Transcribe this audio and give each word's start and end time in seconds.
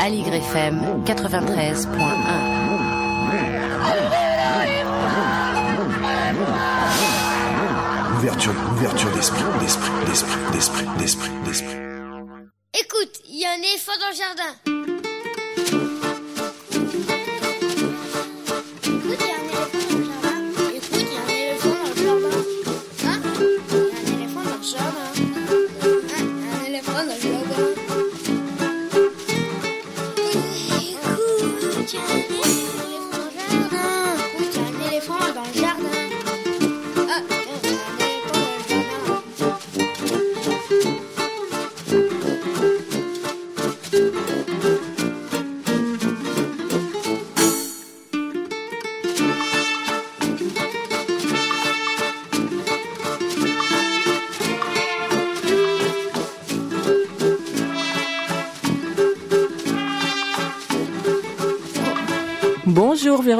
Aligre 0.00 0.34
FM 0.34 1.04
93.1 1.04 1.88
Ouverture, 8.16 8.54
ouverture 8.72 9.10
d'esprit, 9.12 9.42
d'esprit, 9.60 9.90
d'esprit, 10.06 10.40
d'esprit, 10.52 10.86
d'esprit, 10.98 11.30
d'esprit. 11.44 11.76
Écoute, 12.74 13.20
il 13.28 13.40
y 13.40 13.44
a 13.44 13.50
un 13.50 13.58
éléphant 13.58 13.92
dans 14.00 14.08
le 14.08 14.16
jardin. 14.16 14.77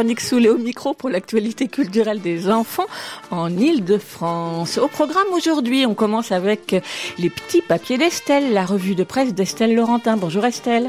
Véronique 0.09 0.21
Soulet 0.23 0.49
au 0.49 0.57
micro 0.57 0.95
pour 0.95 1.11
l'actualité 1.11 1.69
culturelle 1.69 2.23
des 2.23 2.49
enfants 2.49 2.87
en 3.31 3.55
Ile-de-France. 3.55 4.79
Au 4.79 4.89
programme 4.89 5.27
aujourd'hui, 5.35 5.85
on 5.85 5.93
commence 5.93 6.33
avec 6.33 6.75
les 7.19 7.29
petits 7.29 7.61
papiers 7.61 7.99
d'Estelle, 7.99 8.55
la 8.55 8.65
revue 8.65 8.95
de 8.95 9.05
presse 9.05 9.35
d'Estelle 9.35 9.75
Laurentin. 9.75 10.17
Bonjour 10.17 10.47
Estelle. 10.47 10.89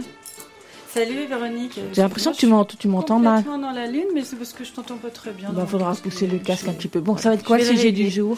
Salut 0.94 1.26
Véronique. 1.28 1.82
J'ai 1.92 2.02
l'impression 2.02 2.32
que 2.32 2.38
tu 2.38 2.48
m'entends, 2.48 2.78
tu 2.80 2.88
m'entends 2.88 3.20
mal. 3.20 3.44
dans 3.44 3.72
la 3.72 3.88
lune, 3.88 4.08
mais 4.14 4.24
c'est 4.24 4.38
parce 4.38 4.54
que 4.54 4.64
je 4.64 4.72
t'entends 4.72 4.96
pas 4.96 5.10
très 5.10 5.32
bien. 5.32 5.50
Il 5.52 5.56
bah, 5.56 5.66
faudra 5.70 5.94
pousser 5.96 6.26
le 6.26 6.38
casque 6.38 6.70
un 6.70 6.74
petit 6.74 6.88
peu. 6.88 7.02
Bon, 7.02 7.18
ça 7.18 7.28
va 7.28 7.36
être 7.36 7.44
quoi 7.44 7.58
le 7.58 7.66
sujet 7.66 7.92
du 7.92 8.10
jour? 8.10 8.38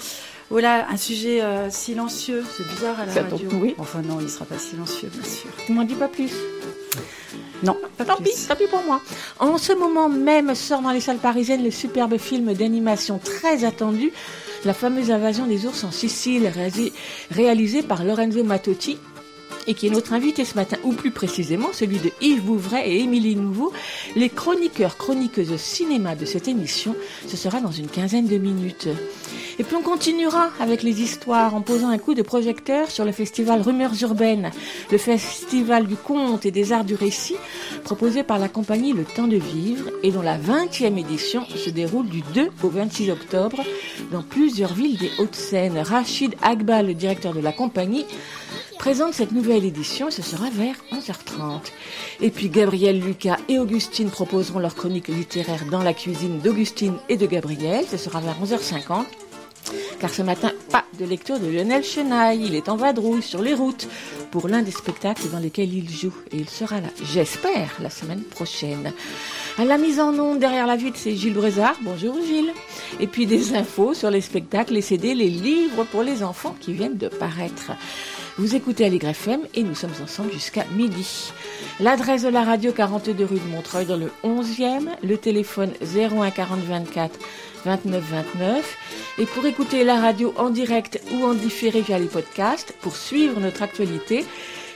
Voilà, 0.49 0.89
un 0.89 0.97
sujet 0.97 1.43
euh, 1.43 1.69
silencieux. 1.69 2.43
C'est 2.57 2.67
bizarre 2.67 2.99
à 2.99 3.05
la 3.05 3.13
radio. 3.13 3.49
oui. 3.53 3.75
Enfin 3.77 4.01
non, 4.01 4.17
il 4.19 4.29
sera 4.29 4.45
pas 4.45 4.57
silencieux, 4.57 5.09
bien 5.13 5.23
sûr. 5.23 5.51
Tu 5.67 5.73
m'en 5.73 5.83
dis 5.83 5.93
pas 5.93 6.07
plus. 6.07 6.31
Non, 7.63 7.77
tant 7.97 8.17
pis, 8.17 8.31
tant 8.47 8.55
pis 8.55 8.67
pour 8.67 8.83
moi. 8.83 9.01
En 9.39 9.57
ce 9.57 9.73
moment 9.73 10.09
même 10.09 10.55
sort 10.55 10.81
dans 10.81 10.91
les 10.91 10.99
salles 10.99 11.17
parisiennes 11.17 11.63
le 11.63 11.71
superbe 11.71 12.17
film 12.17 12.53
d'animation 12.53 13.19
très 13.23 13.63
attendu, 13.63 14.11
La 14.63 14.73
fameuse 14.75 15.09
invasion 15.09 15.47
des 15.47 15.65
ours 15.65 15.83
en 15.83 15.91
Sicile, 15.91 16.51
réalisé 17.31 17.81
par 17.81 18.03
Lorenzo 18.03 18.43
Mattotti 18.43 18.99
et 19.67 19.73
qui 19.73 19.87
est 19.87 19.91
notre 19.91 20.13
invité 20.13 20.45
ce 20.45 20.55
matin, 20.55 20.77
ou 20.83 20.93
plus 20.93 21.11
précisément 21.11 21.69
celui 21.73 21.99
de 21.99 22.11
Yves 22.21 22.43
Bouvray 22.43 22.89
et 22.89 22.99
Émilie 23.01 23.35
Nouveau, 23.35 23.71
les 24.15 24.29
chroniqueurs, 24.29 24.97
chroniqueuses 24.97 25.55
cinéma 25.57 26.15
de 26.15 26.25
cette 26.25 26.47
émission. 26.47 26.95
Ce 27.27 27.37
sera 27.37 27.61
dans 27.61 27.71
une 27.71 27.87
quinzaine 27.87 28.27
de 28.27 28.37
minutes. 28.37 28.87
Et 29.59 29.63
puis 29.63 29.75
on 29.75 29.81
continuera 29.81 30.49
avec 30.59 30.81
les 30.81 31.01
histoires 31.01 31.53
en 31.53 31.61
posant 31.61 31.89
un 31.89 31.97
coup 31.97 32.13
de 32.13 32.21
projecteur 32.21 32.89
sur 32.89 33.05
le 33.05 33.11
festival 33.11 33.61
Rumeurs 33.61 33.93
urbaines, 34.01 34.49
le 34.91 34.97
festival 34.97 35.85
du 35.85 35.95
conte 35.95 36.45
et 36.45 36.51
des 36.51 36.71
arts 36.71 36.85
du 36.85 36.95
récit 36.95 37.35
proposé 37.83 38.23
par 38.23 38.39
la 38.39 38.49
compagnie 38.49 38.93
Le 38.93 39.03
Temps 39.03 39.27
de 39.27 39.37
Vivre 39.37 39.89
et 40.03 40.11
dont 40.11 40.21
la 40.21 40.37
20e 40.37 40.97
édition 40.97 41.45
se 41.45 41.69
déroule 41.69 42.07
du 42.07 42.21
2 42.33 42.49
au 42.63 42.69
26 42.69 43.11
octobre 43.11 43.63
dans 44.11 44.23
plusieurs 44.23 44.73
villes 44.73 44.97
des 44.97 45.11
Hauts-de-Seine. 45.19 45.77
Rachid 45.77 46.35
Agba, 46.41 46.81
le 46.81 46.93
directeur 46.93 47.33
de 47.33 47.39
la 47.39 47.51
compagnie, 47.51 48.05
présente 48.81 49.13
cette 49.13 49.31
nouvelle 49.31 49.63
édition 49.63 50.07
et 50.07 50.11
ce 50.11 50.23
sera 50.23 50.49
vers 50.49 50.73
11h30. 50.91 51.61
Et 52.19 52.31
puis 52.31 52.49
Gabriel 52.49 52.99
Lucas 52.99 53.37
et 53.47 53.59
Augustine 53.59 54.09
proposeront 54.09 54.57
leur 54.57 54.73
chronique 54.73 55.07
littéraire 55.07 55.65
dans 55.69 55.83
la 55.83 55.93
cuisine 55.93 56.39
d'Augustine 56.39 56.95
et 57.07 57.15
de 57.15 57.27
Gabriel. 57.27 57.85
Ce 57.87 57.97
sera 57.97 58.21
vers 58.21 58.41
11h50. 58.43 59.03
Car 59.99 60.09
ce 60.09 60.23
matin, 60.23 60.51
pas 60.71 60.83
de 60.97 61.05
lecture 61.05 61.39
de 61.39 61.45
Lionel 61.45 61.83
Chenaille. 61.83 62.43
Il 62.43 62.55
est 62.55 62.69
en 62.69 62.75
vadrouille 62.75 63.21
sur 63.21 63.43
les 63.43 63.53
routes 63.53 63.87
pour 64.31 64.47
l'un 64.47 64.63
des 64.63 64.71
spectacles 64.71 65.29
dans 65.29 65.37
lesquels 65.37 65.71
il 65.71 65.87
joue. 65.87 66.15
Et 66.31 66.37
il 66.37 66.49
sera 66.49 66.81
là, 66.81 66.87
j'espère, 67.03 67.77
la 67.81 67.91
semaine 67.91 68.23
prochaine. 68.23 68.93
À 69.59 69.65
la 69.65 69.77
mise 69.77 69.99
en 69.99 70.17
onde 70.17 70.39
derrière 70.39 70.65
la 70.65 70.75
vitre, 70.75 70.97
c'est 70.99 71.15
Gilles 71.15 71.35
Brézard. 71.35 71.75
Bonjour 71.83 72.15
Gilles. 72.25 72.51
Et 72.99 73.05
puis 73.05 73.27
des 73.27 73.53
infos 73.53 73.93
sur 73.93 74.09
les 74.09 74.21
spectacles, 74.21 74.73
les 74.73 74.81
CD, 74.81 75.13
les 75.13 75.29
livres 75.29 75.83
pour 75.83 76.01
les 76.01 76.23
enfants 76.23 76.55
qui 76.59 76.73
viennent 76.73 76.97
de 76.97 77.09
paraître. 77.09 77.73
Vous 78.37 78.55
écoutez 78.55 78.85
Allegre 78.85 79.09
FM 79.09 79.41
et 79.55 79.63
nous 79.63 79.75
sommes 79.75 79.91
ensemble 80.01 80.31
jusqu'à 80.31 80.63
midi. 80.73 81.33
L'adresse 81.81 82.23
de 82.23 82.29
la 82.29 82.43
radio 82.43 82.71
42 82.71 83.25
rue 83.25 83.39
de 83.39 83.47
Montreuil 83.49 83.85
dans 83.85 83.97
le 83.97 84.09
11e, 84.23 84.87
le 85.03 85.17
téléphone 85.17 85.71
01 85.81 86.31
40 86.31 86.59
24 86.59 87.19
29 87.65 88.03
29. 88.03 88.77
Et 89.19 89.25
pour 89.25 89.45
écouter 89.45 89.83
la 89.83 89.99
radio 89.99 90.33
en 90.37 90.49
direct 90.49 91.01
ou 91.11 91.25
en 91.25 91.33
différé 91.33 91.81
via 91.81 91.99
les 91.99 92.07
podcasts, 92.07 92.73
pour 92.81 92.95
suivre 92.95 93.39
notre 93.41 93.63
actualité, 93.63 94.25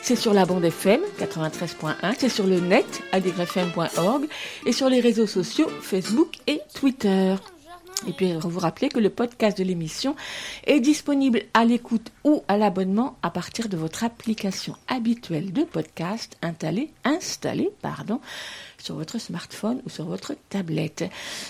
c'est 0.02 0.18
sur 0.18 0.34
la 0.34 0.46
bande 0.46 0.66
FM 0.66 1.00
93.1, 1.20 2.14
c'est 2.18 2.30
sur 2.30 2.46
le 2.46 2.60
net 2.60 3.04
allegrefm.org 3.14 4.26
et 4.66 4.72
sur 4.74 4.90
les 4.90 5.00
réseaux 5.00 5.28
sociaux 5.28 5.70
Facebook 5.82 6.36
et 6.46 6.60
Twitter. 6.74 7.36
Et 8.08 8.14
puis, 8.14 8.34
vous 8.34 8.60
rappeler 8.60 8.90
que 8.90 9.00
le 9.00 9.10
podcast 9.10 9.58
de 9.58 9.64
l'émission 9.64 10.16
est 10.66 10.80
disponible 10.80 11.42
à 11.54 11.66
l'écoute 11.66 12.12
ou 12.24 12.44
à 12.48 12.58
l'abonnement 12.58 13.18
à 13.24 13.30
partir 13.30 13.70
de 13.70 13.78
votre 13.78 14.04
application 14.04 14.76
habituelle 14.88 15.54
de 15.54 15.64
podcast 15.64 16.38
installée, 16.42 16.92
sur 18.78 18.96
votre 18.96 19.20
smartphone 19.20 19.82
ou 19.86 19.90
sur 19.90 20.06
votre 20.06 20.36
tablette. 20.50 21.06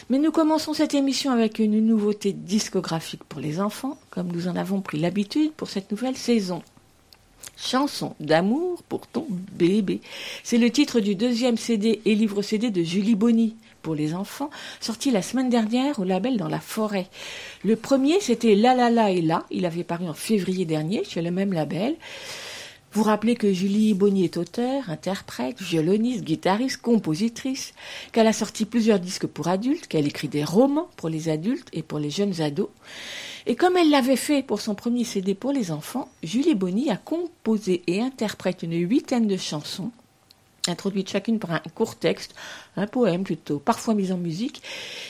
Mais 0.09 0.19
nous 0.19 0.31
commençons 0.31 0.73
cette 0.73 0.93
émission 0.93 1.31
avec 1.31 1.59
une 1.59 1.85
nouveauté 1.85 2.31
discographique 2.31 3.23
pour 3.25 3.41
les 3.41 3.59
enfants, 3.59 3.97
comme 4.09 4.31
nous 4.31 4.47
en 4.47 4.55
avons 4.55 4.81
pris 4.81 4.99
l'habitude 4.99 5.51
pour 5.51 5.69
cette 5.69 5.91
nouvelle 5.91 6.15
saison. 6.15 6.61
Chanson 7.57 8.15
d'amour 8.19 8.83
pour 8.83 9.07
ton 9.07 9.27
bébé. 9.29 10.01
C'est 10.43 10.57
le 10.57 10.69
titre 10.69 10.99
du 10.99 11.15
deuxième 11.15 11.57
CD 11.57 12.01
et 12.05 12.15
livre 12.15 12.41
CD 12.41 12.69
de 12.69 12.83
Julie 12.83 13.15
Bonny 13.15 13.55
pour 13.85 13.93
les 13.93 14.15
enfants, 14.15 14.49
sorti 14.81 15.11
la 15.11 15.21
semaine 15.21 15.47
dernière 15.47 15.99
au 15.99 16.03
label 16.03 16.37
Dans 16.37 16.47
la 16.47 16.59
forêt. 16.59 17.07
Le 17.63 17.75
premier, 17.75 18.19
c'était 18.19 18.55
La 18.55 18.73
La 18.73 18.89
La 18.89 19.11
et 19.11 19.21
La. 19.21 19.45
Il 19.51 19.63
avait 19.63 19.83
paru 19.83 20.09
en 20.09 20.15
février 20.15 20.65
dernier 20.65 21.03
chez 21.03 21.21
le 21.21 21.29
même 21.29 21.53
label. 21.53 21.95
Vous 22.93 23.03
rappelez 23.03 23.35
que 23.35 23.53
Julie 23.53 23.93
Bonny 23.93 24.23
est 24.23 24.37
auteure, 24.37 24.89
interprète, 24.89 25.61
violoniste, 25.61 26.23
guitariste, 26.23 26.81
compositrice, 26.81 27.75
qu'elle 28.11 28.25
a 28.25 28.33
sorti 28.33 28.65
plusieurs 28.65 28.99
disques 28.99 29.27
pour 29.27 29.49
adultes, 29.49 29.85
qu'elle 29.85 30.07
écrit 30.07 30.29
des 30.29 30.43
romans 30.43 30.89
pour 30.97 31.09
les 31.09 31.29
adultes 31.29 31.69
et 31.71 31.83
pour 31.83 31.99
les 31.99 32.09
jeunes 32.09 32.41
ados. 32.41 32.69
Et 33.45 33.55
comme 33.55 33.77
elle 33.77 33.91
l'avait 33.91 34.15
fait 34.15 34.41
pour 34.41 34.61
son 34.61 34.73
premier 34.73 35.03
CD 35.03 35.35
pour 35.35 35.51
les 35.51 35.69
enfants, 35.69 36.09
Julie 36.23 36.55
Bonny 36.55 36.89
a 36.89 36.97
composé 36.97 37.83
et 37.85 38.01
interprète 38.01 38.63
une 38.63 38.73
huitaine 38.73 39.27
de 39.27 39.37
chansons 39.37 39.91
introduite 40.67 41.09
chacune 41.09 41.39
par 41.39 41.51
un 41.51 41.61
court 41.73 41.95
texte, 41.95 42.35
un 42.75 42.87
poème 42.87 43.23
plutôt, 43.23 43.59
parfois 43.59 43.93
mis 43.93 44.11
en 44.11 44.17
musique, 44.17 44.61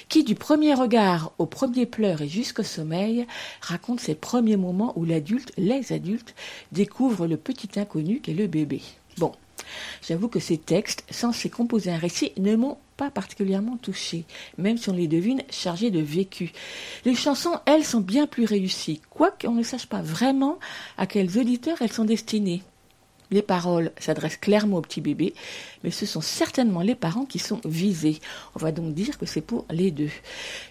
qui 0.09 0.23
du 0.23 0.35
premier 0.35 0.73
regard 0.73 1.31
au 1.37 1.45
premier 1.45 1.85
pleur 1.85 2.21
et 2.21 2.27
jusqu'au 2.27 2.63
sommeil 2.63 3.25
raconte 3.61 3.99
ces 3.99 4.15
premiers 4.15 4.57
moments 4.57 4.93
où 4.95 5.05
l'adulte, 5.05 5.51
les 5.57 5.93
adultes, 5.93 6.35
découvrent 6.71 7.27
le 7.27 7.37
petit 7.37 7.79
inconnu 7.79 8.19
qu'est 8.19 8.33
le 8.33 8.47
bébé. 8.47 8.81
Bon, 9.17 9.31
j'avoue 10.07 10.27
que 10.27 10.39
ces 10.39 10.57
textes, 10.57 11.05
censés 11.09 11.49
composer 11.49 11.91
un 11.91 11.97
récit, 11.97 12.33
ne 12.37 12.55
m'ont 12.55 12.77
pas 12.97 13.11
particulièrement 13.11 13.77
touché, 13.77 14.25
même 14.57 14.77
si 14.77 14.89
on 14.89 14.93
les 14.93 15.07
devine 15.07 15.43
chargés 15.49 15.91
de 15.91 15.99
vécu. 15.99 16.51
Les 17.03 17.15
chansons, 17.15 17.57
elles, 17.65 17.83
sont 17.83 18.01
bien 18.01 18.27
plus 18.27 18.45
réussies, 18.45 19.01
quoique 19.09 19.47
on 19.47 19.53
ne 19.53 19.63
sache 19.63 19.87
pas 19.87 20.01
vraiment 20.01 20.59
à 20.97 21.07
quels 21.07 21.37
auditeurs 21.37 21.81
elles 21.81 21.91
sont 21.91 22.05
destinées. 22.05 22.61
Les 23.35 23.41
paroles 23.41 23.91
s'adressent 23.99 24.37
clairement 24.37 24.77
au 24.77 24.81
petit 24.81 25.01
bébé, 25.01 25.33
mais 25.83 25.91
ce 25.91 26.05
sont 26.05 26.21
certainement 26.21 26.79
les 26.79 26.95
parents 26.95 27.25
qui 27.25 27.37
sont 27.37 27.59
visés. 27.65 28.21
On 28.55 28.59
va 28.59 28.71
donc 28.71 28.93
dire 28.93 29.17
que 29.17 29.25
c'est 29.25 29.41
pour 29.41 29.65
les 29.69 29.91
deux. 29.91 30.09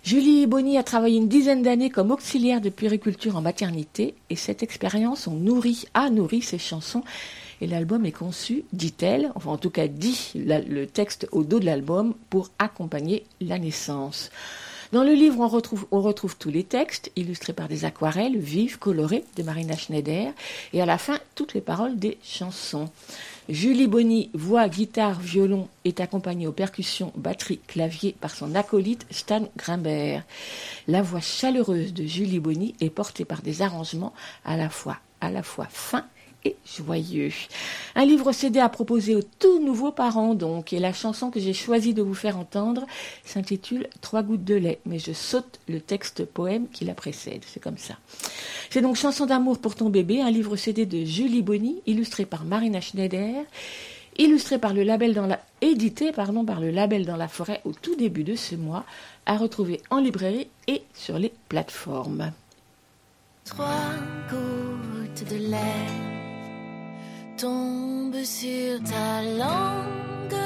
Julie 0.03 0.47
Bonny 0.47 0.79
a 0.79 0.83
travaillé 0.83 1.19
une 1.19 1.29
dizaine 1.29 1.63
d'années 1.63 1.91
comme 1.91 2.11
auxiliaire 2.11 2.63
de 2.63 2.71
puériculture 2.71 3.37
en 3.37 3.43
maternité, 3.43 4.15
et 4.31 4.37
cette 4.37 4.63
expérience 4.63 5.27
ont 5.27 5.37
nourri, 5.37 5.85
a 5.93 6.09
nourri 6.09 6.41
ses 6.41 6.57
chansons. 6.57 7.05
Et 7.61 7.67
l'album 7.67 8.07
est 8.07 8.13
conçu, 8.13 8.65
dit-elle, 8.73 9.31
enfin 9.35 9.51
en 9.51 9.59
tout 9.59 9.69
cas 9.69 9.87
dit 9.87 10.33
le 10.35 10.87
texte 10.87 11.29
au 11.33 11.45
dos 11.45 11.61
de 11.61 11.67
l'album, 11.67 12.15
pour 12.31 12.49
accompagner 12.59 13.27
la 13.43 13.59
naissance. 13.59 14.31
Dans 14.95 15.03
le 15.03 15.15
livre, 15.15 15.41
on 15.41 16.01
retrouve, 16.01 16.37
tous 16.37 16.51
les 16.51 16.63
textes, 16.63 17.11
illustrés 17.17 17.53
par 17.53 17.67
des 17.67 17.85
aquarelles 17.85 18.39
vives, 18.39 18.79
colorées, 18.79 19.25
de 19.35 19.43
Marina 19.43 19.77
Schneider, 19.77 20.33
et 20.73 20.81
à 20.81 20.87
la 20.87 20.99
fin, 20.99 21.19
toutes 21.35 21.53
les 21.53 21.61
paroles 21.61 21.99
des 21.99 22.17
chansons. 22.23 22.89
Julie 23.49 23.89
Bonny, 23.89 24.31
voix, 24.35 24.69
guitare, 24.69 25.19
violon, 25.19 25.67
est 25.85 25.99
accompagnée 25.99 26.47
aux 26.47 26.53
percussions, 26.53 27.13
batterie, 27.17 27.59
clavier 27.67 28.15
par 28.21 28.31
son 28.31 28.55
acolyte 28.55 29.05
Stan 29.11 29.49
Grimbert. 29.57 30.23
La 30.87 31.03
voix 31.03 31.21
chaleureuse 31.21 31.93
de 31.93 32.05
Julie 32.05 32.39
Bonny 32.39 32.77
est 32.81 32.89
portée 32.89 33.25
par 33.25 33.43
des 33.43 33.63
arrangements 33.63 34.13
à 34.45 34.57
la 34.57 34.71
fois, 34.71 34.99
à 35.21 35.29
la 35.29 35.43
fois 35.43 35.67
fins 35.69 36.07
joyeux. 36.67 37.33
Un 37.95 38.05
livre 38.05 38.33
CD 38.33 38.61
à 38.61 38.69
proposer 38.69 39.15
aux 39.15 39.23
tout 39.23 39.61
nouveaux 39.61 39.93
parents 39.93 40.35
donc, 40.35 40.73
et 40.73 40.79
la 40.79 40.93
chanson 40.93 41.31
que 41.31 41.41
j'ai 41.41 41.53
choisi 41.53 41.95
de 41.95 42.03
vous 42.03 42.15
faire 42.15 42.39
entendre 42.39 42.87
s'intitule 43.25 43.89
Trois 44.01 44.23
gouttes 44.23 44.45
de 44.45 44.55
lait, 44.55 44.81
mais 44.87 44.99
je 44.99 45.13
saute 45.13 45.61
le 45.69 45.81
texte 45.81 46.25
poème 46.25 46.69
qui 46.73 46.85
la 46.85 46.95
précède, 46.95 47.43
c'est 47.47 47.61
comme 47.61 47.79
ça. 47.79 47.95
C'est 48.71 48.81
donc 48.81 48.97
Chanson 48.97 49.27
d'amour 49.27 49.59
pour 49.59 49.75
ton 49.75 49.91
bébé, 49.91 50.21
un 50.21 50.31
livre 50.31 50.57
CD 50.57 50.87
de 50.87 51.05
Julie 51.05 51.43
Bonny, 51.43 51.83
illustré 51.87 52.25
par 52.25 52.45
Marina 52.45 52.81
Schneider, 52.81 53.45
illustré 54.19 54.59
par 54.59 54.75
le 54.75 54.83
label 54.83 55.15
dans 55.15 55.27
la, 55.27 55.41
édité 55.61 56.13
pardon, 56.13 56.45
par 56.45 56.61
le 56.61 56.71
label 56.71 57.07
dans 57.07 57.17
la 57.17 57.29
forêt 57.29 57.61
au 57.65 57.73
tout 57.73 57.97
début 57.97 58.25
de 58.25 58.37
ce 58.37 58.55
mois, 58.55 58.85
à 59.27 59.37
retrouver 59.37 59.81
en 59.91 59.99
librairie 59.99 60.49
et 60.67 60.83
sur 60.95 61.19
les 61.19 61.33
plateformes. 61.49 62.33
Trois 63.45 63.67
gouttes 64.31 65.29
de 65.31 65.37
lait 65.37 66.14
tombe 67.37 68.23
sur 68.23 68.83
ta 68.85 69.23
langue 69.23 70.41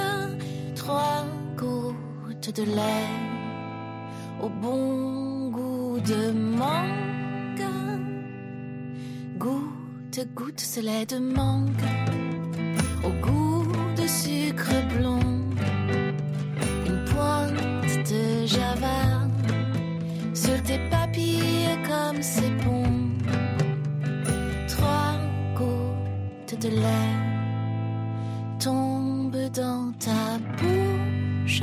trois 0.75 1.25
gouttes 1.57 2.55
de 2.55 2.63
lait 2.63 3.15
au 4.43 4.49
bon 4.49 5.51
goût 5.51 6.01
de 6.01 6.31
mangue. 6.33 7.65
Goutte, 9.37 10.21
goutte, 10.35 10.61
ce 10.61 10.81
lait 10.81 11.07
de 11.07 11.19
mangue 11.19 11.85
au 13.05 13.11
goût 13.27 13.67
de 13.97 14.07
sucre 14.07 14.73
blond. 14.93 15.21
Une 16.87 17.05
pointe 17.05 18.11
de 18.11 18.47
java 18.47 19.29
sur 20.35 20.63
tes 20.63 20.79
papilles 20.91 21.77
comme 21.89 22.23
c'est 22.23 22.58
de 26.61 26.69
lait 26.69 27.17
tombe 28.59 29.37
dans 29.55 29.93
ta 29.99 30.39
bouche. 30.59 31.63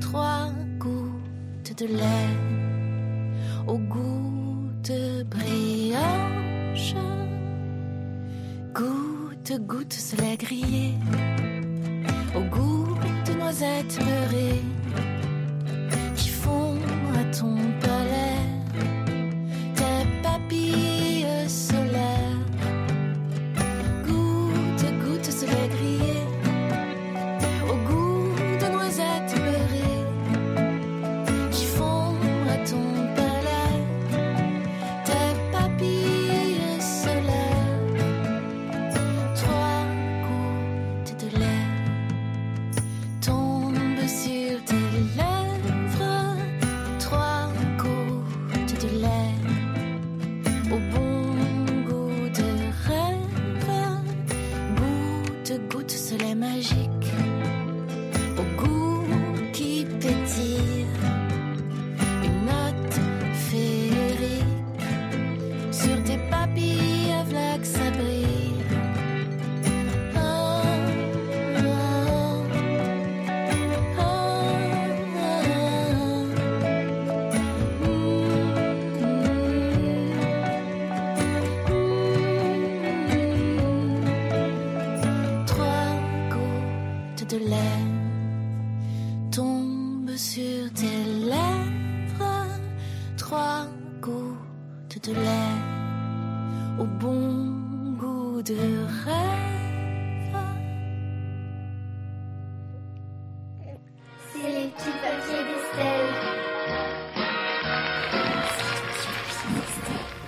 Trois 0.00 0.50
gouttes 0.78 1.78
de 1.78 1.86
lait 1.86 2.36
au 3.66 3.78
goût 3.78 4.68
de 4.84 5.22
brioche. 5.22 6.94
Goutte, 8.74 9.52
goutte, 9.66 9.92
ce 9.92 10.16
lait 10.16 10.36
grillé 10.36 10.94
au 12.36 12.40
goût 12.54 12.94
de 13.26 13.32
noisettes 13.38 13.98
beurrées 13.98 14.62
qui 16.16 16.28
font 16.28 16.76
à 17.18 17.24
ton 17.36 17.56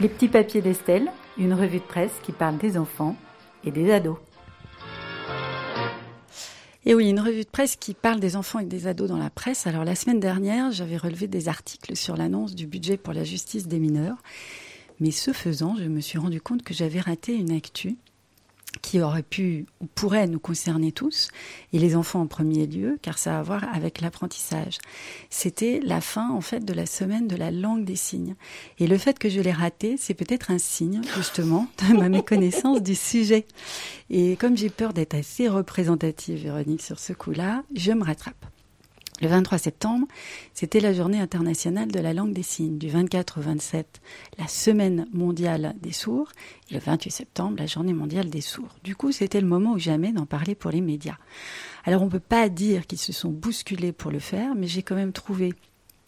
Les 0.03 0.09
petits 0.09 0.27
papiers 0.27 0.63
d'Estelle, 0.63 1.13
une 1.39 1.55
revue 1.55 1.79
de 1.79 1.85
presse 1.85 2.11
qui 2.25 2.33
parle 2.33 2.59
des 2.59 2.77
enfants 2.77 3.15
et 3.63 3.71
des 3.71 3.93
ados. 3.93 4.17
Et 6.85 6.97
oui, 6.97 7.09
une 7.09 7.21
revue 7.21 7.45
de 7.45 7.49
presse 7.49 7.77
qui 7.77 7.95
parle 7.95 8.19
des 8.19 8.35
enfants 8.35 8.59
et 8.59 8.65
des 8.65 8.89
ados 8.89 9.09
dans 9.09 9.17
la 9.17 9.31
presse. 9.31 9.69
Alors 9.69 9.85
la 9.85 9.95
semaine 9.95 10.19
dernière, 10.19 10.73
j'avais 10.73 10.97
relevé 10.97 11.29
des 11.29 11.49
articles 11.49 11.95
sur 11.95 12.17
l'annonce 12.17 12.57
du 12.57 12.67
budget 12.67 12.97
pour 12.97 13.13
la 13.13 13.23
justice 13.23 13.69
des 13.69 13.79
mineurs. 13.79 14.17
Mais 14.99 15.13
ce 15.13 15.33
faisant, 15.33 15.77
je 15.77 15.85
me 15.85 16.01
suis 16.01 16.19
rendu 16.19 16.41
compte 16.41 16.65
que 16.65 16.75
j'avais 16.75 16.99
raté 16.99 17.37
une 17.37 17.53
actu 17.53 17.95
qui 18.81 19.01
aurait 19.01 19.23
pu 19.23 19.67
ou 19.81 19.87
pourrait 19.87 20.27
nous 20.27 20.39
concerner 20.39 20.93
tous, 20.93 21.31
et 21.73 21.79
les 21.79 21.94
enfants 21.94 22.23
en 22.23 22.27
premier 22.27 22.67
lieu, 22.67 22.99
car 23.03 23.19
ça 23.19 23.37
a 23.37 23.41
à 23.41 23.43
voir 23.43 23.65
avec 23.73 24.01
l'apprentissage. 24.01 24.79
C'était 25.31 25.81
la 25.82 26.01
fin, 26.01 26.31
en 26.31 26.41
fait, 26.41 26.65
de 26.65 26.73
la 26.73 26.87
semaine 26.87 27.29
de 27.29 27.37
la 27.37 27.51
langue 27.51 27.85
des 27.85 27.96
signes. 27.96 28.35
Et 28.79 28.87
le 28.87 28.99
fait 28.99 29.19
que 29.19 29.29
je 29.29 29.41
l'ai 29.41 29.53
raté, 29.53 29.96
c'est 29.99 30.15
peut-être 30.15 30.51
un 30.51 30.58
signe, 30.58 31.03
justement, 31.17 31.67
de 31.89 31.96
ma 31.96 32.08
méconnaissance 32.08 32.82
du 32.82 32.94
sujet. 32.94 33.46
Et 34.11 34.37
comme 34.37 34.56
j'ai 34.56 34.70
peur 34.70 34.93
d'être 34.93 35.15
assez 35.15 35.49
représentative, 35.49 36.43
Véronique, 36.43 36.82
sur 36.82 36.99
ce 36.99 37.13
coup-là, 37.13 37.65
je 37.75 37.93
me 37.93 38.05
rattrape. 38.05 38.52
Le 39.22 39.29
23 39.29 39.56
septembre, 39.56 40.08
c'était 40.52 40.81
la 40.81 40.93
journée 40.93 41.20
internationale 41.20 41.93
de 41.93 42.00
la 42.00 42.12
langue 42.12 42.32
des 42.32 42.43
signes. 42.43 42.76
Du 42.76 42.88
24 42.88 43.38
au 43.38 43.43
27, 43.43 44.00
la 44.36 44.48
semaine 44.48 45.06
mondiale 45.12 45.76
des 45.81 45.93
sourds. 45.93 46.32
Et 46.69 46.74
le 46.74 46.81
28 46.81 47.10
septembre, 47.12 47.56
la 47.56 47.67
journée 47.67 47.93
mondiale 47.93 48.31
des 48.31 48.41
sourds. 48.41 48.74
Du 48.82 48.96
coup, 48.96 49.12
c'était 49.12 49.41
le 49.41 49.46
moment 49.46 49.74
ou 49.74 49.79
jamais 49.79 50.10
d'en 50.10 50.26
parler 50.26 50.56
pour 50.56 50.72
les 50.72 50.81
médias. 50.81 51.19
Alors, 51.84 52.02
on 52.02 52.06
ne 52.06 52.10
peut 52.10 52.19
pas 52.19 52.48
dire 52.48 52.84
qu'ils 52.88 52.98
se 52.98 53.12
sont 53.12 53.31
bousculés 53.31 53.93
pour 53.93 54.10
le 54.10 54.19
faire, 54.19 54.56
mais 54.56 54.67
j'ai 54.67 54.82
quand 54.82 54.96
même 54.96 55.12
trouvé 55.12 55.55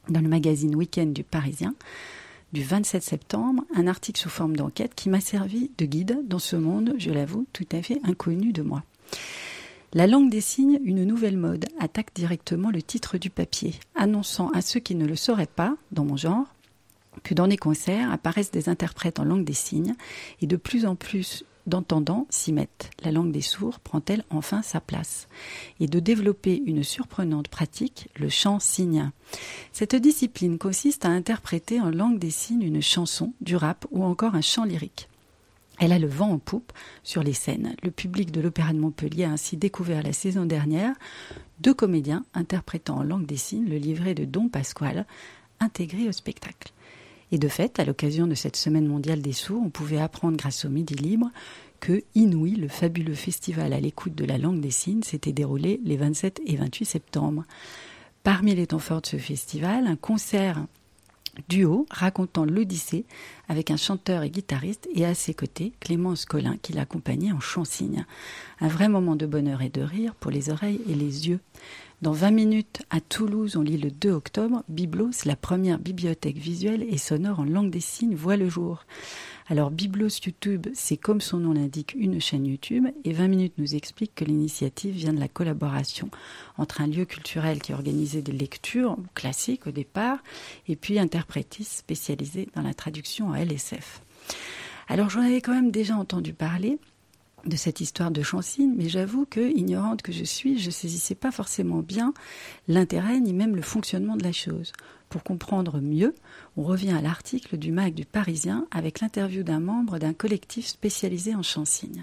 dans 0.09 0.21
le 0.21 0.29
magazine 0.29 0.75
Week-end 0.75 1.07
du 1.07 1.23
Parisien 1.23 1.77
du 2.53 2.65
27 2.65 3.03
septembre 3.03 3.65
un 3.77 3.87
article 3.87 4.21
sous 4.21 4.29
forme 4.29 4.57
d'enquête 4.57 4.95
qui 4.97 5.09
m'a 5.09 5.21
servi 5.21 5.71
de 5.79 5.87
guide 5.87 6.21
dans 6.27 6.41
ce 6.41 6.57
monde, 6.57 6.95
je 6.99 7.11
l'avoue, 7.11 7.47
tout 7.53 7.67
à 7.71 7.81
fait 7.81 8.01
inconnu 8.05 8.53
de 8.53 8.63
moi. 8.63 8.83
La 9.97 10.09
langue 10.09 10.29
des 10.29 10.41
signes, 10.41 10.81
une 10.83 11.05
nouvelle 11.05 11.37
mode, 11.37 11.67
attaque 11.79 12.13
directement 12.17 12.73
le 12.73 12.83
titre 12.83 13.17
du 13.17 13.31
papier, 13.31 13.75
annonçant 13.95 14.51
à 14.51 14.61
ceux 14.61 14.81
qui 14.81 14.97
ne 14.97 15.07
le 15.07 15.15
sauraient 15.15 15.47
pas, 15.47 15.77
dans 15.93 16.05
mon 16.05 16.17
genre, 16.17 16.53
que 17.23 17.33
dans 17.33 17.47
les 17.47 17.57
concerts 17.57 18.11
apparaissent 18.11 18.51
des 18.51 18.69
interprètes 18.69 19.21
en 19.21 19.25
langue 19.25 19.45
des 19.45 19.53
signes 19.53 19.95
et 20.41 20.49
de 20.49 20.57
plus 20.57 20.85
en 20.85 20.97
plus 20.97 21.45
d'entendants 21.69 22.27
s'y 22.29 22.53
mettent. 22.53 22.91
La 23.05 23.13
langue 23.13 23.31
des 23.31 23.41
sourds 23.41 23.79
prend-elle 23.79 24.25
enfin 24.31 24.63
sa 24.63 24.81
place 24.81 25.29
Et 25.79 25.87
de 25.87 26.01
développer 26.01 26.61
une 26.67 26.83
surprenante 26.83 27.47
pratique, 27.47 28.09
le 28.17 28.29
chant 28.29 28.59
signe. 28.59 29.13
Cette 29.73 29.95
discipline 29.95 30.59
consiste 30.59 31.05
à 31.05 31.11
interpréter 31.11 31.81
en 31.81 31.91
langue 31.91 32.19
des 32.19 32.33
signes 32.33 32.65
une 32.65 32.83
chanson, 32.83 33.33
du 33.41 33.55
rap 33.55 33.87
ou 33.93 34.03
encore 34.03 34.35
un 34.35 34.41
chant 34.41 34.65
lyrique. 34.65 35.09
Elle 35.81 35.93
a 35.93 35.99
le 35.99 36.07
vent 36.07 36.31
en 36.31 36.39
poupe 36.39 36.73
sur 37.03 37.23
les 37.23 37.33
scènes. 37.33 37.75
Le 37.83 37.91
public 37.91 38.31
de 38.31 38.41
l'Opéra 38.41 38.73
de 38.73 38.79
Montpellier 38.79 39.25
a 39.25 39.31
ainsi 39.31 39.57
découvert 39.57 40.03
la 40.03 40.13
saison 40.13 40.45
dernière 40.45 40.95
deux 41.61 41.75
comédiens 41.75 42.25
interprétant 42.35 42.99
en 42.99 43.03
langue 43.03 43.27
des 43.27 43.37
signes 43.37 43.69
le 43.69 43.77
livret 43.77 44.15
de 44.15 44.25
Don 44.25 44.49
Pasquale, 44.49 45.07
intégrée 45.61 46.09
au 46.09 46.13
spectacle. 46.13 46.73
Et 47.33 47.39
de 47.39 47.49
fait, 47.49 47.81
à 47.81 47.85
l'occasion 47.85 48.27
de 48.27 48.35
cette 48.35 48.57
semaine 48.57 48.87
mondiale 48.87 49.21
des 49.21 49.33
sourds, 49.33 49.63
on 49.65 49.71
pouvait 49.71 50.01
apprendre 50.01 50.37
grâce 50.37 50.65
au 50.65 50.69
Midi 50.69 50.95
Libre 50.95 51.31
que 51.81 52.03
Inouï, 52.15 52.55
le 52.55 52.69
fabuleux 52.69 53.15
festival 53.15 53.73
à 53.73 53.81
l'écoute 53.81 54.15
de 54.15 54.25
la 54.25 54.39
langue 54.39 54.61
des 54.61 54.71
signes, 54.71 55.03
s'était 55.03 55.33
déroulé 55.33 55.81
les 55.85 55.97
27 55.97 56.41
et 56.47 56.57
28 56.57 56.85
septembre. 56.85 57.45
Parmi 58.23 58.55
les 58.55 58.69
temps 58.69 58.79
forts 58.79 59.03
de 59.03 59.07
ce 59.07 59.17
festival, 59.17 59.87
un 59.87 59.97
concert 59.97 60.65
duo 61.49 61.87
racontant 61.91 62.45
l'Odyssée 62.45 63.05
avec 63.49 63.71
un 63.71 63.77
chanteur 63.77 64.23
et 64.23 64.31
guitariste 64.31 64.89
et 64.95 65.05
à 65.05 65.15
ses 65.15 65.35
côtés 65.35 65.73
Clémence 65.81 66.25
Collin 66.25 66.57
qui 66.61 66.73
l'accompagnait 66.73 67.33
en 67.33 67.41
chant-cygne. 67.41 68.07
Un 68.61 68.69
vrai 68.69 68.89
moment 68.89 69.17
de 69.17 69.27
bonheur 69.27 69.63
et 69.63 69.69
de 69.69 69.83
rire 69.83 70.15
pour 70.15 70.31
les 70.31 70.51
oreilles 70.51 70.81
et 70.89 70.95
les 70.95 71.29
yeux. 71.29 71.41
Dans 72.05 72.13
20 72.13 72.33
minutes, 72.33 72.83
à 72.91 73.01
Toulouse, 73.01 73.57
on 73.57 73.63
lit 73.63 73.79
le 73.79 73.91
2 73.91 74.11
octobre, 74.11 74.63
Biblos, 74.69 75.25
la 75.25 75.37
première 75.37 75.79
bibliothèque 75.79 76.37
visuelle 76.37 76.83
et 76.83 76.99
sonore 76.99 77.41
en 77.41 77.45
langue 77.45 77.71
des 77.71 77.81
signes, 77.81 78.15
voit 78.15 78.37
le 78.37 78.47
jour. 78.47 78.85
Alors 79.49 79.71
Biblos 79.71 80.11
YouTube, 80.23 80.67
c'est 80.75 80.99
comme 80.99 81.23
son 81.23 81.39
nom 81.39 81.55
l'indique 81.55 81.95
une 81.97 82.21
chaîne 82.21 82.45
YouTube 82.45 82.89
et 83.05 83.15
20 83.15 83.29
minutes 83.29 83.55
nous 83.57 83.75
explique 83.75 84.15
que 84.15 84.27
l'initiative 84.27 84.95
vient 84.95 85.15
de 85.15 85.19
la 85.19 85.29
collaboration 85.29 86.11
entre 86.59 86.83
un 86.83 86.89
lieu 86.89 87.07
culturel 87.07 87.63
qui 87.63 87.73
organisait 87.73 88.21
des 88.21 88.33
lectures 88.33 88.99
classiques 89.15 89.67
au 89.67 89.71
départ 89.71 90.19
et 90.69 90.77
puis 90.77 90.99
interprétiste 90.99 91.73
spécialisé 91.73 92.51
dans 92.55 92.61
la 92.61 92.75
traduction 92.75 93.29
en 93.29 93.35
LSF. 93.35 94.03
Alors 94.89 95.09
j'en 95.09 95.23
avais 95.23 95.41
quand 95.41 95.55
même 95.55 95.71
déjà 95.71 95.97
entendu 95.97 96.35
parler, 96.35 96.79
de 97.47 97.57
cette 97.57 97.81
histoire 97.81 98.11
de 98.11 98.23
Chancine, 98.23 98.75
mais 98.77 98.89
j'avoue 98.89 99.27
que, 99.27 99.41
ignorante 99.41 100.03
que 100.03 100.13
je 100.13 100.25
suis, 100.25 100.59
je 100.59 100.71
saisissais 100.71 101.15
pas 101.15 101.31
forcément 101.31 101.81
bien 101.81 102.15
l'intérêt 102.69 103.21
ni 103.21 103.33
même 103.33 103.57
le 103.57 103.63
fonctionnement 103.63 104.17
de 104.17 104.25
la 104.25 104.33
chose. 104.33 104.73
Pour 105.09 105.23
comprendre 105.23 105.81
mieux, 105.81 106.15
on 106.57 106.63
revient 106.63 106.93
à 106.93 107.01
l'article 107.01 107.57
du 107.57 107.71
MAC 107.71 107.95
du 107.95 108.05
Parisien 108.05 108.67
avec 108.71 109.01
l'interview 109.01 109.43
d'un 109.43 109.61
membre 109.61 109.99
d'un 109.99 110.13
collectif 110.13 110.67
spécialisé 110.67 111.35
en 111.35 111.43
chansigne. 111.43 112.03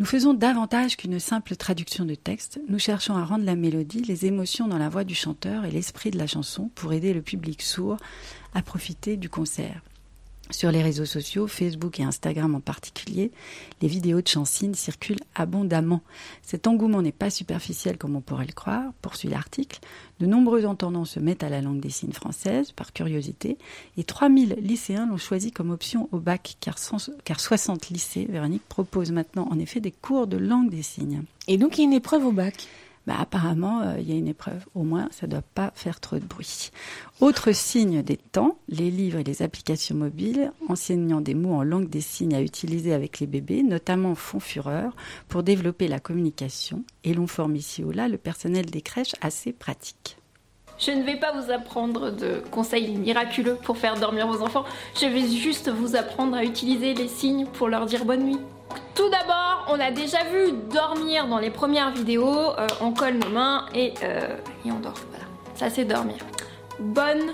Nous 0.00 0.06
faisons 0.06 0.34
davantage 0.34 0.96
qu'une 0.96 1.20
simple 1.20 1.54
traduction 1.54 2.04
de 2.04 2.16
texte, 2.16 2.60
nous 2.68 2.80
cherchons 2.80 3.14
à 3.14 3.24
rendre 3.24 3.44
la 3.44 3.54
mélodie, 3.54 4.02
les 4.02 4.26
émotions 4.26 4.66
dans 4.66 4.78
la 4.78 4.88
voix 4.88 5.04
du 5.04 5.14
chanteur 5.14 5.64
et 5.64 5.70
l'esprit 5.70 6.10
de 6.10 6.18
la 6.18 6.26
chanson 6.26 6.68
pour 6.74 6.92
aider 6.92 7.14
le 7.14 7.22
public 7.22 7.62
sourd 7.62 7.96
à 8.54 8.62
profiter 8.62 9.16
du 9.16 9.28
concert. 9.28 9.82
Sur 10.50 10.70
les 10.70 10.82
réseaux 10.82 11.06
sociaux, 11.06 11.46
Facebook 11.46 11.98
et 12.00 12.02
Instagram 12.02 12.54
en 12.54 12.60
particulier, 12.60 13.30
les 13.80 13.88
vidéos 13.88 14.20
de 14.20 14.28
Chansine 14.28 14.74
circulent 14.74 15.22
abondamment. 15.34 16.02
Cet 16.42 16.66
engouement 16.66 17.00
n'est 17.00 17.12
pas 17.12 17.30
superficiel 17.30 17.96
comme 17.96 18.14
on 18.14 18.20
pourrait 18.20 18.46
le 18.46 18.52
croire, 18.52 18.92
poursuit 19.00 19.30
l'article. 19.30 19.80
De 20.20 20.26
nombreux 20.26 20.66
entendants 20.66 21.06
se 21.06 21.18
mettent 21.18 21.42
à 21.42 21.48
la 21.48 21.62
langue 21.62 21.80
des 21.80 21.90
signes 21.90 22.12
française 22.12 22.72
par 22.72 22.92
curiosité 22.92 23.56
et 23.96 24.04
3000 24.04 24.56
lycéens 24.60 25.06
l'ont 25.06 25.16
choisi 25.16 25.50
comme 25.50 25.70
option 25.70 26.10
au 26.12 26.18
bac 26.18 26.56
car, 26.60 26.76
car 27.24 27.40
60 27.40 27.88
lycées, 27.88 28.26
Véronique, 28.28 28.68
proposent 28.68 29.12
maintenant 29.12 29.48
en 29.50 29.58
effet 29.58 29.80
des 29.80 29.92
cours 29.92 30.26
de 30.26 30.36
langue 30.36 30.70
des 30.70 30.82
signes. 30.82 31.22
Et 31.48 31.56
donc 31.56 31.78
il 31.78 31.80
y 31.80 31.84
a 31.84 31.86
une 31.86 31.94
épreuve 31.94 32.26
au 32.26 32.32
bac? 32.32 32.68
Bah, 33.06 33.16
apparemment, 33.18 33.82
euh, 33.82 33.98
il 33.98 34.08
y 34.08 34.12
a 34.12 34.16
une 34.16 34.28
épreuve. 34.28 34.64
Au 34.74 34.82
moins, 34.82 35.08
ça 35.10 35.26
ne 35.26 35.32
doit 35.32 35.42
pas 35.54 35.72
faire 35.74 36.00
trop 36.00 36.16
de 36.16 36.24
bruit. 36.24 36.70
Autre 37.20 37.52
signe 37.52 38.02
des 38.02 38.16
temps, 38.16 38.56
les 38.68 38.90
livres 38.90 39.18
et 39.18 39.24
les 39.24 39.42
applications 39.42 39.94
mobiles 39.94 40.52
enseignant 40.68 41.20
des 41.20 41.34
mots 41.34 41.54
en 41.54 41.62
langue 41.62 41.88
des 41.88 42.00
signes 42.00 42.34
à 42.34 42.42
utiliser 42.42 42.94
avec 42.94 43.20
les 43.20 43.26
bébés, 43.26 43.62
notamment 43.62 44.14
font 44.14 44.40
fureur 44.40 44.94
pour 45.28 45.42
développer 45.42 45.88
la 45.88 46.00
communication. 46.00 46.84
Et 47.04 47.14
l'on 47.14 47.26
forme 47.26 47.56
ici 47.56 47.84
ou 47.84 47.90
là 47.90 48.08
le 48.08 48.18
personnel 48.18 48.66
des 48.66 48.82
crèches 48.82 49.14
assez 49.20 49.52
pratique. 49.52 50.16
Je 50.78 50.90
ne 50.90 51.02
vais 51.02 51.16
pas 51.16 51.32
vous 51.32 51.52
apprendre 51.52 52.10
de 52.10 52.42
conseils 52.50 52.96
miraculeux 52.96 53.56
pour 53.62 53.78
faire 53.78 53.94
dormir 53.94 54.26
vos 54.26 54.42
enfants. 54.42 54.64
Je 55.00 55.06
vais 55.06 55.28
juste 55.28 55.68
vous 55.68 55.94
apprendre 55.96 56.36
à 56.36 56.44
utiliser 56.44 56.94
les 56.94 57.08
signes 57.08 57.46
pour 57.46 57.68
leur 57.68 57.86
dire 57.86 58.04
bonne 58.04 58.24
nuit. 58.24 58.40
Tout 58.94 59.08
d'abord, 59.08 59.66
on 59.68 59.78
a 59.78 59.90
déjà 59.90 60.18
vu 60.24 60.52
dormir 60.72 61.28
dans 61.28 61.38
les 61.38 61.50
premières 61.50 61.90
vidéos. 61.92 62.50
Euh, 62.58 62.66
on 62.80 62.92
colle 62.92 63.14
nos 63.14 63.28
mains 63.28 63.66
et, 63.74 63.94
euh, 64.02 64.36
et 64.64 64.72
on 64.72 64.80
dort. 64.80 64.94
Voilà, 65.10 65.24
ça 65.54 65.70
c'est 65.70 65.84
dormir. 65.84 66.16
Bonne 66.78 67.32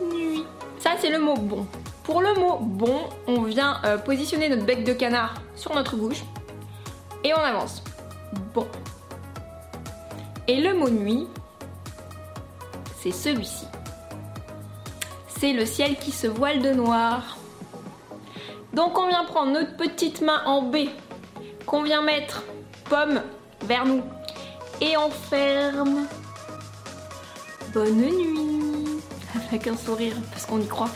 nuit. 0.00 0.44
Ça 0.78 0.92
c'est 0.98 1.10
le 1.10 1.18
mot 1.18 1.36
bon. 1.36 1.66
Pour 2.02 2.22
le 2.22 2.34
mot 2.34 2.58
bon, 2.60 3.00
on 3.26 3.42
vient 3.42 3.80
euh, 3.84 3.98
positionner 3.98 4.48
notre 4.48 4.64
bec 4.64 4.84
de 4.84 4.92
canard 4.92 5.34
sur 5.56 5.74
notre 5.74 5.96
bouche 5.96 6.22
et 7.24 7.32
on 7.34 7.38
avance. 7.40 7.82
Bon. 8.54 8.66
Et 10.46 10.60
le 10.60 10.74
mot 10.74 10.90
nuit, 10.90 11.26
c'est 13.04 13.12
celui-ci. 13.12 13.66
C'est 15.28 15.52
le 15.52 15.66
ciel 15.66 15.96
qui 15.96 16.10
se 16.10 16.26
voile 16.26 16.62
de 16.62 16.70
noir. 16.70 17.36
Donc 18.72 18.98
on 18.98 19.08
vient 19.08 19.24
prendre 19.24 19.52
notre 19.52 19.76
petite 19.76 20.22
main 20.22 20.40
en 20.46 20.62
B, 20.62 20.88
qu'on 21.66 21.82
vient 21.82 22.00
mettre 22.00 22.44
pomme 22.88 23.20
vers 23.66 23.84
nous, 23.84 24.02
et 24.80 24.96
on 24.96 25.10
ferme. 25.10 26.06
Bonne 27.74 27.94
nuit, 27.94 29.02
avec 29.34 29.66
un 29.66 29.76
sourire, 29.76 30.16
parce 30.30 30.46
qu'on 30.46 30.60
y 30.60 30.66
croit. 30.66 30.88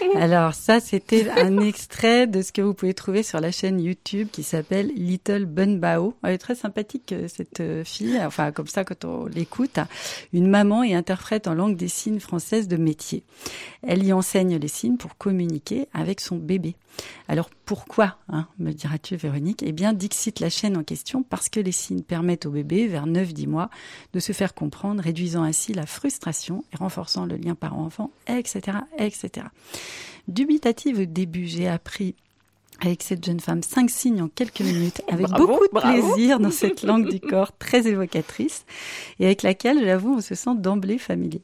Alors 0.16 0.54
ça, 0.54 0.80
c'était 0.80 1.28
un 1.30 1.58
extrait 1.58 2.26
de 2.26 2.42
ce 2.42 2.52
que 2.52 2.62
vous 2.62 2.74
pouvez 2.74 2.94
trouver 2.94 3.22
sur 3.22 3.40
la 3.40 3.50
chaîne 3.50 3.80
YouTube 3.80 4.28
qui 4.30 4.42
s'appelle 4.42 4.90
Little 4.94 5.44
Bun 5.44 5.76
Bao. 5.76 6.14
Elle 6.22 6.34
est 6.34 6.38
très 6.38 6.54
sympathique 6.54 7.12
euh, 7.12 7.28
cette 7.28 7.60
euh, 7.60 7.84
fille, 7.84 8.20
enfin 8.24 8.52
comme 8.52 8.66
ça 8.66 8.84
quand 8.84 9.04
on 9.04 9.26
l'écoute. 9.26 9.78
Une 10.32 10.48
maman 10.48 10.82
et 10.82 10.94
interprète 10.94 11.46
en 11.46 11.54
langue 11.54 11.76
des 11.76 11.88
signes 11.88 12.20
française 12.20 12.68
de 12.68 12.76
métier. 12.76 13.22
Elle 13.82 14.04
y 14.04 14.12
enseigne 14.12 14.56
les 14.56 14.68
signes 14.68 14.96
pour 14.96 15.16
communiquer 15.16 15.88
avec 15.92 16.20
son 16.20 16.36
bébé. 16.36 16.76
Alors 17.28 17.50
pourquoi, 17.66 18.16
hein, 18.28 18.46
me 18.60 18.72
diras-tu 18.72 19.16
Véronique? 19.16 19.64
Eh 19.66 19.72
bien, 19.72 19.92
Dixit 19.92 20.38
la 20.38 20.48
chaîne 20.48 20.76
en 20.76 20.84
question 20.84 21.24
parce 21.24 21.48
que 21.48 21.58
les 21.58 21.72
signes 21.72 22.02
permettent 22.02 22.46
au 22.46 22.50
bébé, 22.50 22.86
vers 22.86 23.06
9-10 23.06 23.48
mois, 23.48 23.70
de 24.12 24.20
se 24.20 24.30
faire 24.30 24.54
comprendre, 24.54 25.02
réduisant 25.02 25.42
ainsi 25.42 25.74
la 25.74 25.84
frustration 25.84 26.64
et 26.72 26.76
renforçant 26.76 27.26
le 27.26 27.34
lien 27.36 27.56
parent-enfant, 27.56 28.12
etc., 28.28 28.78
etc. 28.98 29.48
Dubitative 30.28 31.00
au 31.00 31.04
début, 31.06 31.46
j'ai 31.46 31.66
appris 31.66 32.14
avec 32.80 33.02
cette 33.02 33.24
jeune 33.24 33.40
femme 33.40 33.64
cinq 33.64 33.90
signes 33.90 34.22
en 34.22 34.28
quelques 34.28 34.60
minutes, 34.60 35.02
avec 35.08 35.26
beaucoup 35.30 35.66
de 35.66 35.80
plaisir 35.80 36.38
dans 36.38 36.52
cette 36.52 36.82
langue 36.84 37.08
du 37.08 37.18
corps 37.18 37.56
très 37.58 37.88
évocatrice 37.88 38.64
et 39.18 39.26
avec 39.26 39.42
laquelle, 39.42 39.84
j'avoue, 39.84 40.14
on 40.18 40.20
se 40.20 40.36
sent 40.36 40.54
d'emblée 40.56 40.98
familier. 40.98 41.42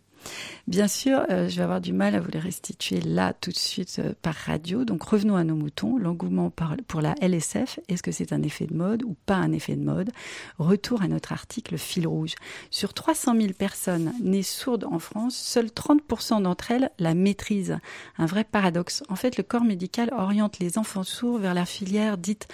Bien 0.68 0.86
sûr, 0.86 1.24
euh, 1.30 1.48
je 1.48 1.56
vais 1.56 1.62
avoir 1.62 1.80
du 1.80 1.92
mal 1.92 2.14
à 2.14 2.20
vous 2.20 2.30
les 2.30 2.38
restituer 2.38 3.00
là 3.00 3.32
tout 3.32 3.50
de 3.50 3.56
suite 3.56 3.96
euh, 3.98 4.12
par 4.22 4.34
radio. 4.34 4.84
Donc 4.84 5.02
revenons 5.02 5.36
à 5.36 5.44
nos 5.44 5.56
moutons. 5.56 5.98
L'engouement 5.98 6.52
pour 6.86 7.00
la 7.00 7.14
LSF, 7.20 7.80
est-ce 7.88 8.02
que 8.02 8.12
c'est 8.12 8.32
un 8.32 8.42
effet 8.42 8.66
de 8.66 8.74
mode 8.74 9.02
ou 9.02 9.16
pas 9.26 9.36
un 9.36 9.52
effet 9.52 9.74
de 9.74 9.84
mode? 9.84 10.10
Retour 10.58 11.02
à 11.02 11.08
notre 11.08 11.32
article 11.32 11.78
fil 11.78 12.06
rouge. 12.06 12.34
Sur 12.70 12.94
300 12.94 13.34
000 13.36 13.52
personnes 13.54 14.12
nées 14.22 14.42
sourdes 14.42 14.84
en 14.84 14.98
France, 14.98 15.36
seuls 15.36 15.66
30% 15.66 16.42
d'entre 16.42 16.70
elles 16.70 16.90
la 16.98 17.14
maîtrisent. 17.14 17.78
Un 18.18 18.26
vrai 18.26 18.44
paradoxe. 18.44 19.02
En 19.08 19.16
fait, 19.16 19.36
le 19.36 19.42
corps 19.42 19.64
médical 19.64 20.10
oriente 20.16 20.58
les 20.60 20.78
enfants 20.78 21.02
sourds 21.02 21.38
vers 21.38 21.54
la 21.54 21.66
filière 21.66 22.18
dite 22.18 22.46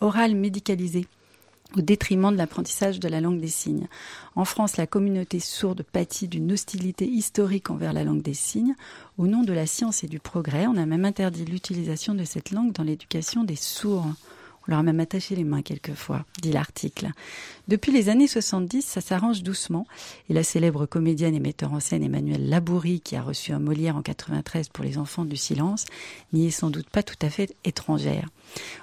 orale 0.00 0.34
médicalisée 0.36 1.06
au 1.76 1.80
détriment 1.80 2.30
de 2.30 2.36
l'apprentissage 2.36 3.00
de 3.00 3.08
la 3.08 3.20
langue 3.20 3.40
des 3.40 3.48
signes. 3.48 3.88
En 4.34 4.44
France, 4.44 4.76
la 4.76 4.86
communauté 4.86 5.40
sourde 5.40 5.82
pâtit 5.82 6.28
d'une 6.28 6.52
hostilité 6.52 7.06
historique 7.06 7.70
envers 7.70 7.92
la 7.92 8.04
langue 8.04 8.22
des 8.22 8.34
signes. 8.34 8.74
Au 9.18 9.26
nom 9.26 9.42
de 9.42 9.52
la 9.52 9.66
science 9.66 10.04
et 10.04 10.08
du 10.08 10.20
progrès, 10.20 10.66
on 10.66 10.76
a 10.76 10.86
même 10.86 11.04
interdit 11.04 11.44
l'utilisation 11.44 12.14
de 12.14 12.24
cette 12.24 12.50
langue 12.50 12.72
dans 12.72 12.84
l'éducation 12.84 13.44
des 13.44 13.56
sourds. 13.56 14.06
On 14.66 14.72
leur 14.72 14.80
a 14.80 14.82
même 14.82 15.00
attaché 15.00 15.36
les 15.36 15.44
mains 15.44 15.62
quelquefois, 15.62 16.24
dit 16.42 16.52
l'article. 16.52 17.10
Depuis 17.68 17.92
les 17.92 18.08
années 18.08 18.26
70, 18.26 18.82
ça 18.82 19.00
s'arrange 19.00 19.42
doucement, 19.42 19.86
et 20.28 20.34
la 20.34 20.42
célèbre 20.42 20.86
comédienne 20.86 21.34
et 21.34 21.40
metteur 21.40 21.72
en 21.72 21.80
scène 21.80 22.02
Emmanuelle 22.02 22.48
Labourie, 22.48 23.00
qui 23.00 23.16
a 23.16 23.22
reçu 23.22 23.52
un 23.52 23.58
Molière 23.58 23.96
en 23.96 24.02
93 24.02 24.68
pour 24.68 24.84
Les 24.84 24.98
Enfants 24.98 25.24
du 25.24 25.36
Silence, 25.36 25.84
n'y 26.32 26.46
est 26.46 26.50
sans 26.50 26.70
doute 26.70 26.90
pas 26.90 27.02
tout 27.02 27.16
à 27.22 27.30
fait 27.30 27.54
étrangère. 27.64 28.28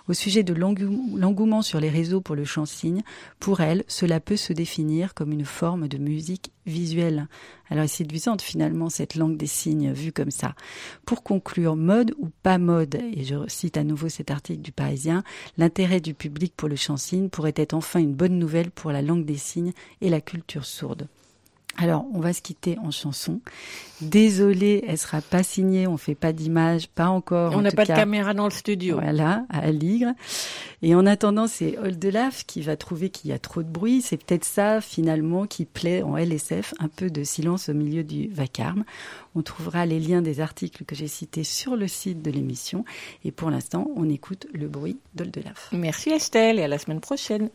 Au 0.08 0.14
sujet 0.14 0.44
de 0.44 0.54
l'engouement 0.54 1.62
sur 1.62 1.80
les 1.80 1.90
réseaux 1.90 2.22
pour 2.22 2.36
le 2.36 2.46
chant-cygne, 2.46 3.04
pour 3.40 3.62
elle, 3.62 3.84
cela 3.88 4.20
peut 4.20 4.38
se 4.38 4.54
définir 4.54 5.14
comme 5.14 5.32
une 5.32 5.46
forme 5.46 5.88
de 5.88 5.98
musique 5.98 6.52
visuelle. 6.66 7.28
Alors, 7.70 7.86
est 7.86 7.88
séduisante 7.88 8.42
finalement 8.42 8.90
cette 8.90 9.16
langue 9.16 9.38
des 9.38 9.48
signes 9.48 9.92
vue 9.92 10.12
comme 10.12 10.32
ça. 10.32 10.56
Pour 11.06 11.24
conclure, 11.24 11.76
mode 11.76 12.14
ou 12.18 12.30
pas 12.44 12.58
mode, 12.58 12.96
et 12.96 13.24
je 13.24 13.36
cite 13.48 13.78
à 13.78 13.84
nouveau 13.84 14.10
cet 14.10 14.32
article 14.32 14.62
du 14.62 14.72
Parisien, 14.72 15.24
l'intérêt 15.58 16.00
du 16.00 16.14
public 16.14 16.54
pour 16.56 16.70
le 16.70 16.76
chant-cygne 16.76 17.30
pourrait 17.30 17.54
être 17.56 17.74
enfin 17.74 18.00
une 18.00 18.14
bonne 18.14 18.38
nouvelle 18.38 18.72
pour 18.72 18.92
la 18.92 19.02
langue 19.02 19.26
des 19.26 19.38
signes 19.38 19.74
et 20.02 20.10
la 20.10 20.22
culture 20.22 20.66
sourde. 20.66 21.08
Alors, 21.78 22.06
on 22.14 22.20
va 22.20 22.34
se 22.34 22.42
quitter 22.42 22.78
en 22.80 22.92
chanson. 22.92 23.42
Désolée, 24.02 24.84
elle 24.88 24.98
sera 24.98 25.22
pas 25.22 25.44
signée, 25.44 25.88
on 25.88 25.98
fait 25.98 26.14
pas 26.14 26.34
d'image, 26.34 26.88
pas 26.88 27.08
encore. 27.08 27.54
On 27.56 27.62
n'a 27.62 27.72
pas 27.72 27.86
de 27.86 27.88
caméra 27.88 28.34
dans 28.34 28.46
le 28.46 28.52
studio. 28.52 29.00
Voilà, 29.00 29.46
à 29.50 29.60
Aligre. 29.60 30.12
Et 30.82 30.94
en 30.94 31.06
attendant, 31.06 31.48
c'est 31.48 31.78
Oldelaf 31.80 32.46
qui 32.46 32.62
va 32.62 32.76
trouver 32.76 33.10
qu'il 33.10 33.32
y 33.32 33.34
a 33.34 33.40
trop 33.40 33.64
de 33.64 33.70
bruit. 33.70 34.02
C'est 34.02 34.18
peut-être 34.18 34.46
ça, 34.46 34.82
finalement, 34.82 35.48
qui 35.48 35.66
plaît 35.66 36.04
en 36.04 36.16
LSF, 36.16 36.76
un 36.80 36.90
peu 36.90 37.10
de 37.10 37.24
silence 37.24 37.70
au 37.70 37.74
milieu 37.74 38.04
du 38.04 38.28
vacarme. 38.28 38.84
On 39.36 39.42
trouvera 39.42 39.86
les 39.86 40.00
liens 40.00 40.22
des 40.22 40.42
articles 40.42 40.86
que 40.86 40.96
j'ai 40.96 41.08
cités 41.08 41.44
sur 41.44 41.76
le 41.76 41.88
site 41.88 42.22
de 42.22 42.30
l'émission. 42.30 42.86
Et 43.26 43.32
pour 43.32 43.50
l'instant, 43.50 43.90
on 43.96 44.10
écoute 44.10 44.48
le 44.54 44.68
bruit 44.68 45.00
d'Oldelaf. 45.16 45.70
Merci 45.72 46.12
Estelle 46.12 46.60
et 46.60 46.64
à 46.64 46.68
la 46.68 46.78
semaine 46.78 47.02
prochaine. 47.02 47.50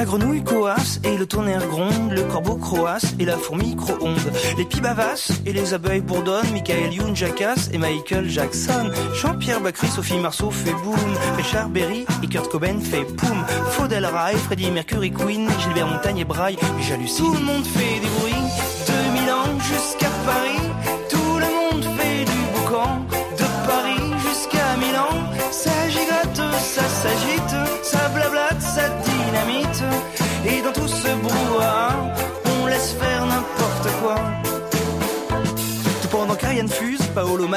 La 0.00 0.06
grenouille 0.06 0.42
coasse 0.42 0.98
et 1.04 1.18
le 1.18 1.26
tonnerre 1.26 1.66
gronde, 1.66 2.12
le 2.12 2.22
corbeau 2.22 2.54
croasse 2.54 3.14
et 3.18 3.26
la 3.26 3.36
fourmi 3.36 3.76
micro-onde. 3.76 4.32
Les 4.56 4.64
pibavas 4.64 5.30
et 5.44 5.52
les 5.52 5.74
abeilles 5.74 6.00
bourdonnent, 6.00 6.50
Michael 6.54 6.94
Youn 6.94 7.14
jacasse 7.14 7.68
et 7.74 7.76
Michael 7.76 8.26
Jackson. 8.26 8.90
Jean-Pierre 9.12 9.60
Bacry, 9.60 9.88
Sophie 9.88 10.16
Marceau 10.16 10.50
fait 10.50 10.72
boom, 10.72 10.96
Richard 11.36 11.68
Berry 11.68 12.06
et 12.22 12.26
Kurt 12.28 12.50
Cobain 12.50 12.80
fait 12.80 13.04
poum. 13.04 13.44
Faudel 13.72 14.06
Rai, 14.06 14.36
Freddie 14.36 14.70
Mercury 14.70 15.10
Queen, 15.10 15.46
Gilbert 15.58 15.88
Montagne 15.88 16.20
et 16.20 16.24
Braille, 16.24 16.56
j'hallucine. 16.80 17.26
Tout 17.26 17.34
le 17.34 17.44
monde 17.44 17.66
fait 17.66 18.00
des 18.00 18.08
bruits, 18.20 18.32
2000 18.86 19.30
ans 19.30 19.60
jusqu'à 19.60 20.08
Paris. 20.24 20.69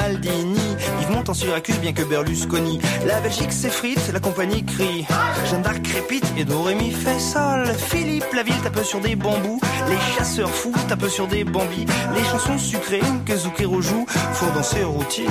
Maldini, 0.04 0.76
Yves 1.00 1.30
en 1.30 1.32
Syracuse 1.32 1.78
bien 1.78 1.94
que 1.94 2.02
Berlusconi. 2.02 2.78
La 3.06 3.20
Belgique 3.20 3.52
s'effrite, 3.52 4.12
la 4.12 4.20
compagnie 4.20 4.62
crie. 4.62 5.06
Jeanne 5.48 5.62
d'Arc 5.62 5.80
crépite 5.80 6.26
et 6.36 6.44
Dorémy 6.44 6.90
fait 6.90 7.18
sol. 7.18 7.66
Philippe 7.74 8.30
Laville 8.34 8.60
tape 8.62 8.84
sur 8.84 9.00
des 9.00 9.16
bambous. 9.16 9.60
Les 9.88 9.96
chasseurs 10.14 10.50
fous 10.50 10.74
tapent 10.88 11.08
sur 11.08 11.26
des 11.26 11.44
bambis. 11.44 11.86
Les 12.14 12.24
chansons 12.24 12.58
sucrées 12.58 13.00
que 13.24 13.34
Zucchero 13.34 13.80
joue, 13.80 14.04
faut 14.34 14.50
danser 14.54 14.84
routier. 14.84 15.26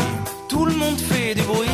Tout 0.49 0.65
le 0.65 0.73
monde 0.73 0.97
fait 0.97 1.35
du 1.35 1.43
bruit, 1.43 1.69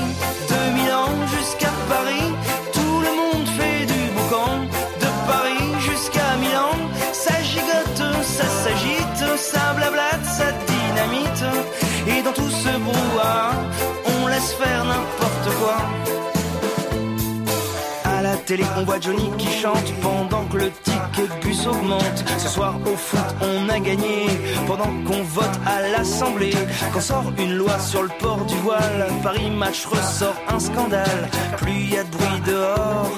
on 18.77 18.83
voit 18.83 18.99
Johnny 18.99 19.29
qui 19.37 19.47
chante 19.47 19.93
pendant 20.01 20.43
que 20.45 20.57
le 20.57 20.71
ticket 20.71 21.27
de 21.27 21.41
bus 21.41 21.67
augmente. 21.67 22.23
Ce 22.39 22.47
soir, 22.47 22.75
au 22.85 22.95
foot, 22.95 23.19
on 23.41 23.69
a 23.69 23.79
gagné 23.79 24.27
pendant 24.65 24.91
qu'on 25.05 25.23
vote 25.23 25.59
à 25.65 25.81
l'Assemblée. 25.89 26.55
Quand 26.91 27.01
sort 27.01 27.31
une 27.37 27.55
loi 27.55 27.77
sur 27.79 28.01
le 28.01 28.09
port 28.19 28.43
du 28.45 28.55
voile, 28.57 29.07
Paris 29.21 29.51
Match 29.51 29.85
ressort 29.85 30.35
un 30.47 30.59
scandale. 30.59 31.29
Plus 31.57 31.93
y 31.93 31.97
a 31.97 32.03
de 32.03 32.09
bruit 32.09 32.41
dehors, 32.45 33.11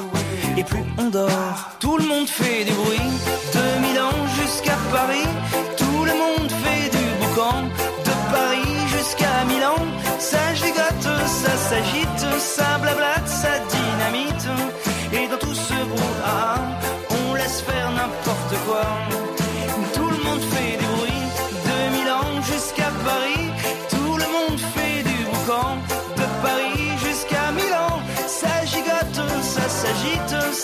et 0.58 0.64
plus 0.64 0.84
on 0.98 1.10
dort. 1.10 1.72
Tout 1.80 1.98
le 1.98 2.06
monde 2.06 2.28
fait 2.28 2.66
du 2.66 2.74
bruit, 2.74 3.12
de 3.54 3.88
Milan 3.88 4.12
jusqu'à 4.42 4.76
Paris. 4.92 5.30
Tout 5.78 6.04
le 6.04 6.12
monde 6.12 6.52
fait 6.64 6.90
du 6.90 7.06
boucan, 7.20 7.64
de 8.04 8.34
Paris 8.34 8.78
jusqu'à 8.98 9.46
Milan. 9.48 9.78
Ça 10.20 10.54
gigote, 10.56 11.10
ça 11.26 11.56
s'agite, 11.70 12.40
ça 12.40 12.78
blablate, 12.82 13.28
ça 13.28 13.50
dynamite. 13.70 14.71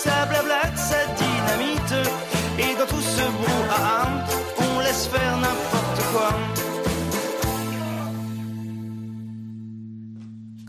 S'agite, 0.08 0.37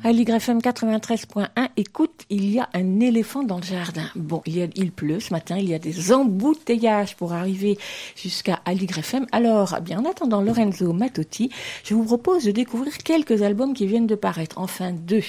À 0.09 0.13
l'YFM 0.13 0.61
93.1, 0.61 1.69
écoute, 1.77 2.25
il 2.31 2.51
y 2.51 2.59
a 2.59 2.71
un 2.73 2.99
éléphant 3.01 3.43
dans 3.43 3.59
le 3.59 3.63
jardin. 3.63 4.07
Bon, 4.17 4.41
il, 4.47 4.91
pleut 4.91 5.21
ce 5.21 5.35
matin, 5.35 5.59
il 5.59 5.69
y 5.69 5.75
a 5.75 5.79
des 5.79 6.15
embouteillages 6.15 7.15
pour 7.15 7.35
arriver 7.35 7.77
jusqu'à 8.17 8.59
l'YFM. 8.67 9.27
Alors, 9.33 9.79
bien, 9.83 9.99
en 9.99 10.07
attendant 10.07 10.41
Lorenzo 10.41 10.95
Matotti, 10.95 11.51
je 11.85 11.93
vous 11.93 12.05
propose 12.05 12.45
de 12.45 12.53
découvrir 12.53 12.97
quelques 12.97 13.43
albums 13.43 13.75
qui 13.75 13.87
viennent 13.87 14.07
de 14.07 14.15
paraître, 14.15 14.57
enfin 14.59 14.93
deux. 14.93 15.25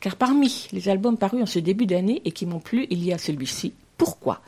Car 0.00 0.16
parmi 0.16 0.66
les 0.72 0.88
albums 0.88 1.16
parus 1.16 1.44
en 1.44 1.46
ce 1.46 1.60
début 1.60 1.86
d'année 1.86 2.20
et 2.24 2.32
qui 2.32 2.44
m'ont 2.44 2.58
plu, 2.58 2.88
il 2.90 3.04
y 3.04 3.12
a 3.12 3.18
celui-ci, 3.18 3.72
pourquoi 3.96 4.40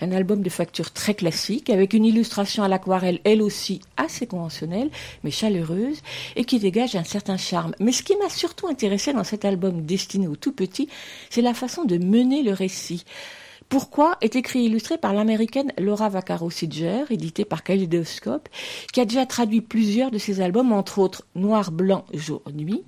Un 0.00 0.12
album 0.12 0.42
de 0.42 0.50
facture 0.50 0.92
très 0.92 1.14
classique, 1.14 1.70
avec 1.70 1.92
une 1.92 2.04
illustration 2.04 2.62
à 2.62 2.68
l'aquarelle, 2.68 3.20
elle 3.24 3.42
aussi 3.42 3.80
assez 3.96 4.26
conventionnelle, 4.26 4.90
mais 5.24 5.30
chaleureuse, 5.30 6.02
et 6.36 6.44
qui 6.44 6.58
dégage 6.58 6.94
un 6.96 7.04
certain 7.04 7.36
charme. 7.36 7.74
Mais 7.80 7.92
ce 7.92 8.02
qui 8.02 8.16
m'a 8.16 8.28
surtout 8.28 8.68
intéressé 8.68 9.12
dans 9.12 9.24
cet 9.24 9.44
album 9.44 9.82
destiné 9.82 10.28
aux 10.28 10.36
tout 10.36 10.52
petits, 10.52 10.88
c'est 11.30 11.42
la 11.42 11.54
façon 11.54 11.84
de 11.84 11.98
mener 11.98 12.42
le 12.42 12.52
récit. 12.52 13.04
Pourquoi 13.68 14.18
est 14.20 14.36
écrit 14.36 14.60
et 14.60 14.66
illustré 14.66 14.98
par 14.98 15.14
l'américaine 15.14 15.72
Laura 15.78 16.10
Vaccaro 16.10 16.50
Sidger, 16.50 17.04
édité 17.08 17.46
par 17.46 17.62
Kaleidoscope, 17.62 18.48
qui 18.92 19.00
a 19.00 19.06
déjà 19.06 19.24
traduit 19.24 19.62
plusieurs 19.62 20.10
de 20.10 20.18
ses 20.18 20.42
albums, 20.42 20.72
entre 20.72 20.98
autres 20.98 21.24
Noir, 21.34 21.72
Blanc, 21.72 22.04
Jour, 22.12 22.42
Nuit, 22.52 22.82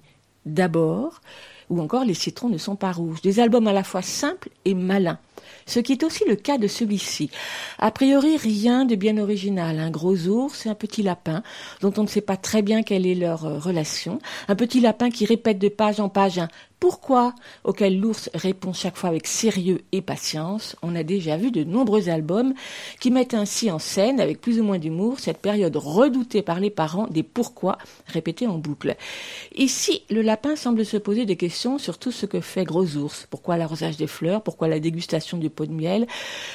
D'abord, 0.45 1.23
ou 1.71 1.81
encore 1.81 2.05
Les 2.05 2.13
citrons 2.13 2.51
ne 2.51 2.59
sont 2.59 2.77
pas 2.77 2.93
rouges. 2.93 3.23
Des 3.23 3.41
albums 3.41 3.67
à 3.67 3.73
la 3.73 3.83
fois 3.83 4.03
simples 4.03 4.51
et 4.67 4.75
malins. 4.75 5.19
Ce 5.67 5.81
qui 5.81 5.93
est 5.93 6.05
aussi 6.05 6.25
le 6.29 6.37
cas 6.37 6.59
de 6.59 6.67
celui-ci. 6.67 7.31
A 7.79 7.91
priori, 7.91 8.37
rien 8.37 8.85
de 8.85 8.95
bien 8.95 9.19
original. 9.19 9.79
Un 9.79 9.91
gros 9.91 10.17
ours 10.27 10.67
et 10.67 10.69
un 10.69 10.75
petit 10.75 11.03
lapin, 11.03 11.43
dont 11.81 11.93
on 11.97 12.03
ne 12.03 12.09
sait 12.09 12.21
pas 12.21 12.37
très 12.37 12.63
bien 12.63 12.83
quelle 12.83 13.07
est 13.07 13.15
leur 13.15 13.45
euh, 13.45 13.59
relation. 13.59 14.19
Un 14.49 14.57
petit 14.57 14.81
lapin 14.81 15.11
qui 15.11 15.25
répète 15.25 15.59
de 15.59 15.69
page 15.69 16.01
en 16.01 16.09
page 16.09 16.39
un 16.39 16.49
pourquoi 16.85 17.35
auquel 17.65 17.99
l'ours 17.99 18.29
répond 18.35 18.75
chaque 18.75 18.99
fois 18.99 19.09
avec 19.09 19.27
sérieux 19.27 19.81
et 19.93 20.03
patience. 20.03 20.77
On 20.83 20.95
a 20.95 21.03
déjà 21.03 21.39
vu 21.39 21.51
de 21.51 21.65
nombreux 21.65 22.11
albums 22.11 22.53
qui 23.01 23.11
mettent 23.11 23.33
ainsi 23.33 23.71
en 23.71 23.79
scène, 23.79 24.21
avec 24.21 24.39
plus 24.39 24.61
ou 24.61 24.65
moins 24.65 24.79
d'humour, 24.79 25.19
cette 25.19 25.39
période 25.39 25.77
redoutée 25.77 26.43
par 26.43 26.61
les 26.61 26.69
parents 26.69 27.07
des 27.07 27.23
pourquoi 27.23 27.79
répétés 28.07 28.47
en 28.47 28.59
boucle. 28.59 28.97
Ici, 29.55 30.03
le 30.11 30.21
lapin 30.21 30.57
semble 30.57 30.85
se 30.85 30.99
poser 30.99 31.25
des 31.25 31.37
questions 31.37 31.79
sur 31.79 31.97
tout 31.97 32.13
ce 32.13 32.27
que 32.27 32.43
fait 32.43 32.65
Gros 32.65 32.97
Ours. 32.97 33.27
Pourquoi 33.31 33.57
l'arrosage 33.57 33.97
des 33.97 34.07
fleurs? 34.07 34.43
Pourquoi 34.43 34.69
la 34.69 34.79
dégustation 34.79 35.39
du 35.39 35.49
pot 35.49 35.65
de 35.65 35.73
miel? 35.73 36.07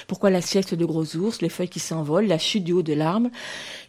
Pourquoi 0.08 0.30
la 0.30 0.42
sieste 0.42 0.76
de 0.76 0.86
Gros 0.86 1.16
Ours? 1.16 1.42
Les 1.42 1.50
feuilles 1.50 1.70
qui 1.70 1.80
s'envolent? 1.80 2.28
La 2.28 2.38
chute 2.38 2.64
du 2.64 2.74
haut 2.74 2.84
de 2.84 2.94
l'arbre? 2.94 3.32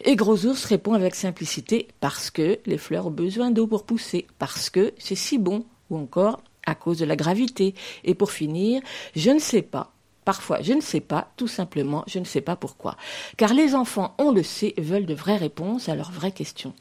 Et 0.06 0.16
Gros 0.16 0.46
Ours 0.46 0.64
répond 0.64 0.94
avec 0.94 1.16
simplicité 1.16 1.88
parce 2.00 2.30
que 2.30 2.58
les 2.64 2.78
fleurs 2.78 3.08
ont 3.08 3.10
besoin 3.10 3.50
d'eau 3.50 3.66
pour 3.66 3.84
pousser, 3.84 4.26
parce 4.38 4.70
que 4.70 4.94
c'est 4.96 5.14
si 5.14 5.36
bon 5.36 5.66
ou 5.90 5.98
encore 5.98 6.40
à 6.66 6.74
cause 6.74 6.98
de 6.98 7.04
la 7.04 7.16
gravité. 7.16 7.74
Et 8.04 8.14
pour 8.14 8.30
finir, 8.30 8.82
je 9.16 9.30
ne 9.30 9.38
sais 9.38 9.62
pas. 9.62 9.92
Parfois, 10.24 10.60
je 10.60 10.74
ne 10.74 10.82
sais 10.82 11.00
pas, 11.00 11.32
tout 11.36 11.48
simplement, 11.48 12.04
je 12.06 12.18
ne 12.18 12.24
sais 12.24 12.42
pas 12.42 12.54
pourquoi. 12.54 12.96
Car 13.36 13.54
les 13.54 13.74
enfants, 13.74 14.14
on 14.18 14.30
le 14.30 14.42
sait, 14.42 14.74
veulent 14.76 15.06
de 15.06 15.14
vraies 15.14 15.38
réponses 15.38 15.88
à 15.88 15.96
leurs 15.96 16.12
vraies 16.12 16.30
questions. 16.30 16.74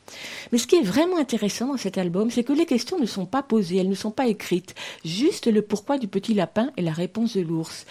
Mais 0.52 0.58
ce 0.58 0.68
qui 0.68 0.76
est 0.76 0.84
vraiment 0.84 1.18
intéressant 1.18 1.68
dans 1.68 1.78
cet 1.78 1.98
album, 1.98 2.30
c'est 2.30 2.44
que 2.44 2.54
les 2.54 2.66
questions 2.66 3.00
ne 3.00 3.06
sont 3.06 3.26
pas 3.26 3.42
posées, 3.42 3.78
elles 3.78 3.90
ne 3.90 3.96
sont 3.96 4.12
pas 4.12 4.28
écrites. 4.28 4.76
Juste 5.06 5.48
le 5.48 5.62
pourquoi 5.62 5.98
du 5.98 6.08
petit 6.08 6.34
lapin 6.34 6.70
et 6.76 6.82
la 6.82 6.92
réponse 6.92 7.38
de 7.38 7.42
l'ours. 7.42 7.86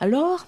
Alors, 0.00 0.46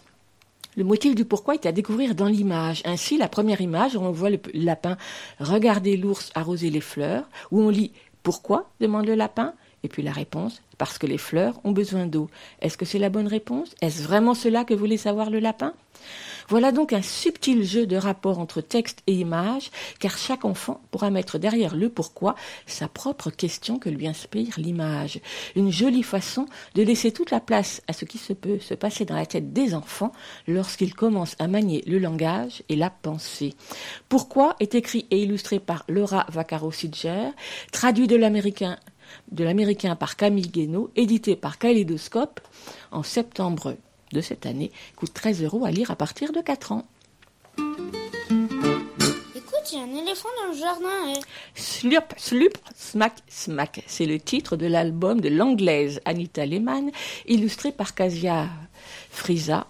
le 0.75 0.85
motif 0.85 1.15
du 1.15 1.27
pourquoi 1.27 1.55
est 1.55 1.67
à 1.67 1.73
découvrir 1.73 2.15
dans 2.15 2.27
l'image. 2.27 2.83
Ainsi, 2.87 3.19
la 3.19 3.29
première 3.29 3.61
image, 3.61 3.95
on 3.97 4.11
voit 4.11 4.31
le 4.31 4.41
lapin 4.55 4.97
regarder 5.39 5.97
l'ours 5.97 6.31
arroser 6.35 6.71
les 6.71 6.81
fleurs, 6.81 7.29
où 7.51 7.61
on 7.61 7.69
lit 7.69 7.93
pourquoi? 8.23 8.69
demande 8.81 9.07
le 9.07 9.15
lapin 9.15 9.55
Et 9.87 9.89
puis 9.89 10.03
la 10.03 10.11
réponse, 10.11 10.63
parce 10.79 10.99
que 10.99 11.07
les 11.07 11.17
fleurs 11.17 11.61
ont 11.63 11.71
besoin 11.71 12.07
d'eau. 12.07 12.29
Est-ce 12.61 12.77
que 12.77 12.85
c'est 12.85 12.99
la 12.99 13.09
bonne 13.09 13.29
réponse? 13.29 13.73
Est-ce 13.81 14.03
vraiment 14.03 14.35
cela 14.35 14.65
que 14.65 14.75
voulait 14.75 14.97
savoir 14.97 15.31
le 15.31 15.39
lapin? 15.39 15.75
Voilà 16.49 16.73
donc 16.73 16.93
un 16.93 17.03
subtil 17.03 17.63
jeu 17.63 17.87
de 17.87 17.97
rapport 17.97 18.41
entre 18.41 18.61
texte 18.61 19.05
et 19.07 19.13
image, 19.13 19.71
car 20.01 20.19
chaque 20.19 20.45
enfant 20.45 20.81
pourra 20.91 21.11
mettre 21.11 21.39
derrière 21.39 21.77
le 21.77 21.89
pourquoi 21.89 22.35
sa 22.67 22.89
propre 22.89 23.31
question 23.31 23.79
que 23.79 23.89
lui 23.89 24.09
inspire 24.09 24.55
l'image. 24.57 25.21
Une 25.55 25.71
jolie 25.71 26.03
façon 26.03 26.47
de 26.75 26.83
laisser 26.83 27.13
toute 27.13 27.31
la 27.31 27.41
place 27.41 27.81
à 27.87 27.93
ce 27.93 28.05
qui 28.05 28.19
se 28.19 28.33
peut 28.33 28.59
se 28.59 28.75
passer 28.75 29.05
dans 29.05 29.15
la 29.15 29.27
tête 29.27 29.53
des 29.53 29.73
enfants 29.73 30.11
lorsqu'ils 30.49 30.97
commencent 30.97 31.37
à 31.39 31.47
manier 31.47 31.85
le 31.87 32.01
langage 32.01 32.65
et 32.69 32.75
la 32.75 32.91
pensée. 32.91 33.55
Pourquoi 34.09 34.57
est 34.59 34.75
écrit 34.75 35.07
et 35.13 35.23
illustré 35.23 35.61
par 35.61 35.85
Laura 35.89 36.27
Vaccaro-Sidger, 36.29 37.31
traduit 37.71 38.09
de 38.09 38.17
l'américain 38.17 38.79
de 39.33 39.45
l'américain 39.45 39.97
par 39.97 40.17
Camille 40.17 40.49
Guénaud, 40.49 40.91
édité 40.97 41.37
par 41.37 41.59
Kaleidoscope 41.59 42.41
en 42.91 43.03
septembre 43.03 43.77
de 44.13 44.21
cette 44.21 44.47
année 44.47 44.71
coûte 44.97 45.13
13 45.15 45.43
euros 45.43 45.65
à 45.65 45.71
lire 45.71 45.91
à 45.91 45.97
partir 45.97 46.33
de 46.33 46.41
4 46.41 46.73
ans. 46.73 46.87
Écoute, 49.35 49.73
il 49.73 49.79
y 49.79 49.81
a 49.81 49.85
un 49.85 50.03
éléphant 50.03 50.29
dans 50.43 50.53
le 50.53 50.59
jardin. 50.59 51.15
Et... 51.15 51.21
Slurp, 51.55 52.15
slurp, 52.17 52.57
smack, 52.75 53.15
smack. 53.29 53.83
C'est 53.87 54.07
le 54.07 54.19
titre 54.19 54.57
de 54.57 54.67
l'album 54.67 55.21
de 55.21 55.29
l'anglaise 55.29 56.01
Anita 56.05 56.47
Lehmann, 56.47 56.91
illustré 57.27 57.73
par 57.73 57.95
Casia 57.95 58.49
Frisa 59.11 59.67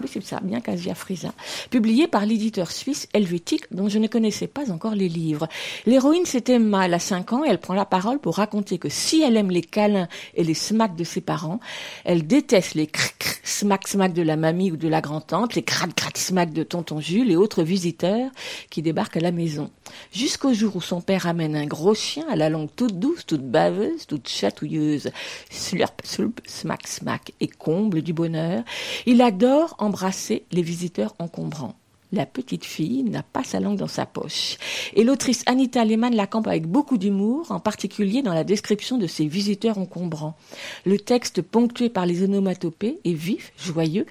oui, 0.00 0.08
c'est 0.10 0.22
ça, 0.22 0.40
bien 0.42 0.60
Casia 0.60 0.94
Frisa, 0.94 1.32
publié 1.70 2.06
par 2.06 2.26
l'éditeur 2.26 2.70
suisse 2.70 3.08
Helvétique, 3.12 3.64
dont 3.70 3.88
je 3.88 3.98
ne 3.98 4.06
connaissais 4.06 4.46
pas 4.46 4.70
encore 4.70 4.94
les 4.94 5.08
livres. 5.08 5.48
L'héroïne, 5.86 6.24
c'est 6.24 6.48
Emma, 6.48 6.86
elle 6.86 6.94
a 6.94 6.98
5 6.98 7.32
ans, 7.32 7.44
et 7.44 7.48
elle 7.48 7.58
prend 7.58 7.74
la 7.74 7.84
parole 7.84 8.18
pour 8.18 8.36
raconter 8.36 8.78
que 8.78 8.88
si 8.88 9.22
elle 9.22 9.36
aime 9.36 9.50
les 9.50 9.62
câlins 9.62 10.08
et 10.34 10.44
les 10.44 10.54
smacks 10.54 10.96
de 10.96 11.04
ses 11.04 11.20
parents, 11.20 11.60
elle 12.04 12.26
déteste 12.26 12.74
les 12.74 12.86
cric 12.86 13.32
smack 13.42 13.88
smack 13.88 14.12
de 14.12 14.22
la 14.22 14.36
mamie 14.36 14.70
ou 14.70 14.76
de 14.76 14.88
la 14.88 15.00
grand-tante, 15.00 15.54
les 15.54 15.62
crac 15.62 15.94
crac 15.94 16.16
smack 16.16 16.52
de 16.52 16.62
tonton 16.62 17.00
Jules 17.00 17.30
et 17.30 17.36
autres 17.36 17.62
visiteurs 17.62 18.30
qui 18.70 18.82
débarquent 18.82 19.16
à 19.16 19.20
la 19.20 19.32
maison. 19.32 19.70
Jusqu'au 20.12 20.54
jour 20.54 20.76
où 20.76 20.80
son 20.80 21.00
père 21.00 21.26
amène 21.26 21.56
un 21.56 21.66
gros 21.66 21.94
chien 21.94 22.24
à 22.30 22.36
la 22.36 22.48
langue 22.48 22.68
toute 22.74 22.98
douce, 22.98 23.26
toute 23.26 23.42
baveuse, 23.42 24.06
toute 24.06 24.28
chatouilleuse. 24.28 25.10
Slurp, 25.50 26.02
slurp, 26.04 26.40
smack, 26.46 26.86
smack, 26.86 27.32
et 27.40 27.48
comble 27.48 28.02
du 28.02 28.12
bonheur. 28.12 28.62
Il 29.06 29.20
adore 29.20 29.76
embrasser 29.82 30.44
les 30.52 30.62
visiteurs 30.62 31.14
encombrants. 31.18 31.74
La 32.12 32.26
petite 32.26 32.66
fille 32.66 33.02
n'a 33.04 33.22
pas 33.22 33.42
sa 33.42 33.58
langue 33.58 33.78
dans 33.78 33.88
sa 33.88 34.04
poche. 34.04 34.58
Et 34.94 35.02
l'autrice 35.02 35.42
Anita 35.46 35.82
Lehmann 35.82 36.14
la 36.14 36.26
campe 36.26 36.46
avec 36.46 36.66
beaucoup 36.66 36.98
d'humour, 36.98 37.50
en 37.50 37.58
particulier 37.58 38.20
dans 38.20 38.34
la 38.34 38.44
description 38.44 38.98
de 38.98 39.06
ses 39.06 39.26
visiteurs 39.26 39.78
encombrants. 39.78 40.36
Le 40.84 40.98
texte, 40.98 41.40
ponctué 41.40 41.88
par 41.88 42.04
les 42.04 42.22
onomatopées, 42.22 42.98
est 43.06 43.14
vif, 43.14 43.54
joyeux, 43.56 44.04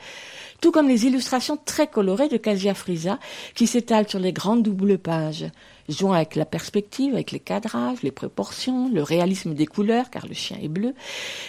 tout 0.62 0.72
comme 0.72 0.88
les 0.88 1.06
illustrations 1.06 1.60
très 1.64 1.86
colorées 1.86 2.28
de 2.28 2.38
Casia 2.38 2.74
Frisa, 2.74 3.20
qui 3.54 3.68
s'étalent 3.68 4.10
sur 4.10 4.20
les 4.20 4.34
grandes 4.34 4.64
doubles 4.64 4.98
pages 4.98 5.46
jouant 5.92 6.14
avec 6.14 6.36
la 6.36 6.46
perspective, 6.46 7.14
avec 7.14 7.32
les 7.32 7.40
cadrages, 7.40 8.02
les 8.04 8.12
proportions, 8.12 8.90
le 8.90 9.04
réalisme 9.04 9.54
des 9.54 9.66
couleurs, 9.66 10.10
car 10.10 10.28
le 10.28 10.34
chien 10.34 10.58
est 10.62 10.68
bleu, 10.68 10.94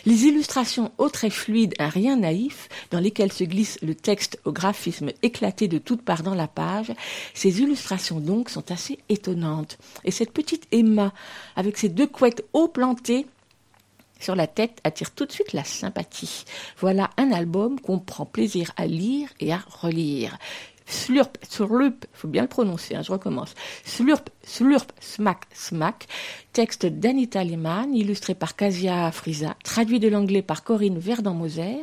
les 0.07 0.24
illustrations 0.24 0.92
autres 0.98 1.24
et 1.24 1.31
fluides, 1.31 1.74
un 1.78 1.88
rien 1.88 2.16
naïf, 2.16 2.68
dans 2.90 3.00
lesquelles 3.00 3.33
se 3.33 3.44
glisse 3.44 3.78
le 3.83 3.94
texte 3.94 4.38
au 4.44 4.52
graphisme 4.52 5.11
éclaté 5.22 5.68
de 5.68 5.78
toutes 5.78 6.02
parts 6.02 6.22
dans 6.22 6.35
la 6.35 6.48
page, 6.48 6.92
ces 7.35 7.61
illustrations 7.61 8.20
donc 8.20 8.50
sont 8.50 8.70
assez 8.70 8.98
étonnantes. 9.09 9.78
Et 10.05 10.11
cette 10.11 10.33
petite 10.33 10.66
Emma, 10.72 11.12
avec 11.57 11.76
ses 11.78 11.88
deux 11.88 12.07
couettes 12.07 12.44
haut 12.52 12.68
plantées, 12.68 13.26
sur 14.22 14.37
la 14.37 14.46
tête 14.46 14.78
attire 14.85 15.11
tout 15.11 15.26
de 15.26 15.33
suite 15.33 15.52
la 15.52 15.64
sympathie. 15.64 16.44
Voilà 16.78 17.11
un 17.16 17.33
album 17.33 17.81
qu'on 17.81 17.98
prend 17.98 18.24
plaisir 18.24 18.72
à 18.76 18.87
lire 18.87 19.28
et 19.40 19.52
à 19.52 19.61
relire. 19.68 20.38
Slurp, 20.92 21.38
slurp, 21.48 22.05
faut 22.12 22.28
bien 22.28 22.42
le 22.42 22.48
prononcer, 22.48 22.94
hein, 22.94 23.02
je 23.02 23.11
recommence. 23.11 23.55
Slurp, 23.83 24.28
slurp, 24.44 24.92
smack, 25.00 25.44
smack. 25.55 26.07
Texte 26.52 26.85
d'Anita 26.85 27.42
Lehmann, 27.42 27.94
illustré 27.94 28.35
par 28.35 28.57
Casia 28.57 29.11
Frisa, 29.11 29.57
traduit 29.64 30.00
de 30.00 30.09
l'anglais 30.09 30.42
par 30.42 30.64
Corinne 30.64 30.98
Verdun-Moser, 30.98 31.83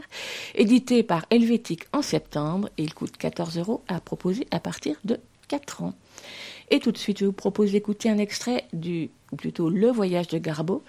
édité 0.54 1.02
par 1.02 1.26
Helvétique 1.32 1.86
en 1.91 2.04
septembre, 2.04 2.69
et 2.78 2.84
il 2.84 2.93
coûte 2.93 3.17
14 3.17 3.58
euros 3.58 3.84
à 3.88 4.00
proposer 4.00 4.48
à 4.52 4.60
partir 4.60 4.95
de 5.04 5.19
4 5.48 5.82
ans. 5.82 5.95
Et 6.69 6.80
tout 6.80 6.91
de 6.91 6.98
suite, 6.98 7.17
je 7.17 7.26
vous 7.26 7.34
propose 7.34 7.72
d'écouter 7.72 8.12
un 8.12 8.19
extrait 8.19 8.67
du, 8.74 9.10
ou 9.32 9.38
plutôt 9.38 9.72
Le 9.72 9.89
Voyage 9.89 10.28
de 10.28 10.38
Garbo, 10.38 10.84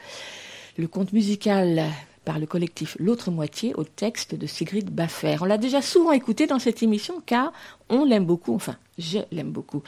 le 0.77 0.89
conte 0.89 1.15
musical 1.15 1.87
par 2.25 2.39
le 2.39 2.47
collectif 2.47 2.97
L'autre 2.99 3.31
moitié 3.31 3.75
au 3.75 3.85
texte 3.85 4.35
de 4.35 4.47
Sigrid 4.47 4.91
Baffer. 4.91 5.37
On 5.41 5.45
l'a 5.45 5.59
déjà 5.59 5.83
souvent 5.83 6.13
écouté 6.13 6.47
dans 6.47 6.59
cette 6.59 6.83
émission 6.83 7.23
car 7.25 7.53
on 7.89 8.05
l'aime 8.05 8.25
beaucoup, 8.25 8.55
enfin 8.55 8.77
je 8.99 9.19
l'aime 9.33 9.51
beaucoup. 9.51 9.83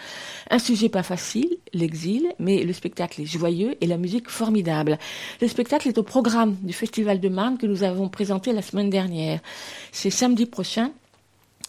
Un 0.51 0.59
sujet 0.59 0.89
pas 0.89 1.03
facile, 1.03 1.59
l'exil, 1.73 2.33
mais 2.39 2.65
le 2.65 2.73
spectacle 2.73 3.21
est 3.21 3.27
joyeux 3.27 3.77
et 3.81 3.87
la 3.87 3.99
musique 3.99 4.31
formidable. 4.31 4.99
Le 5.41 5.49
spectacle 5.49 5.89
est 5.89 5.99
au 5.99 6.03
programme 6.03 6.57
du 6.63 6.73
Festival 6.73 7.21
de 7.21 7.29
Marne 7.29 7.59
que 7.59 7.67
nous 7.67 7.83
avons 7.83 8.09
présenté 8.09 8.53
la 8.53 8.63
semaine 8.63 8.91
dernière. 8.91 9.41
C'est 9.93 10.11
samedi 10.11 10.47
prochain 10.47 10.93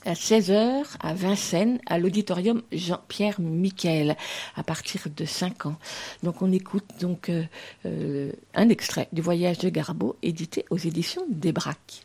à 0.05 0.13
16h 0.13 0.83
à 0.99 1.13
Vincennes, 1.13 1.79
à 1.85 1.97
l'auditorium 1.97 2.61
Jean-Pierre 2.71 3.39
Miquel, 3.39 4.17
à 4.55 4.63
partir 4.63 5.07
de 5.15 5.25
5 5.25 5.65
ans. 5.67 5.77
Donc 6.23 6.41
on 6.41 6.51
écoute 6.51 6.85
donc 6.99 7.29
euh, 7.29 7.43
euh, 7.85 8.31
un 8.53 8.69
extrait 8.69 9.07
du 9.11 9.21
voyage 9.21 9.59
de 9.59 9.69
Garbeau, 9.69 10.15
édité 10.21 10.65
aux 10.69 10.77
éditions 10.77 11.23
des 11.29 11.51
Braques. 11.51 12.03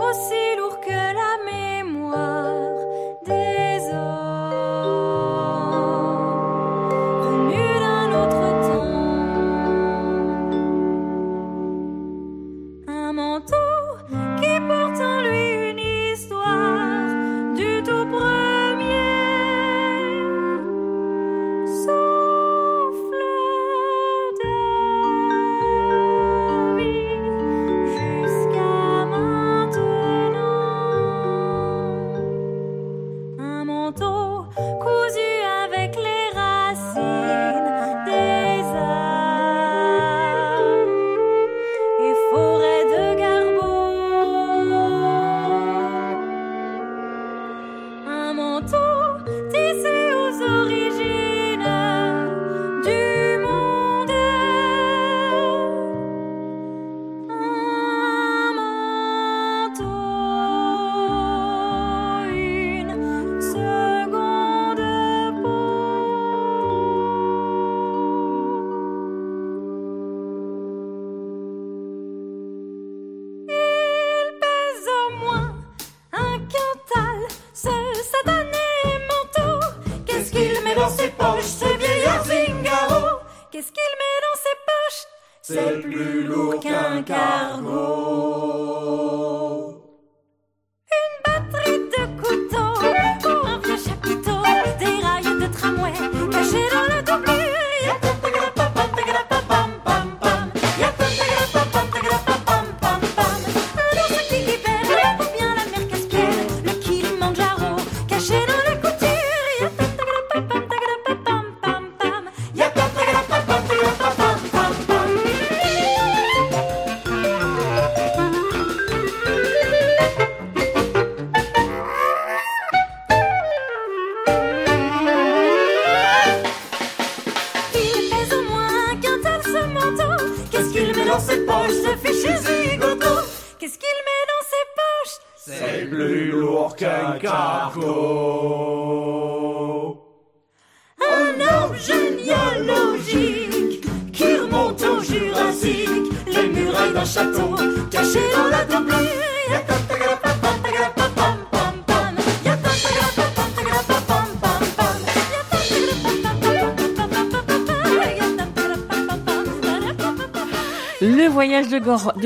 Aussi 0.00 0.49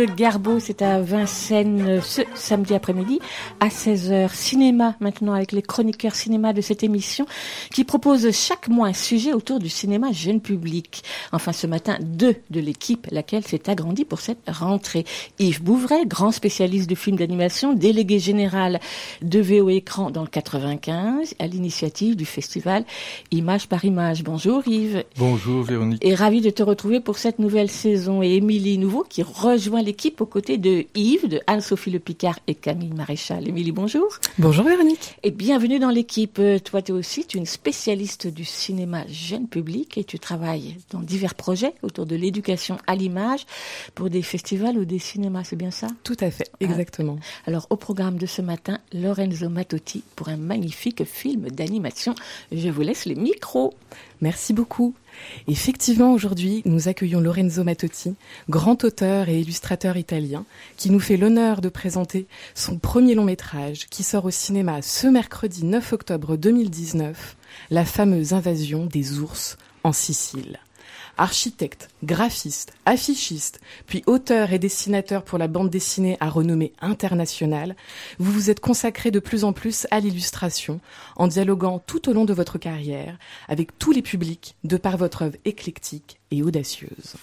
Garbeau, 0.06 0.60
c'est 0.60 0.82
à 0.82 1.00
Vincennes 1.00 2.00
ce 2.02 2.22
samedi 2.44 2.74
après-midi 2.74 3.18
à 3.60 3.68
16h. 3.68 4.32
Cinéma 4.34 4.94
maintenant 5.00 5.32
avec 5.32 5.52
les 5.52 5.62
chroniqueurs 5.62 6.14
cinéma 6.14 6.52
de 6.52 6.60
cette 6.60 6.82
émission 6.82 7.26
qui 7.72 7.84
proposent 7.84 8.30
chaque 8.32 8.68
mois 8.68 8.88
un 8.88 8.92
sujet 8.92 9.32
autour 9.32 9.58
du 9.58 9.68
cinéma 9.68 10.12
jeune 10.12 10.40
public. 10.40 11.02
Enfin 11.32 11.52
ce 11.52 11.66
matin, 11.66 11.96
deux 12.00 12.36
de 12.50 12.60
l'équipe, 12.60 13.06
laquelle 13.10 13.44
s'est 13.44 13.70
agrandie 13.70 14.04
pour 14.04 14.20
cette 14.20 14.38
rentrée. 14.48 15.04
Yves 15.38 15.62
Bouvray, 15.62 16.06
grand 16.06 16.32
spécialiste 16.32 16.88
de 16.88 16.94
films 16.94 17.16
d'animation, 17.16 17.72
délégué 17.72 18.18
général 18.18 18.80
de 19.22 19.40
VO 19.40 19.70
Écran 19.70 20.10
dans 20.10 20.22
le 20.22 20.28
95 20.28 21.34
à 21.38 21.46
l'initiative 21.46 22.16
du 22.16 22.26
festival 22.26 22.84
Image 23.30 23.68
par 23.68 23.84
Image. 23.84 24.22
Bonjour 24.22 24.66
Yves. 24.66 25.04
Bonjour 25.16 25.62
Véronique. 25.62 26.04
Et 26.04 26.14
ravi 26.14 26.40
de 26.40 26.50
te 26.50 26.62
retrouver 26.62 27.00
pour 27.00 27.16
cette 27.16 27.38
nouvelle 27.38 27.70
saison. 27.70 28.22
Et 28.22 28.34
Émilie 28.34 28.78
Nouveau 28.78 29.04
qui 29.08 29.22
rejoint 29.22 29.82
l'équipe 29.82 30.20
aux 30.20 30.26
côtés 30.26 30.58
de 30.58 30.84
Yves, 30.94 31.28
de 31.28 31.40
Anne-Sophie 31.46 31.90
Le 31.90 31.98
Picard 31.98 32.33
et 32.46 32.54
Camille 32.54 32.92
Maréchal. 32.92 33.48
Émilie, 33.48 33.72
bonjour. 33.72 34.08
Bonjour 34.38 34.64
Véronique. 34.64 35.16
Et 35.22 35.30
bienvenue 35.30 35.78
dans 35.78 35.90
l'équipe. 35.90 36.38
Euh, 36.38 36.58
Toi, 36.58 36.82
tu 36.82 36.92
aussi, 36.92 37.26
tu 37.26 37.36
es 37.36 37.40
une 37.40 37.46
spécialiste 37.46 38.26
du 38.26 38.44
cinéma 38.44 39.04
jeune 39.08 39.48
public 39.48 39.98
et 39.98 40.04
tu 40.04 40.18
travailles 40.18 40.76
dans 40.90 41.00
divers 41.00 41.34
projets 41.34 41.74
autour 41.82 42.06
de 42.06 42.16
l'éducation 42.16 42.78
à 42.86 42.94
l'image 42.94 43.46
pour 43.94 44.10
des 44.10 44.22
festivals 44.22 44.78
ou 44.78 44.84
des 44.84 44.98
cinémas, 44.98 45.44
c'est 45.44 45.56
bien 45.56 45.70
ça? 45.70 45.88
Tout 46.02 46.16
à 46.20 46.30
fait, 46.30 46.50
exactement. 46.60 47.18
Alors, 47.46 47.66
au 47.70 47.76
programme 47.76 48.18
de 48.18 48.26
ce 48.26 48.42
matin, 48.42 48.78
Lorenzo 48.92 49.48
Mattotti 49.48 50.02
pour 50.16 50.28
un 50.28 50.36
magnifique 50.36 51.04
film 51.04 51.48
d'animation. 51.50 52.14
Je 52.52 52.68
vous 52.68 52.82
laisse 52.82 53.04
les 53.04 53.14
micros. 53.14 53.74
Merci 54.20 54.52
beaucoup. 54.52 54.94
Effectivement, 55.48 56.12
aujourd'hui, 56.12 56.62
nous 56.64 56.88
accueillons 56.88 57.20
Lorenzo 57.20 57.64
Mattotti, 57.64 58.14
grand 58.48 58.84
auteur 58.84 59.28
et 59.28 59.40
illustrateur 59.40 59.96
italien, 59.96 60.44
qui 60.76 60.90
nous 60.90 61.00
fait 61.00 61.16
l'honneur 61.16 61.60
de 61.60 61.68
présenter 61.68 62.26
son 62.54 62.78
premier 62.78 63.14
long 63.14 63.24
métrage 63.24 63.86
qui 63.90 64.02
sort 64.02 64.24
au 64.24 64.30
cinéma 64.30 64.82
ce 64.82 65.06
mercredi 65.06 65.64
9 65.64 65.92
octobre 65.92 66.36
2019, 66.36 67.36
La 67.70 67.84
fameuse 67.84 68.32
invasion 68.32 68.86
des 68.86 69.18
ours 69.18 69.56
en 69.82 69.92
Sicile. 69.92 70.58
Architecte, 71.16 71.90
graphiste, 72.02 72.72
affichiste, 72.86 73.60
puis 73.86 74.02
auteur 74.06 74.52
et 74.52 74.58
dessinateur 74.58 75.22
pour 75.22 75.38
la 75.38 75.48
bande 75.48 75.70
dessinée 75.70 76.16
à 76.20 76.28
renommée 76.28 76.72
internationale, 76.80 77.76
vous 78.18 78.32
vous 78.32 78.50
êtes 78.50 78.60
consacré 78.60 79.10
de 79.10 79.20
plus 79.20 79.44
en 79.44 79.52
plus 79.52 79.86
à 79.90 80.00
l'illustration, 80.00 80.80
en 81.16 81.28
dialoguant 81.28 81.78
tout 81.78 82.08
au 82.08 82.12
long 82.12 82.24
de 82.24 82.34
votre 82.34 82.58
carrière 82.58 83.18
avec 83.48 83.78
tous 83.78 83.92
les 83.92 84.02
publics 84.02 84.56
de 84.64 84.76
par 84.76 84.96
votre 84.96 85.22
œuvre 85.22 85.36
éclectique 85.44 86.20
et 86.30 86.42
audacieuse. 86.42 87.14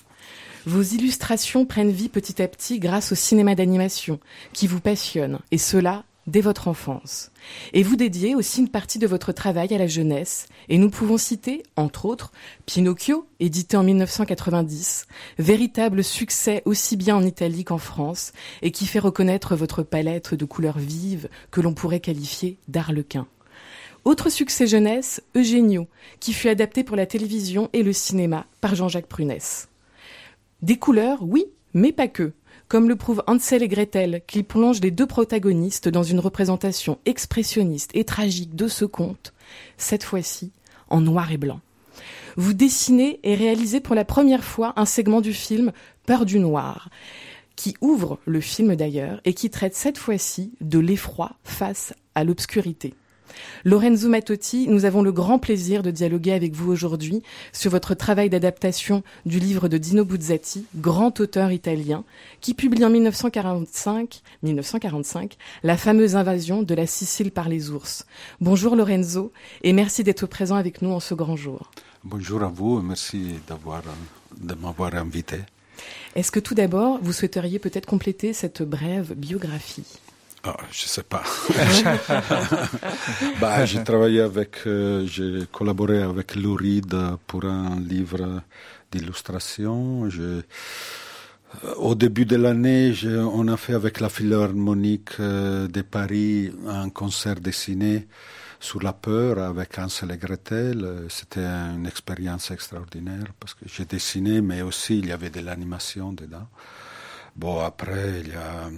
Vos 0.66 0.84
illustrations 0.84 1.66
prennent 1.66 1.92
vie 1.92 2.10
petit 2.10 2.42
à 2.42 2.48
petit 2.48 2.80
grâce 2.80 3.12
au 3.12 3.16
cinéma 3.16 3.56
d'animation, 3.56 4.20
qui 4.54 4.68
vous 4.68 4.80
passionne, 4.80 5.40
et 5.52 5.58
cela 5.58 6.04
dès 6.28 6.42
votre 6.42 6.68
enfance. 6.68 7.32
Et 7.74 7.84
vous 7.84 7.96
dédiez 7.96 8.36
aussi 8.36 8.62
une 8.62 8.70
partie 8.70 9.00
de 9.00 9.08
votre 9.08 9.32
travail 9.32 9.74
à 9.74 9.78
la 9.78 9.88
jeunesse, 9.88 10.48
et 10.70 10.78
nous 10.78 10.90
pouvons 10.90 11.18
citer, 11.18 11.64
entre 11.76 12.06
autres, 12.06 12.32
Pinocchio, 12.66 13.26
édité 13.40 13.78
en 13.78 13.84
1990, 13.84 15.08
véritable 15.40 16.04
succès 16.04 16.62
aussi 16.66 16.98
bien 16.98 17.16
en 17.16 17.24
Italie 17.24 17.64
qu'en 17.64 17.78
France, 17.78 18.34
et 18.62 18.72
qui 18.72 18.86
fait 18.86 19.00
reconnaître 19.00 19.56
votre 19.56 19.84
palette 19.84 20.34
de 20.34 20.46
couleurs 20.46 20.80
vives 20.80 21.30
que 21.50 21.62
l'on 21.62 21.74
pourrait 21.74 22.00
qualifier 22.00 22.58
d'arlequin. 22.68 23.28
Autre 24.04 24.30
succès 24.30 24.66
jeunesse, 24.66 25.22
Eugenio, 25.36 25.88
qui 26.20 26.34
fut 26.34 26.50
adapté 26.50 26.84
pour 26.84 26.96
la 26.96 27.06
télévision 27.06 27.70
et 27.72 27.84
le 27.84 27.94
cinéma 27.94 28.46
par 28.60 28.74
Jean-Jacques 28.74 29.08
Prunès. 29.08 29.68
Des 30.64 30.78
couleurs, 30.78 31.20
oui, 31.22 31.46
mais 31.74 31.92
pas 31.92 32.08
que 32.08 32.34
comme 32.72 32.88
le 32.88 32.96
prouve 32.96 33.22
Hansel 33.28 33.64
et 33.64 33.68
Gretel, 33.68 34.22
qui 34.28 34.44
plonge 34.44 34.80
les 34.80 34.92
deux 34.92 35.06
protagonistes 35.06 35.90
dans 35.90 36.04
une 36.04 36.22
représentation 36.22 37.00
expressionniste 37.06 37.92
et 37.94 38.06
tragique 38.06 38.56
de 38.56 38.70
ce 38.70 38.86
conte, 38.86 39.34
cette 39.76 40.06
fois-ci 40.06 40.54
en 40.88 41.02
noir 41.02 41.34
et 41.34 41.38
blanc. 41.38 41.60
Vous 42.38 42.54
dessinez 42.54 43.20
et 43.24 43.36
réalisez 43.36 43.82
pour 43.82 43.94
la 43.94 44.06
première 44.06 44.46
fois 44.46 44.72
un 44.78 44.86
segment 44.86 45.20
du 45.20 45.34
film 45.34 45.74
Peur 46.06 46.26
du 46.26 46.40
noir, 46.40 46.88
qui 47.58 47.76
ouvre 47.82 48.20
le 48.26 48.40
film 48.40 48.74
d'ailleurs 48.78 49.20
et 49.26 49.34
qui 49.34 49.50
traite 49.50 49.76
cette 49.76 49.98
fois-ci 49.98 50.54
de 50.62 50.80
l'effroi 50.80 51.34
face 51.44 51.94
à 52.16 52.24
l'obscurité. 52.24 52.94
Lorenzo 53.64 54.10
Mattotti, 54.10 54.68
nous 54.68 54.86
avons 54.86 55.02
le 55.02 55.12
grand 55.12 55.40
plaisir 55.40 55.84
de 55.84 55.92
dialoguer 55.92 56.34
avec 56.34 56.54
vous 56.54 56.72
aujourd'hui 56.72 57.24
sur 57.54 57.72
votre 57.72 57.94
travail 57.94 58.30
d'adaptation 58.30 59.04
du 59.26 59.40
livre 59.40 59.68
de 59.68 59.78
Dino 59.78 60.06
Buzzati, 60.06 60.66
grand 60.76 61.20
auteur 61.20 61.52
italien, 61.52 62.04
qui 62.40 62.54
publie 62.54 62.86
en 62.86 62.90
1945, 62.90 64.22
1945 64.44 65.38
la 65.64 65.78
fameuse 65.78 66.16
invasion 66.16 66.64
de 66.64 66.76
la 66.76 66.88
Sicile 66.88 67.32
par 67.32 67.50
les 67.50 67.70
ours. 67.70 68.06
Bonjour 68.40 68.76
Lorenzo 68.76 69.32
et 69.64 69.74
merci 69.74 70.04
d'être 70.04 70.28
présent 70.28 70.56
avec 70.56 70.82
nous 70.82 70.92
en 70.92 71.00
ce 71.00 71.14
grand 71.14 71.36
jour. 71.36 71.72
Bonjour 72.04 72.42
à 72.44 72.48
vous 72.48 72.80
et 72.80 72.84
merci 72.84 73.36
d'avoir, 73.48 73.84
de 74.40 74.56
m'avoir 74.56 74.96
invité. 74.96 75.38
Est-ce 76.16 76.32
que 76.32 76.40
tout 76.40 76.56
d'abord, 76.56 77.00
vous 77.02 77.14
souhaiteriez 77.14 77.60
peut-être 77.60 77.86
compléter 77.86 78.34
cette 78.34 78.64
brève 78.64 79.14
biographie? 79.14 80.00
Ah, 80.44 80.58
je 80.72 80.86
sais 80.88 81.04
pas. 81.04 81.24
bah, 83.40 83.64
j'ai 83.66 83.84
travaillé 83.84 84.22
avec, 84.22 84.66
euh, 84.66 85.06
j'ai 85.06 85.46
collaboré 85.52 86.02
avec 86.02 86.36
Lou 86.36 86.56
Reed 86.56 86.96
pour 87.28 87.46
un 87.46 87.80
livre 87.80 88.42
d'illustration. 88.92 90.10
Je, 90.10 90.42
au 91.78 91.94
début 91.94 92.26
de 92.26 92.38
l'année, 92.38 92.94
on 93.06 93.48
a 93.50 93.58
fait 93.58 93.74
avec 93.76 94.00
la 94.00 94.10
Philharmonique 94.10 95.20
de 95.20 95.82
Paris 95.82 96.52
un 96.68 96.90
concert 96.90 97.40
dessiné 97.40 98.08
sur 98.60 98.82
la 98.82 98.94
peur 98.94 99.38
avec 99.38 99.78
Hansel 99.78 100.12
et 100.12 100.18
Gretel. 100.18 101.06
C'était 101.10 101.46
une 101.46 101.86
expérience 101.86 102.50
extraordinaire 102.50 103.28
parce 103.40 103.54
que 103.54 103.66
j'ai 103.68 103.86
dessiné, 103.86 104.42
mais 104.42 104.64
aussi 104.64 105.00
il 105.00 105.08
y 105.08 105.12
avait 105.12 105.30
de 105.30 105.42
l'animation 105.42 106.14
dedans. 106.14 106.48
Bon, 107.36 107.60
après, 107.60 108.22
il 108.22 108.30
y 108.30 108.36
a 108.36 108.70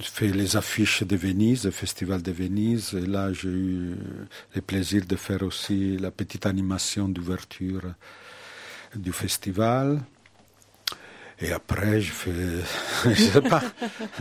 fait 0.00 0.28
les 0.28 0.56
affiches 0.56 1.02
de 1.02 1.16
Venise, 1.16 1.64
le 1.64 1.70
Festival 1.70 2.22
de 2.22 2.32
Venise, 2.32 2.94
et 2.94 3.06
là 3.06 3.32
j'ai 3.32 3.48
eu 3.48 3.94
le 4.54 4.60
plaisir 4.60 5.04
de 5.06 5.16
faire 5.16 5.42
aussi 5.42 5.96
la 5.98 6.10
petite 6.10 6.46
animation 6.46 7.08
d'ouverture 7.08 7.82
du 8.94 9.12
festival. 9.12 10.00
Et 11.42 11.52
après, 11.52 12.00
je 12.02 12.12
fais, 12.12 12.30
je 13.06 13.14
sais 13.14 13.40
pas, 13.40 13.62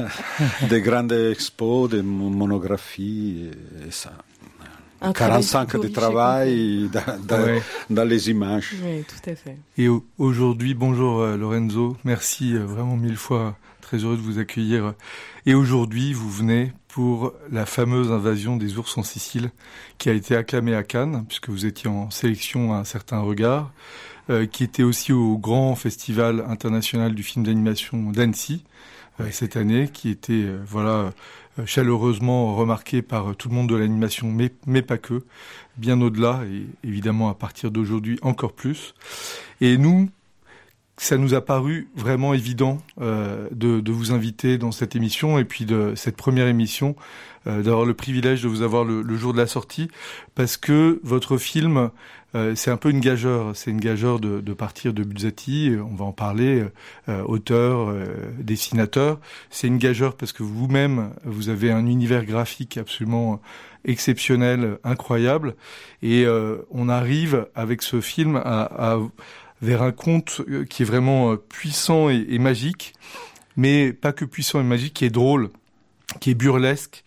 des 0.69 0.81
grandes 0.81 1.11
expos, 1.11 1.89
des 1.89 2.01
monographies, 2.01 3.49
et 3.85 3.91
ça. 3.91 4.13
Un 5.01 5.13
45 5.13 5.75
ans 5.75 5.79
de 5.79 5.87
travail 5.89 6.89
dans, 6.91 7.19
dans, 7.25 7.43
Ouais. 7.43 7.61
dans, 7.89 8.03
les 8.03 8.29
images. 8.29 8.73
Oui, 8.83 9.03
tout 9.03 9.29
à 9.29 9.35
fait. 9.35 9.57
Et 9.77 9.87
au- 9.87 10.05
aujourd'hui, 10.17 10.73
bonjour 10.73 11.19
euh, 11.21 11.37
Lorenzo, 11.37 11.95
merci 12.03 12.53
euh, 12.53 12.65
vraiment 12.65 12.97
mille 12.97 13.15
fois, 13.15 13.57
très 13.89 13.97
heureux 14.03 14.17
de 14.17 14.21
vous 14.21 14.37
accueillir. 14.37 14.93
Et 15.47 15.55
aujourd'hui, 15.55 16.13
vous 16.13 16.29
venez 16.29 16.73
pour 16.89 17.33
la 17.51 17.65
fameuse 17.65 18.11
invasion 18.11 18.55
des 18.55 18.77
ours 18.77 18.95
en 18.99 19.03
Sicile, 19.03 19.49
qui 19.97 20.09
a 20.09 20.13
été 20.13 20.35
acclamée 20.35 20.75
à 20.75 20.83
Cannes, 20.83 21.25
puisque 21.27 21.49
vous 21.49 21.65
étiez 21.65 21.89
en 21.89 22.11
sélection 22.11 22.71
à 22.71 22.77
un 22.77 22.83
certain 22.83 23.19
regard, 23.19 23.71
euh, 24.29 24.45
qui 24.45 24.63
était 24.63 24.83
aussi 24.83 25.11
au 25.11 25.39
grand 25.39 25.73
festival 25.73 26.45
international 26.47 27.15
du 27.15 27.23
film 27.23 27.43
d'animation 27.43 28.11
d'Annecy 28.11 28.63
euh, 29.21 29.29
cette 29.31 29.57
année, 29.57 29.89
qui 29.91 30.09
était 30.09 30.33
euh, 30.33 30.61
voilà 30.67 31.11
chaleureusement 31.65 32.55
remarqué 32.55 33.01
par 33.01 33.35
tout 33.35 33.49
le 33.49 33.55
monde 33.55 33.69
de 33.69 33.75
l'animation, 33.75 34.31
mais, 34.31 34.51
mais 34.67 34.83
pas 34.83 34.99
que, 34.99 35.23
bien 35.77 35.99
au-delà, 35.99 36.41
et 36.45 36.67
évidemment 36.87 37.27
à 37.29 37.33
partir 37.33 37.71
d'aujourd'hui 37.71 38.19
encore 38.21 38.53
plus. 38.53 38.93
Et 39.61 39.79
nous, 39.79 40.11
ça 40.99 41.17
nous 41.17 41.33
a 41.33 41.39
paru 41.39 41.87
vraiment 41.95 42.33
évident 42.33 42.77
euh, 42.99 43.47
de, 43.51 43.79
de 43.79 43.91
vous 43.91 44.11
inviter 44.11 44.57
dans 44.57 44.71
cette 44.71 44.95
émission 44.97 45.39
et 45.39 45.45
puis 45.45 45.63
de 45.65 45.93
cette 45.95 46.17
première 46.17 46.47
émission, 46.47 46.95
euh, 47.47 47.63
d'avoir 47.63 47.85
le 47.85 47.93
privilège 47.93 48.43
de 48.43 48.49
vous 48.49 48.61
avoir 48.61 48.83
le, 48.83 49.01
le 49.01 49.15
jour 49.15 49.31
de 49.31 49.37
la 49.37 49.47
sortie, 49.47 49.89
parce 50.35 50.57
que 50.57 50.99
votre 51.03 51.37
film, 51.37 51.89
euh, 52.35 52.53
c'est 52.55 52.69
un 52.69 52.75
peu 52.75 52.89
une 52.89 52.99
gageure, 52.99 53.55
c'est 53.55 53.71
une 53.71 53.79
gageure 53.79 54.19
de, 54.19 54.41
de 54.41 54.53
partir 54.53 54.93
de 54.93 55.03
Buzzati, 55.03 55.71
on 55.81 55.95
va 55.95 56.03
en 56.03 56.11
parler, 56.11 56.65
euh, 57.07 57.23
auteur, 57.23 57.89
euh, 57.89 58.05
dessinateur, 58.37 59.21
c'est 59.49 59.67
une 59.67 59.77
gageure 59.77 60.17
parce 60.17 60.33
que 60.33 60.43
vous-même, 60.43 61.11
vous 61.23 61.47
avez 61.47 61.71
un 61.71 61.85
univers 61.87 62.25
graphique 62.25 62.77
absolument 62.77 63.41
exceptionnel, 63.85 64.77
incroyable. 64.83 65.55
Et 66.03 66.25
on 66.69 66.89
arrive 66.89 67.47
avec 67.55 67.81
ce 67.81 68.01
film 68.01 68.35
à, 68.35 68.99
vers 69.61 69.81
un 69.81 69.91
conte 69.91 70.41
qui 70.69 70.83
est 70.83 70.85
vraiment 70.85 71.35
puissant 71.35 72.09
et, 72.09 72.39
magique, 72.39 72.93
mais 73.57 73.93
pas 73.93 74.13
que 74.13 74.25
puissant 74.25 74.59
et 74.59 74.63
magique, 74.63 74.93
qui 74.93 75.05
est 75.05 75.09
drôle, 75.09 75.49
qui 76.19 76.31
est 76.31 76.35
burlesque, 76.35 77.03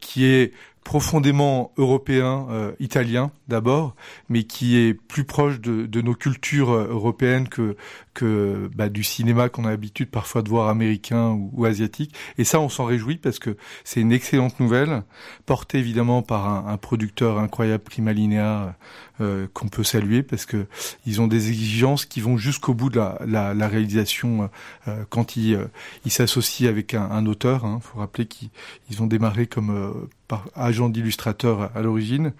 qui 0.00 0.24
est 0.24 0.52
profondément 0.84 1.72
européen, 1.76 2.46
euh, 2.50 2.72
italien 2.80 3.30
d'abord, 3.48 3.94
mais 4.28 4.44
qui 4.44 4.76
est 4.76 4.94
plus 4.94 5.24
proche 5.24 5.60
de, 5.60 5.86
de 5.86 6.00
nos 6.02 6.14
cultures 6.14 6.70
euh, 6.70 6.88
européennes 6.88 7.48
que 7.48 7.76
que 8.14 8.68
bah, 8.74 8.88
du 8.88 9.04
cinéma 9.04 9.48
qu'on 9.48 9.64
a 9.64 9.70
l'habitude 9.70 10.10
parfois 10.10 10.42
de 10.42 10.48
voir 10.48 10.68
américain 10.68 11.30
ou, 11.30 11.50
ou 11.54 11.64
asiatique. 11.64 12.14
Et 12.36 12.44
ça, 12.44 12.60
on 12.60 12.68
s'en 12.68 12.84
réjouit 12.84 13.16
parce 13.16 13.38
que 13.38 13.56
c'est 13.84 14.00
une 14.00 14.12
excellente 14.12 14.60
nouvelle, 14.60 15.02
portée 15.46 15.78
évidemment 15.78 16.20
par 16.20 16.46
un, 16.46 16.70
un 16.70 16.76
producteur 16.76 17.38
incroyable, 17.38 17.84
Prima 17.84 18.12
Linea, 18.12 18.74
euh, 19.22 19.46
qu'on 19.52 19.68
peut 19.68 19.84
saluer 19.84 20.22
parce 20.22 20.46
que 20.46 20.66
ils 21.06 21.20
ont 21.20 21.26
des 21.26 21.48
exigences 21.48 22.04
qui 22.04 22.20
vont 22.20 22.36
jusqu'au 22.36 22.74
bout 22.74 22.90
de 22.90 22.96
la, 22.98 23.68
réalisation 23.68 24.50
euh, 24.88 25.04
quand 25.08 25.36
ils 25.36 25.68
s'associent 26.06 26.68
avec 26.68 26.94
un, 26.94 27.26
auteur. 27.26 27.62
Il 27.64 27.68
hein. 27.68 27.80
faut 27.82 27.98
rappeler 27.98 28.26
qu'ils 28.26 29.02
ont 29.02 29.06
démarré 29.06 29.46
comme 29.46 30.08
par 30.28 30.48
agent 30.54 30.88
d'illustrateur 30.88 31.70
à 31.74 31.82
l'origine. 31.82 32.32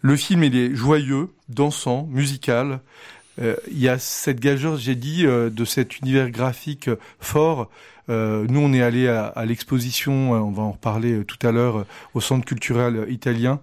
Le 0.00 0.16
film 0.16 0.44
il 0.44 0.56
est 0.56 0.74
joyeux, 0.74 1.30
dansant, 1.48 2.06
musical. 2.10 2.80
Euh, 3.40 3.56
il 3.70 3.78
y 3.78 3.88
a 3.88 3.98
cette 3.98 4.40
gageure, 4.40 4.76
j'ai 4.76 4.94
dit, 4.94 5.26
euh, 5.26 5.50
de 5.50 5.64
cet 5.64 5.98
univers 5.98 6.30
graphique 6.30 6.90
fort. 7.20 7.70
Euh, 8.08 8.46
nous, 8.48 8.60
on 8.60 8.72
est 8.72 8.82
allé 8.82 9.08
à, 9.08 9.26
à 9.26 9.44
l'exposition, 9.44 10.32
on 10.32 10.50
va 10.50 10.62
en 10.62 10.72
reparler 10.72 11.24
tout 11.24 11.46
à 11.46 11.52
l'heure, 11.52 11.84
au 12.14 12.20
Centre 12.20 12.44
culturel 12.44 13.06
italien. 13.10 13.60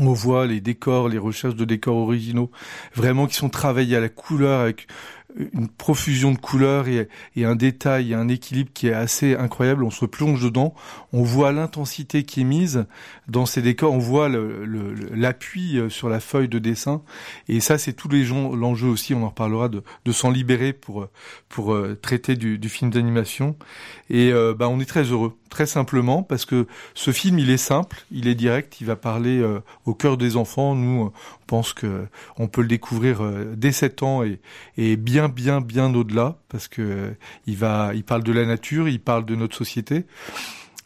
On 0.00 0.12
voit 0.12 0.46
les 0.46 0.60
décors, 0.60 1.08
les 1.08 1.18
recherches 1.18 1.56
de 1.56 1.64
décors 1.64 1.96
originaux, 1.96 2.50
vraiment 2.94 3.26
qui 3.26 3.34
sont 3.34 3.48
travaillés 3.48 3.96
à 3.96 4.00
la 4.00 4.08
couleur 4.08 4.60
avec 4.60 4.86
une 5.36 5.68
profusion 5.68 6.32
de 6.32 6.38
couleurs 6.38 6.88
et, 6.88 7.08
et, 7.36 7.44
un 7.44 7.54
détail 7.54 8.14
un 8.14 8.28
équilibre 8.28 8.70
qui 8.72 8.88
est 8.88 8.92
assez 8.92 9.34
incroyable. 9.34 9.84
On 9.84 9.90
se 9.90 10.06
plonge 10.06 10.42
dedans, 10.42 10.74
on 11.12 11.22
voit 11.22 11.52
l'intensité 11.52 12.24
qui 12.24 12.40
est 12.40 12.44
mise 12.44 12.86
dans 13.28 13.46
ces 13.46 13.62
décors, 13.62 13.92
on 13.92 13.98
voit 13.98 14.28
l'appui 14.28 15.74
le, 15.74 15.90
sur 15.90 16.08
la 16.08 16.20
feuille 16.20 16.48
de 16.48 16.58
dessin. 16.58 17.02
Et 17.48 17.60
ça, 17.60 17.78
c'est 17.78 17.92
tous 17.92 18.08
les 18.08 18.24
gens 18.24 18.54
l'enjeu 18.54 18.88
aussi. 18.88 19.14
On 19.14 19.22
en 19.22 19.28
reparlera 19.28 19.68
de, 19.68 19.82
de 20.04 20.12
s'en 20.12 20.30
libérer 20.30 20.72
pour 20.72 21.08
pour 21.48 21.72
euh, 21.72 21.98
traiter 22.00 22.36
du, 22.36 22.58
du 22.58 22.68
film 22.68 22.90
d'animation. 22.90 23.56
Et 24.10 24.32
euh, 24.32 24.54
bah, 24.54 24.68
on 24.68 24.80
est 24.80 24.86
très 24.86 25.04
heureux, 25.04 25.36
très 25.50 25.66
simplement, 25.66 26.22
parce 26.22 26.44
que 26.44 26.66
ce 26.94 27.10
film, 27.10 27.38
il 27.38 27.50
est 27.50 27.58
simple, 27.58 28.04
il 28.10 28.26
est 28.26 28.34
direct, 28.34 28.80
il 28.80 28.86
va 28.86 28.96
parler 28.96 29.38
euh, 29.38 29.60
au 29.84 29.94
cœur 29.94 30.16
des 30.16 30.36
enfants. 30.36 30.74
Nous, 30.74 31.02
on 31.02 31.12
pense 31.46 31.72
que 31.72 32.06
on 32.38 32.46
peut 32.48 32.62
le 32.62 32.68
découvrir 32.68 33.22
euh, 33.22 33.54
dès 33.56 33.72
7 33.72 34.02
ans 34.02 34.22
et, 34.22 34.40
et 34.76 34.96
bien, 34.96 35.17
bien, 35.26 35.60
bien 35.60 35.92
au-delà, 35.92 36.36
parce 36.48 36.68
que 36.68 36.82
euh, 36.82 37.10
il 37.48 37.56
va, 37.56 37.90
il 37.94 38.04
parle 38.04 38.22
de 38.22 38.32
la 38.32 38.46
nature, 38.46 38.88
il 38.88 39.00
parle 39.00 39.24
de 39.24 39.34
notre 39.34 39.56
société. 39.56 40.04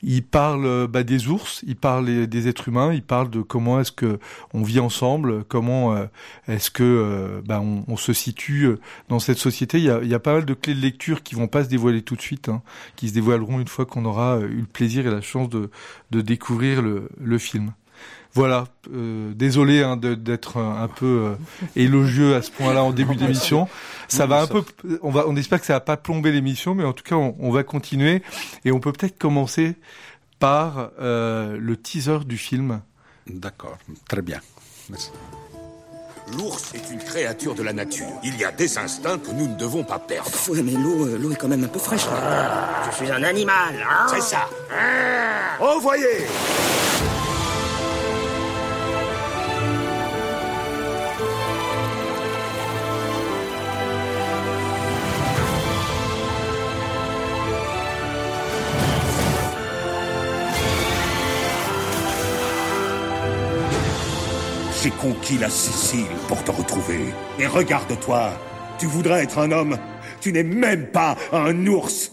Il 0.05 0.25
parle 0.25 0.65
euh, 0.65 0.87
bah, 0.89 1.03
des 1.03 1.29
ours, 1.29 1.63
il 1.67 1.77
parle 1.77 2.27
des 2.27 2.49
êtres 2.49 2.69
humains, 2.69 2.95
il 2.95 3.03
parle 3.03 3.29
de 3.29 3.43
comment 3.43 3.79
est-ce 3.79 3.93
que 3.93 4.19
on 4.55 4.63
vit 4.63 4.81
ensemble, 4.81 5.45
comment 5.45 5.95
euh, 5.95 6.07
est-ce 6.49 6.71
que 6.71 7.43
bah, 7.45 7.61
on, 7.61 7.97
se 7.99 8.15
situe 8.15 8.77
dans 9.11 9.19
cette 9.19 9.39
société. 9.39 9.79
Il 9.79 9.85
y, 9.85 10.15
a, 10.15 10.19
pas 10.19 10.33
mal 10.33 10.47
de 10.47 10.55
clés 10.55 10.75
de 10.75 10.81
lecture 10.81 11.23
qui 11.23 11.35
vont 11.35 11.49
pas 11.49 11.65
se 11.65 11.69
dévoiler 11.69 12.03
tout 12.03 12.17
de 12.17 12.23
suite, 12.23 12.49
hein, 12.49 12.63
qui 12.97 13.11
se 13.11 13.15
dévoileront 13.15 13.61
une 13.61 13.69
fois 13.69 13.85
qu'on 13.85 14.07
aura 14.07 14.41
eu 14.41 14.61
le 14.61 14.67
plaisir 14.67 15.07
et 15.07 15.11
la 15.11 15.21
chance 15.21 15.51
de, 15.51 15.69
découvrir 16.11 16.81
le 16.83 17.39
film. 17.39 17.73
Voilà, 18.35 18.65
euh, 18.93 19.33
désolé 19.35 19.83
hein, 19.83 19.99
d'être 19.99 20.57
un 20.57 20.89
peu 20.89 21.07
euh, 21.07 21.35
élogieux 21.77 22.35
à 22.35 22.41
ce 22.43 22.51
point-là 22.51 22.83
en 22.83 22.91
début 22.91 23.15
d'émission. 23.15 23.69
Ça 24.09 24.27
va 24.27 24.41
un 24.41 24.47
peu, 24.47 24.65
on 25.03 25.11
va, 25.11 25.25
on 25.29 25.37
espère 25.37 25.61
que 25.61 25.67
ça 25.67 25.75
va 25.75 25.81
pas 25.81 25.99
plomber 25.99 26.33
l'émission, 26.33 26.75
mais 26.75 26.85
en 26.85 26.95
tout 26.95 27.05
cas, 27.05 27.17
on, 27.17 27.37
on 27.39 27.51
va 27.51 27.63
continuer 27.63 28.23
et 28.65 28.73
on 28.73 28.81
peut 28.81 28.93
peut-être 28.93 29.19
commencer 29.19 29.77
par 30.39 30.91
euh, 31.01 31.57
le 31.61 31.77
teaser 31.77 32.21
du 32.25 32.39
film. 32.39 32.81
D'accord, 33.27 33.79
très 34.09 34.23
bien. 34.23 34.41
Merci. 34.89 35.11
L'ours 36.37 36.73
est 36.75 36.91
une 36.91 36.99
créature 36.99 37.55
de 37.55 37.63
la 37.63 37.73
nature. 37.73 38.07
Il 38.25 38.37
y 38.39 38.45
a 38.45 38.53
des 38.53 38.79
instincts 38.79 39.19
que 39.19 39.33
nous 39.33 39.49
ne 39.49 39.57
devons 39.57 39.85
pas 39.85 39.99
perdre. 39.99 40.31
Oui, 40.49 40.63
mais 40.63 40.73
l'eau, 40.73 41.07
euh, 41.07 41.19
l'eau 41.19 41.33
est 41.33 41.37
quand 41.37 41.49
même 41.49 41.65
un 41.65 41.69
peu 41.69 41.79
fraîche. 41.79 42.07
Ah, 42.11 42.91
je 42.91 42.97
suis 42.97 43.11
un 43.13 43.23
animal. 43.23 43.75
Hein 43.89 44.07
C'est 44.09 44.23
ça. 44.23 44.49
Ah. 44.71 45.59
Oh, 45.61 45.79
voyez 45.81 46.27
J'ai 64.83 64.91
conquis 64.91 65.39
la 65.39 65.49
Sicile 65.49 66.07
pour 66.27 66.43
te 66.43 66.51
retrouver. 66.51 67.05
Et 67.39 67.47
regarde-toi, 67.47 68.33
tu 68.81 68.87
voudrais 68.87 69.23
être 69.23 69.39
un 69.39 69.53
homme, 69.53 69.79
tu 70.21 70.33
n'es 70.33 70.43
même 70.43 70.89
pas 70.89 71.17
un 71.31 71.69
ours. 71.69 72.11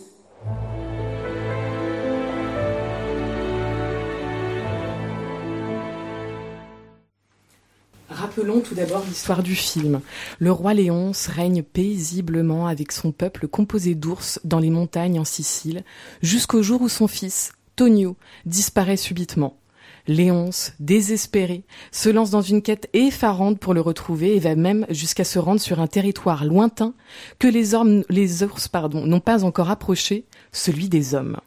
Rappelons 8.07 8.59
tout 8.59 8.75
d'abord 8.75 9.03
l'histoire 9.07 9.41
du 9.41 9.55
film. 9.55 10.01
Le 10.37 10.51
roi 10.51 10.75
Léonce 10.75 11.25
règne 11.25 11.63
paisiblement 11.63 12.67
avec 12.67 12.91
son 12.91 13.11
peuple 13.11 13.47
composé 13.47 13.95
d'ours 13.95 14.39
dans 14.43 14.59
les 14.59 14.69
montagnes 14.69 15.19
en 15.19 15.25
Sicile, 15.25 15.83
jusqu'au 16.21 16.61
jour 16.61 16.83
où 16.83 16.89
son 16.89 17.07
fils, 17.07 17.51
Tonio, 17.75 18.15
disparaît 18.45 18.95
subitement. 18.95 19.57
Léonce, 20.07 20.73
désespéré, 20.79 21.63
se 21.91 22.09
lance 22.09 22.31
dans 22.31 22.41
une 22.41 22.61
quête 22.61 22.89
effarante 22.93 23.59
pour 23.59 23.73
le 23.73 23.81
retrouver 23.81 24.35
et 24.35 24.39
va 24.39 24.55
même 24.55 24.85
jusqu'à 24.89 25.23
se 25.23 25.39
rendre 25.39 25.61
sur 25.61 25.79
un 25.79 25.87
territoire 25.87 26.45
lointain 26.45 26.93
que 27.39 27.47
les, 27.47 27.73
ormes, 27.73 28.03
les 28.09 28.43
ours 28.43 28.67
pardon, 28.67 29.05
n'ont 29.05 29.19
pas 29.19 29.43
encore 29.43 29.69
approché, 29.69 30.25
celui 30.51 30.89
des 30.89 31.15
hommes. 31.15 31.37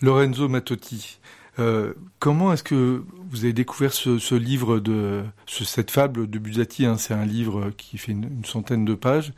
Lorenzo 0.00 0.48
Mattotti, 0.48 1.20
euh, 1.58 1.92
comment 2.18 2.52
est-ce 2.52 2.62
que 2.62 3.04
vous 3.30 3.44
avez 3.44 3.52
découvert 3.52 3.92
ce, 3.92 4.18
ce 4.18 4.34
livre 4.34 4.80
de 4.80 5.22
ce, 5.46 5.64
cette 5.64 5.90
fable 5.90 6.28
de 6.28 6.38
Buzzati 6.38 6.86
hein, 6.86 6.96
C'est 6.96 7.14
un 7.14 7.26
livre 7.26 7.70
qui 7.76 7.98
fait 7.98 8.12
une, 8.12 8.24
une 8.24 8.44
centaine 8.44 8.84
de 8.84 8.94
pages. 8.94 9.32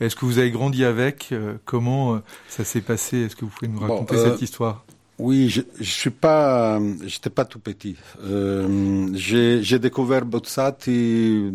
Est-ce 0.00 0.16
que 0.16 0.24
vous 0.24 0.38
avez 0.38 0.50
grandi 0.50 0.84
avec 0.84 1.28
euh, 1.32 1.54
Comment 1.64 2.14
euh, 2.14 2.18
ça 2.48 2.64
s'est 2.64 2.80
passé? 2.80 3.18
Est-ce 3.18 3.36
que 3.36 3.44
vous 3.44 3.50
pouvez 3.50 3.70
nous 3.70 3.78
raconter 3.78 4.16
bon, 4.16 4.24
cette 4.24 4.42
histoire? 4.42 4.84
Oui, 5.20 5.48
je, 5.48 5.60
je 5.78 5.90
suis 5.90 6.10
pas, 6.10 6.80
j'étais 7.04 7.30
pas 7.30 7.44
tout 7.44 7.58
petit. 7.60 7.96
Euh, 8.22 9.08
j'ai 9.14 9.78
découvert 9.78 10.24
Bozzati 10.24 11.52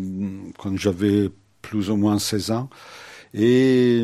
quand 0.58 0.76
j'avais 0.76 1.30
plus 1.62 1.90
ou 1.90 1.96
moins 1.96 2.18
16 2.18 2.50
ans. 2.52 2.70
Et 3.38 4.02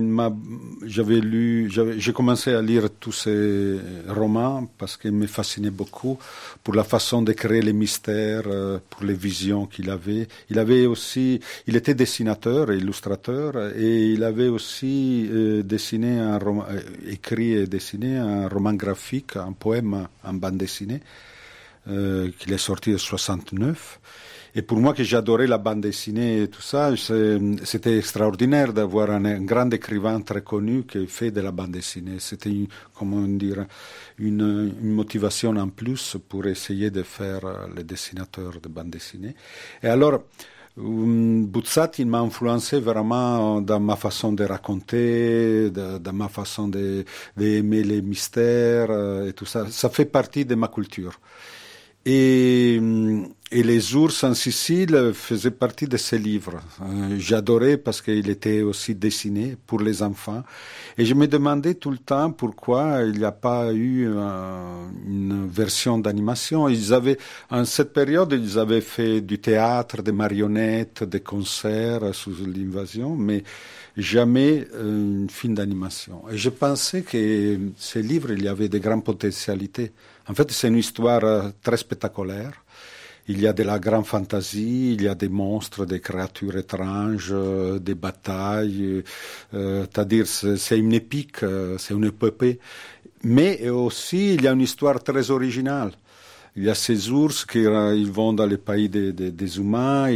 j'avais 0.84 1.20
lu, 1.20 1.70
j'ai 1.96 2.12
commencé 2.12 2.52
à 2.52 2.60
lire 2.60 2.90
tous 3.00 3.12
ces 3.12 3.78
romans 4.06 4.68
parce 4.76 4.98
qu'ils 4.98 5.12
me 5.12 5.26
fascinaient 5.26 5.70
beaucoup 5.70 6.18
pour 6.62 6.74
la 6.74 6.84
façon 6.84 7.22
de 7.22 7.32
créer 7.32 7.62
les 7.62 7.72
mystères, 7.72 8.44
pour 8.90 9.04
les 9.04 9.14
visions 9.14 9.64
qu'il 9.64 9.88
avait. 9.88 10.28
Il 10.50 10.58
avait 10.58 10.84
aussi, 10.84 11.40
il 11.66 11.76
était 11.76 11.94
dessinateur 11.94 12.70
et 12.70 12.76
illustrateur 12.76 13.74
et 13.74 14.12
il 14.12 14.22
avait 14.22 14.48
aussi 14.48 15.26
euh, 15.32 15.62
dessiné 15.62 16.18
un 16.18 16.38
roman, 16.38 16.66
écrit 17.06 17.52
et 17.52 17.66
dessiné 17.66 18.18
un 18.18 18.48
roman 18.48 18.74
graphique, 18.74 19.36
un 19.36 19.52
poème 19.52 20.08
en 20.24 20.34
bande 20.34 20.58
dessinée 20.58 21.00
euh, 21.88 22.30
qu'il 22.38 22.52
est 22.52 22.58
sorti 22.58 22.94
en 22.94 22.98
69. 22.98 23.98
Et 24.54 24.60
pour 24.60 24.78
moi, 24.78 24.92
que 24.92 25.02
j'adorais 25.02 25.46
la 25.46 25.56
bande 25.56 25.80
dessinée 25.80 26.42
et 26.42 26.48
tout 26.48 26.60
ça, 26.60 26.92
c'était 27.64 27.96
extraordinaire 27.96 28.74
d'avoir 28.74 29.10
un, 29.10 29.40
grand 29.40 29.70
écrivain 29.72 30.20
très 30.20 30.42
connu 30.42 30.84
qui 30.84 31.06
fait 31.06 31.30
de 31.30 31.40
la 31.40 31.52
bande 31.52 31.70
dessinée. 31.70 32.16
C'était, 32.18 32.68
comment 32.94 33.22
dire, 33.22 33.64
une, 34.18 34.74
motivation 34.82 35.56
en 35.56 35.68
plus 35.68 36.18
pour 36.28 36.46
essayer 36.46 36.90
de 36.90 37.02
faire 37.02 37.40
les 37.74 37.84
dessinateurs 37.84 38.60
de 38.62 38.68
bande 38.68 38.90
dessinée. 38.90 39.34
Et 39.82 39.86
alors, 39.86 40.20
um, 40.76 41.46
Buzzati 41.46 42.04
m'a 42.04 42.20
influencé 42.20 42.78
vraiment 42.78 43.62
dans 43.62 43.80
ma 43.80 43.96
façon 43.96 44.32
de 44.34 44.44
raconter, 44.44 45.70
de, 45.70 45.96
dans 45.96 46.12
ma 46.12 46.28
façon 46.28 46.68
d'aimer 46.68 47.82
de, 47.82 47.88
les 47.88 48.02
mystères 48.02 48.90
et 49.26 49.32
tout 49.32 49.46
ça. 49.46 49.66
Ça 49.70 49.88
fait 49.88 50.04
partie 50.04 50.44
de 50.44 50.54
ma 50.54 50.68
culture. 50.68 51.18
Et 52.04 52.80
et 53.54 53.62
les 53.62 53.94
ours 53.94 54.24
en 54.24 54.32
Sicile 54.32 55.12
faisaient 55.12 55.50
partie 55.50 55.86
de 55.86 55.98
ces 55.98 56.18
livres. 56.18 56.58
Euh, 56.80 57.16
J'adorais 57.18 57.76
parce 57.76 58.00
qu'il 58.00 58.30
était 58.30 58.62
aussi 58.62 58.94
dessiné 58.94 59.58
pour 59.66 59.80
les 59.80 60.02
enfants. 60.02 60.42
Et 60.96 61.04
je 61.04 61.12
me 61.12 61.26
demandais 61.26 61.74
tout 61.74 61.90
le 61.90 61.98
temps 61.98 62.32
pourquoi 62.32 63.02
il 63.02 63.18
n'y 63.18 63.24
a 63.24 63.32
pas 63.32 63.70
eu 63.74 64.08
euh, 64.08 64.86
une 65.06 65.46
version 65.46 65.98
d'animation. 65.98 66.66
Ils 66.66 66.94
avaient, 66.94 67.18
en 67.50 67.66
cette 67.66 67.92
période, 67.92 68.32
ils 68.32 68.58
avaient 68.58 68.80
fait 68.80 69.20
du 69.20 69.38
théâtre, 69.38 70.00
des 70.02 70.12
marionnettes, 70.12 71.04
des 71.04 71.20
concerts 71.20 72.14
sous 72.14 72.32
l'invasion, 72.46 73.16
mais 73.16 73.44
jamais 73.98 74.66
euh, 74.72 75.24
une 75.24 75.30
film 75.30 75.54
d'animation. 75.56 76.22
Et 76.32 76.38
je 76.38 76.48
pensais 76.48 77.02
que 77.02 77.58
ces 77.76 78.00
livres, 78.02 78.30
il 78.32 78.44
y 78.44 78.48
avait 78.48 78.70
de 78.70 78.78
grandes 78.78 79.04
potentialités. 79.04 79.92
En 80.28 80.34
fait, 80.34 80.50
c'est 80.52 80.68
une 80.68 80.76
histoire 80.78 81.24
euh, 81.24 81.50
très 81.62 81.76
spectaculaire. 81.76 82.52
Il 83.28 83.40
y 83.40 83.46
a 83.46 83.52
de 83.52 83.62
la 83.62 83.78
grande 83.78 84.06
fantaisie, 84.06 84.94
il 84.94 85.02
y 85.02 85.08
a 85.08 85.14
des 85.14 85.28
monstres, 85.28 85.86
des 85.86 86.00
créatures 86.00 86.56
étranges, 86.56 87.30
euh, 87.32 87.78
des 87.78 87.94
batailles. 87.94 89.04
Euh, 89.54 89.84
C'est-à-dire, 89.84 90.26
c'est 90.26 90.78
une 90.78 90.92
épique, 90.92 91.38
c'est 91.78 91.94
une 91.94 92.04
épopée. 92.04 92.58
Mais 93.22 93.68
aussi, 93.68 94.34
il 94.34 94.42
y 94.42 94.48
a 94.48 94.52
une 94.52 94.60
histoire 94.60 95.02
très 95.02 95.30
originale. 95.30 95.92
Il 96.56 96.64
y 96.64 96.70
a 96.70 96.74
ces 96.74 97.10
ours 97.10 97.44
qui 97.46 97.64
vont 97.64 98.32
dans 98.32 98.46
les 98.46 98.58
pays 98.58 98.88
des, 98.88 99.58
humains. 99.58 100.08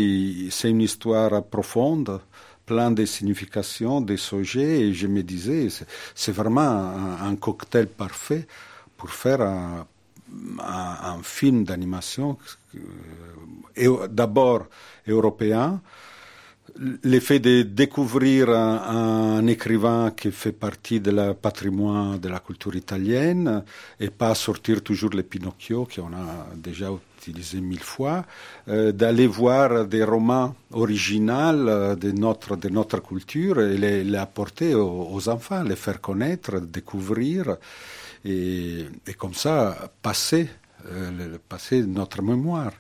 C'est 0.51 0.71
une 0.71 0.83
histoire 0.83 1.45
profonde 1.45 2.21
plein 2.67 2.91
de 2.91 3.05
significations, 3.07 4.01
des 4.01 4.17
sujets, 4.17 4.81
et 4.81 4.93
je 4.93 5.07
me 5.07 5.23
disais, 5.23 5.69
c'est 6.17 6.33
vraiment 6.33 6.63
un, 6.63 7.29
un, 7.31 7.37
cocktail 7.37 7.87
parfait 7.87 8.45
pour 8.97 9.11
faire 9.11 9.41
un, 9.41 9.87
un, 10.61 11.19
un 11.19 11.23
film 11.23 11.65
d'animation, 11.65 12.39
euh, 12.75 14.09
d'abord 14.09 14.67
européen, 15.07 15.81
l'effet 17.05 17.39
de 17.39 17.63
découvrir 17.63 18.51
un, 18.51 19.47
écrivain 19.47 20.13
qui 20.17 20.31
fait 20.31 20.53
partie 20.53 21.01
de 21.01 21.11
la 21.11 21.35
patrimoine 21.35 22.19
de 22.19 22.29
la 22.29 22.41
culture 22.41 22.75
italienne 22.75 23.63
et 24.01 24.11
pas 24.11 24.35
sortir 24.35 24.83
toujours 24.83 25.11
les 25.11 25.23
Pinocchio 25.23 25.87
qu'on 25.95 26.13
a 26.13 26.47
déjà 26.55 26.91
utilisé 27.19 27.61
mille 27.61 27.81
fois, 27.81 28.25
euh, 28.69 28.93
d'aller 28.93 29.27
voir 29.27 29.87
des 29.87 30.05
romans 30.05 30.55
originaux 30.73 31.33
euh, 31.69 31.97
de 31.97 32.13
notre, 32.13 32.57
de 32.57 32.69
notre 32.69 33.01
culture 33.01 33.61
et 33.61 33.77
les, 33.77 34.17
apporter 34.17 34.75
aux, 34.75 35.29
enfants, 35.29 35.63
les 35.63 35.77
faire 35.77 36.01
connaître, 36.01 36.61
découvrir 36.61 37.57
et, 38.27 39.15
comme 39.17 39.35
ça 39.35 39.91
passer, 40.03 40.49
euh, 40.91 41.39
passer 41.49 41.83
notre 41.83 42.23
mémoire. 42.23 42.73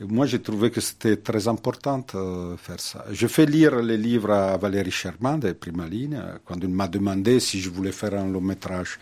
Moi, 0.00 0.26
j'ai 0.26 0.40
trouvé 0.40 0.70
que 0.70 0.80
c'était 0.80 1.16
très 1.16 1.46
important 1.46 2.04
de 2.12 2.56
faire 2.56 2.80
ça. 2.80 3.04
Je 3.10 3.26
fais 3.26 3.46
lire 3.46 3.76
les 3.76 3.96
livres 3.96 4.32
à 4.32 4.56
Valérie 4.56 4.90
Sherman 4.90 5.38
de 5.38 5.52
Prima 5.52 5.86
Ligne 5.86 6.20
quand 6.44 6.56
il 6.60 6.68
m'a 6.68 6.88
demandé 6.88 7.38
si 7.40 7.60
je 7.60 7.70
voulais 7.70 7.92
faire 7.92 8.14
un 8.14 8.26
long 8.26 8.40
métrage. 8.40 8.98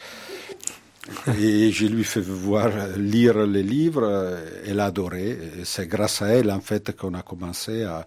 Et 1.39 1.73
je 1.73 1.87
lui 1.87 2.05
fais 2.05 2.21
voir 2.21 2.71
lire 2.99 3.47
les 3.47 3.63
livres, 3.63 4.39
elle 4.67 4.81
a 4.81 4.87
adoré. 4.87 5.39
C'est 5.65 5.87
grâce 5.87 6.21
à 6.23 6.29
elle, 6.29 6.51
en 6.51 6.61
fait, 6.61 6.95
qu'on 6.95 7.15
a 7.15 7.23
commencé 7.23 7.85
à, 7.85 8.07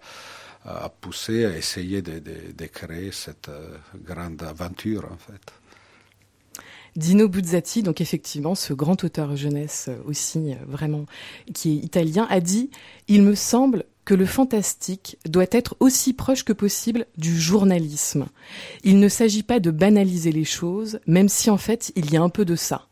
pousser, 1.00 1.44
à 1.44 1.56
essayer 1.56 2.00
de 2.00 2.66
créer 2.66 3.10
cette 3.10 3.50
grande 4.06 4.42
aventure, 4.44 5.06
en 5.12 5.16
fait. 5.16 5.63
Dino 6.96 7.28
Buzzati, 7.28 7.82
donc 7.82 8.00
effectivement, 8.00 8.54
ce 8.54 8.72
grand 8.72 9.02
auteur 9.02 9.36
jeunesse 9.36 9.90
aussi, 10.06 10.54
vraiment, 10.66 11.06
qui 11.52 11.72
est 11.72 11.84
italien, 11.84 12.26
a 12.30 12.40
dit 12.40 12.70
Il 13.08 13.22
me 13.22 13.34
semble 13.34 13.84
que 14.04 14.14
le 14.14 14.26
fantastique 14.26 15.18
doit 15.26 15.46
être 15.50 15.76
aussi 15.80 16.12
proche 16.12 16.44
que 16.44 16.52
possible 16.52 17.06
du 17.16 17.38
journalisme. 17.38 18.26
Il 18.84 19.00
ne 19.00 19.08
s'agit 19.08 19.42
pas 19.42 19.60
de 19.60 19.70
banaliser 19.70 20.30
les 20.30 20.44
choses, 20.44 21.00
même 21.06 21.28
si 21.28 21.50
en 21.50 21.56
fait 21.56 21.92
il 21.96 22.12
y 22.12 22.16
a 22.16 22.22
un 22.22 22.28
peu 22.28 22.44
de 22.44 22.54
ça. 22.54 22.86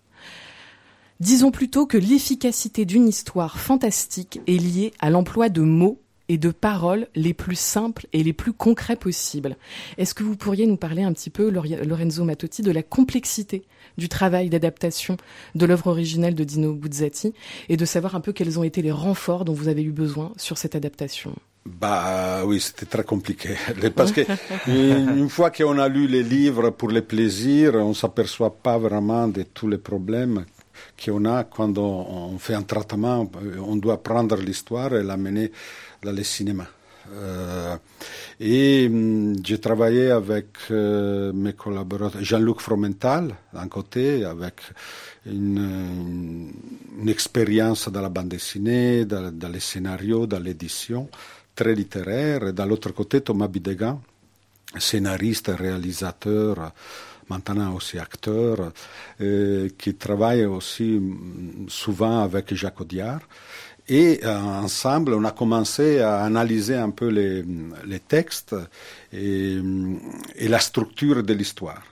Disons 1.20 1.52
plutôt 1.52 1.86
que 1.86 1.98
l'efficacité 1.98 2.84
d'une 2.84 3.06
histoire 3.06 3.60
fantastique 3.60 4.40
est 4.48 4.56
liée 4.56 4.92
à 4.98 5.08
l'emploi 5.08 5.50
de 5.50 5.62
mots 5.62 6.01
et 6.32 6.38
de 6.38 6.50
paroles 6.50 7.08
les 7.14 7.34
plus 7.34 7.58
simples 7.58 8.06
et 8.14 8.22
les 8.22 8.32
plus 8.32 8.54
concrets 8.54 8.96
possibles. 8.96 9.58
Est-ce 9.98 10.14
que 10.14 10.24
vous 10.24 10.34
pourriez 10.34 10.64
nous 10.64 10.78
parler 10.78 11.02
un 11.02 11.12
petit 11.12 11.28
peu, 11.28 11.50
Lorenzo 11.50 12.24
Matotti, 12.24 12.62
de 12.62 12.70
la 12.70 12.82
complexité 12.82 13.64
du 13.98 14.08
travail 14.08 14.48
d'adaptation 14.48 15.18
de 15.54 15.66
l'œuvre 15.66 15.88
originelle 15.88 16.34
de 16.34 16.42
Dino 16.42 16.72
Buzzati 16.72 17.34
et 17.68 17.76
de 17.76 17.84
savoir 17.84 18.14
un 18.14 18.20
peu 18.20 18.32
quels 18.32 18.58
ont 18.58 18.62
été 18.62 18.80
les 18.80 18.92
renforts 18.92 19.44
dont 19.44 19.52
vous 19.52 19.68
avez 19.68 19.82
eu 19.82 19.92
besoin 19.92 20.32
sur 20.38 20.56
cette 20.56 20.74
adaptation? 20.74 21.34
Bah 21.66 22.46
oui, 22.46 22.62
c'était 22.62 22.86
très 22.86 23.04
compliqué. 23.04 23.50
Parce 23.94 24.12
que 24.12 24.22
une 24.68 25.28
fois 25.28 25.50
qu'on 25.50 25.78
a 25.78 25.86
lu 25.86 26.06
les 26.06 26.22
livres 26.22 26.70
pour 26.70 26.88
le 26.88 27.02
plaisir, 27.02 27.74
on 27.74 27.92
s'aperçoit 27.92 28.56
pas 28.56 28.78
vraiment 28.78 29.28
de 29.28 29.42
tous 29.42 29.68
les 29.68 29.76
problèmes 29.76 30.46
qu'on 31.04 31.24
a 31.24 31.44
quand 31.44 31.78
on, 31.78 32.38
fait 32.38 32.54
un 32.54 32.62
traitement. 32.62 33.30
On 33.64 33.76
doit 33.76 34.02
prendre 34.02 34.36
l'histoire 34.36 34.94
et 34.94 35.02
l'amener 35.02 35.52
dans 36.02 36.12
le 36.12 36.22
cinéma. 36.24 36.66
Euh, 37.14 37.76
et 38.40 38.90
j'ai 39.44 39.58
travaillé 39.58 40.10
avec 40.10 40.46
euh, 40.70 41.32
mes 41.32 41.52
collaborateurs, 41.52 42.22
Jean-Luc 42.22 42.60
Fromental, 42.60 43.34
d'un 43.52 43.68
côté, 43.68 44.24
avec 44.24 44.60
une, 45.26 46.50
expérience 47.06 47.88
dans 47.88 48.00
la 48.00 48.08
bande 48.08 48.28
dessinée, 48.28 49.04
dans, 49.04 49.32
les 49.52 49.60
scénarios, 49.60 50.26
dans 50.26 50.38
l'édition, 50.38 51.08
très 51.54 51.74
littéraire, 51.74 52.48
et 52.48 52.52
de 52.52 52.62
l'autre 52.62 52.92
côté, 52.92 53.20
Thomas 53.20 53.48
Bidegan, 53.48 54.00
scénariste, 54.78 55.50
réalisateur, 55.56 56.72
maintenant 57.28 57.74
aussi 57.74 57.98
acteur, 57.98 58.72
euh, 59.20 59.68
qui 59.78 59.94
travaille 59.94 60.44
aussi 60.44 61.00
souvent 61.68 62.22
avec 62.22 62.54
Jacques 62.54 62.80
Audiard. 62.80 63.20
Et 63.88 64.20
euh, 64.24 64.38
ensemble, 64.38 65.14
on 65.14 65.24
a 65.24 65.32
commencé 65.32 65.98
à 66.00 66.22
analyser 66.22 66.76
un 66.76 66.90
peu 66.90 67.08
les, 67.08 67.44
textes 68.00 68.54
et, 69.12 69.58
la 70.40 70.58
structure 70.60 71.22
de 71.22 71.32
l'histoire. 71.32 71.82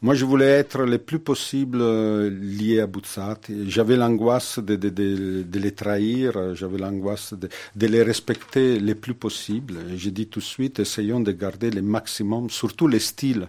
Moi, 0.00 0.14
je 0.14 0.24
voulais 0.24 0.46
être 0.46 0.82
le 0.84 0.98
plus 0.98 1.18
possible 1.18 1.82
lié 2.28 2.80
à 2.80 2.86
Buzzati. 2.86 3.70
J'avais 3.70 3.96
l'angoisse 3.96 4.58
de, 4.58 4.76
de, 4.76 4.88
de, 4.90 5.58
les 5.58 5.72
trahir, 5.72 6.54
j'avais 6.54 6.78
l'angoisse 6.78 7.34
de, 7.34 7.86
les 7.86 8.02
respecter 8.02 8.78
le 8.78 8.94
plus 8.94 9.14
possible. 9.14 9.78
J'ai 9.96 10.10
dit 10.10 10.26
tout 10.26 10.40
de 10.40 10.44
suite, 10.44 10.78
essayons 10.78 11.20
de 11.20 11.32
garder 11.32 11.70
le 11.70 11.82
maximum, 11.82 12.50
surtout 12.50 12.86
les 12.86 13.00
styles. 13.00 13.48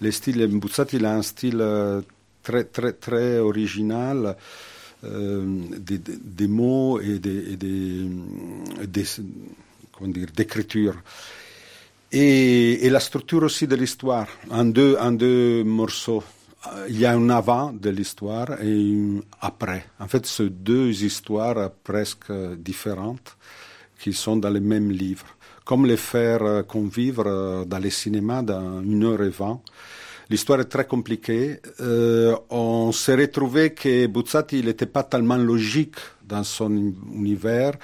Les 0.00 0.12
styles, 0.12 0.46
Buzzati, 0.46 0.96
il 0.96 1.06
a 1.06 1.14
un 1.14 1.22
style 1.22 1.64
très, 2.42 2.64
très, 2.64 2.92
très 2.92 3.38
original. 3.38 4.36
Euh, 5.04 5.44
des, 5.80 6.46
mots 6.46 7.00
et 7.00 7.18
des, 7.18 8.06
comment 9.90 10.12
dire, 10.12 10.28
d'écriture. 10.32 10.94
Et, 12.12 12.86
et, 12.86 12.90
la 12.90 13.00
structure 13.00 13.42
aussi 13.42 13.66
de 13.66 13.74
l'histoire, 13.74 14.28
en 14.48 14.64
deux, 14.64 14.96
en 15.00 15.10
deux 15.10 15.64
morceaux. 15.64 16.22
Il 16.88 17.00
y 17.00 17.04
a 17.04 17.14
un 17.14 17.30
avant 17.30 17.72
de 17.72 17.90
l'histoire 17.90 18.62
et 18.62 18.94
un 18.94 19.20
après. 19.40 19.86
En 19.98 20.06
fait, 20.06 20.24
ce 20.24 20.44
deux 20.44 21.02
histoires 21.02 21.72
presque 21.82 22.30
différentes 22.58 23.36
qui 23.98 24.12
sont 24.12 24.36
dans 24.36 24.50
les 24.50 24.60
mêmes 24.60 24.92
livres. 24.92 25.26
Comme 25.64 25.84
les 25.84 25.96
faire 25.96 26.64
convivre 26.68 27.64
dans 27.64 27.78
les 27.78 27.90
cinémas 27.90 28.42
dans 28.42 28.80
une 28.82 29.02
heure 29.02 29.22
et 29.24 29.30
vingt. 29.30 29.60
L'histoire 30.32 30.60
est 30.60 30.70
très 30.76 30.86
compliquée. 30.86 31.60
Euh, 31.80 32.34
on 32.48 32.90
s'est 32.90 33.14
retrouvé 33.14 33.74
que 33.74 34.06
Buzzati, 34.06 34.60
il 34.60 34.64
n'était 34.64 34.86
pas 34.86 35.02
tellement 35.02 35.36
logique 35.36 35.96
dans 36.26 36.42
son 36.42 36.70
univers. 37.14 37.74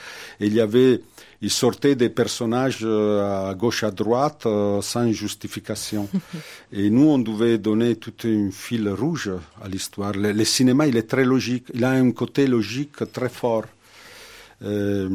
Il 0.40 0.54
y 0.54 0.60
avait, 0.62 1.02
il 1.42 1.50
sortait 1.50 1.94
des 1.94 2.08
personnages 2.08 2.86
à 2.86 3.54
gauche 3.54 3.84
à 3.84 3.90
droite 3.90 4.46
euh, 4.46 4.80
sans 4.80 5.12
justification. 5.12 6.08
Et 6.72 6.88
nous, 6.88 7.08
on 7.10 7.18
devait 7.18 7.58
donner 7.58 7.96
tout 7.96 8.14
un 8.24 8.50
fil 8.50 8.88
rouge 8.88 9.30
à 9.62 9.68
l'histoire. 9.68 10.12
Le, 10.12 10.32
le, 10.32 10.44
cinéma, 10.46 10.86
il 10.86 10.96
est 10.96 11.10
très 11.14 11.26
logique. 11.26 11.66
Il 11.74 11.84
a 11.84 11.90
un 11.90 12.10
côté 12.12 12.46
logique 12.46 13.12
très 13.12 13.28
fort. 13.28 13.66
Euh, 14.62 15.06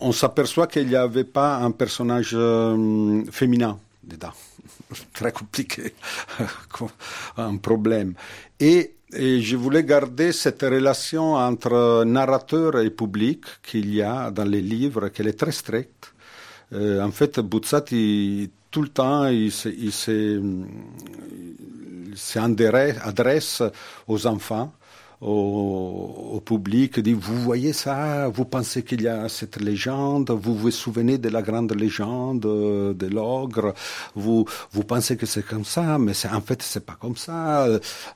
on 0.00 0.10
s'aperçoit 0.10 0.66
qu'il 0.66 0.88
n'y 0.88 0.96
avait 0.96 1.22
pas 1.22 1.58
un 1.58 1.70
personnage 1.70 2.32
euh, 2.34 3.22
féminin 3.30 3.78
dedans. 4.02 4.32
Très 5.12 5.32
compliqué, 5.32 5.94
un 7.36 7.56
problème. 7.56 8.14
Et, 8.60 8.94
et, 9.12 9.40
je 9.40 9.56
voulais 9.56 9.84
garder 9.84 10.32
cette 10.32 10.62
relation 10.62 11.34
entre 11.34 12.04
narrateur 12.04 12.78
et 12.80 12.90
public 12.90 13.44
qu'il 13.62 13.94
y 13.94 14.02
a 14.02 14.30
dans 14.30 14.44
les 14.44 14.62
livres, 14.62 15.08
qu'elle 15.08 15.28
est 15.28 15.38
très 15.38 15.52
stricte. 15.52 16.12
Euh, 16.72 17.02
en 17.02 17.10
fait, 17.10 17.40
Buzzati, 17.40 18.50
tout 18.70 18.82
le 18.82 18.88
temps, 18.88 19.26
il 19.26 19.52
s'adresse 22.14 23.62
aux 24.08 24.26
enfants 24.26 24.72
au, 25.22 26.32
au, 26.34 26.40
public, 26.40 26.98
dit 27.00 27.12
vous 27.12 27.38
voyez 27.40 27.72
ça, 27.72 28.28
vous 28.28 28.44
pensez 28.44 28.82
qu'il 28.82 29.02
y 29.02 29.08
a 29.08 29.28
cette 29.28 29.60
légende, 29.60 30.30
vous 30.30 30.54
vous 30.56 30.70
souvenez 30.72 31.18
de 31.18 31.28
la 31.28 31.42
grande 31.42 31.72
légende 31.74 32.44
euh, 32.44 32.92
de 32.92 33.06
l'ogre, 33.06 33.72
vous 34.16 34.44
vous 34.72 34.84
pensez 34.84 35.16
que 35.16 35.26
c'est 35.26 35.46
comme 35.46 35.64
ça, 35.64 35.98
mais 35.98 36.14
c'est 36.14 36.28
en 36.28 36.40
fait 36.40 36.62
c'est 36.62 36.84
pas 36.84 36.96
comme 37.00 37.16
ça. 37.16 37.66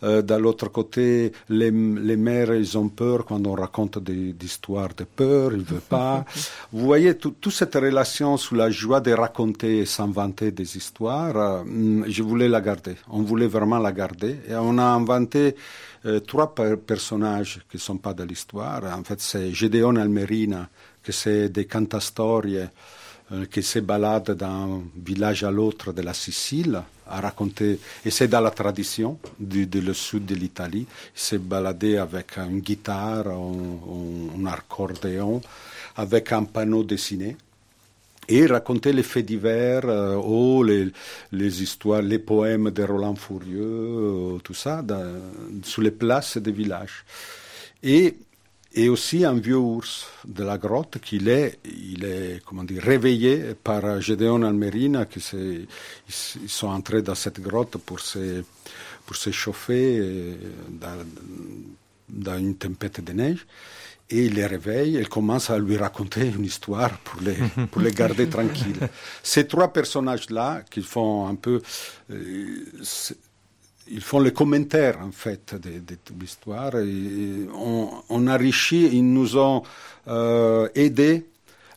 Euh, 0.03 0.23
de 0.23 0.35
l'autre 0.35 0.69
côté, 0.69 1.33
les, 1.49 1.71
les 1.71 2.17
mères 2.17 2.53
ils 2.55 2.77
ont 2.77 2.89
peur 2.89 3.25
quand 3.25 3.47
on 3.47 3.55
raconte 3.55 3.99
des, 4.01 4.33
des 4.33 4.47
histoires 4.47 4.91
de 4.97 5.05
peur, 5.05 5.53
ils 5.53 5.63
veulent 5.63 5.81
pas. 5.81 6.25
vous 6.73 6.85
voyez 6.85 7.17
toute 7.17 7.51
cette 7.51 7.75
relation 7.75 8.37
sous 8.37 8.57
la 8.57 8.71
joie 8.71 9.01
de 9.01 9.13
raconter 9.13 9.79
et 9.79 9.87
s'inventer 9.87 10.51
des 10.51 10.77
histoires. 10.77 11.37
Euh, 11.37 12.03
je 12.09 12.23
voulais 12.23 12.49
la 12.49 12.61
garder. 12.61 12.97
On 13.11 13.23
voulait 13.23 13.47
vraiment 13.47 13.79
la 13.79 13.93
garder 13.93 14.41
et 14.49 14.55
on 14.57 14.79
a 14.79 14.85
inventé 14.85 15.55
euh, 16.07 16.21
trois 16.21 16.55
personnages 16.55 17.61
qui 17.71 17.77
ne 17.77 17.81
sont 17.83 17.99
pas 17.99 18.15
de 18.15 18.23
l'histoire. 18.25 18.83
En 18.85 19.03
fait, 19.03 19.21
c'est 19.21 19.53
Gedeon 19.53 19.97
Almerina, 19.97 20.69
qui 21.03 21.13
c'est 21.13 21.49
des 21.49 21.67
cantastorie, 21.67 22.59
euh, 23.33 23.47
qui 23.47 23.63
se 23.63 23.81
balade 23.81 24.31
d'un 24.33 24.83
village 24.97 25.43
à 25.43 25.51
l'autre 25.51 25.93
de 25.93 26.03
la 26.03 26.15
Sicile 26.15 26.81
à 27.09 27.21
raconter, 27.21 27.79
et 28.05 28.11
c'est 28.11 28.29
dans 28.29 28.41
la 28.41 28.51
tradition 28.51 29.19
du, 29.39 29.69
sud 29.95 30.27
de 30.27 30.35
l'Italie, 30.35 30.87
il 30.89 31.21
s'est 31.21 31.39
baladé 31.39 31.97
avec 31.97 32.37
une 32.37 32.61
guitare, 32.61 33.29
un 33.29 34.47
accordéon, 34.47 35.41
avec 35.97 36.33
un 36.33 36.45
panneau 36.45 36.83
dessiné 36.83 37.37
et 38.29 38.47
raconter 38.47 38.93
les 38.93 39.03
faits 39.03 39.27
divers 39.27 39.85
euh, 39.85 40.17
ou 40.17 40.63
les, 40.63 40.89
les, 41.33 41.63
histoires, 41.63 42.03
les 42.03 42.19
poèmes 42.19 42.71
de 42.71 42.83
Roland 42.83 43.15
Fourieux, 43.15 43.61
euh, 43.61 44.39
tout 44.43 44.55
ça, 44.55 44.83
dans, 44.83 45.21
sous 45.63 45.81
les 45.81 45.91
places 45.91 46.39
des 46.39 46.53
villages. 46.53 47.05
Et, 47.83 48.17
et 48.75 48.89
aussi 48.89 49.25
un 49.25 49.35
vieux 49.35 49.57
ours 49.57 50.07
de 50.27 50.43
la 50.45 50.59
grotte 50.59 50.99
qui 50.99 51.17
est, 51.29 51.59
il 51.65 52.05
est 52.05 52.43
comment 52.45 52.65
dire, 52.65 52.83
réveillé 52.83 53.55
par 53.63 54.01
Gédéon 54.01 54.43
Almerina, 54.43 55.07
qui 55.07 55.21
ils, 55.33 55.67
ils 56.09 56.49
sont 56.49 56.69
entrés 56.69 57.03
dans 57.03 57.15
cette 57.15 57.41
grotte 57.41 57.79
pour 57.79 58.01
se, 58.01 58.43
pour 59.07 59.17
se 59.17 59.31
chauffer 59.31 59.99
euh, 59.99 60.35
dans 62.09 62.39
une 62.39 62.57
tempête 62.57 63.03
de 63.03 63.13
neige 63.13 63.47
et 64.11 64.27
il 64.27 64.35
les 64.35 64.47
réveille, 64.47 64.95
il 64.95 65.09
commence 65.09 65.51
à 65.51 65.59
lui 65.59 65.77
raconter 65.77 66.27
une 66.27 66.45
histoire 66.45 66.97
pour 66.99 67.21
les, 67.21 67.37
pour 67.71 67.83
les 67.83 67.93
garder 67.93 68.29
tranquilles. 68.29 68.89
Ces 69.23 69.47
trois 69.47 69.73
personnages-là, 69.73 70.63
qui 70.71 70.83
font 70.83 71.27
un 71.27 71.35
peu, 71.35 71.61
euh, 72.11 72.65
ils 73.89 74.01
font 74.01 74.21
les 74.21 74.33
commentaires 74.33 75.01
en 75.01 75.11
fait 75.13 75.55
de, 75.55 75.81
de 75.81 75.95
toute 76.05 76.21
l'histoire, 76.21 76.73
on, 76.75 77.91
on 78.09 78.27
enrichit, 78.29 78.89
ils 78.93 79.13
nous 79.13 79.37
ont 79.37 79.63
euh, 80.09 80.69
aidés 80.75 81.27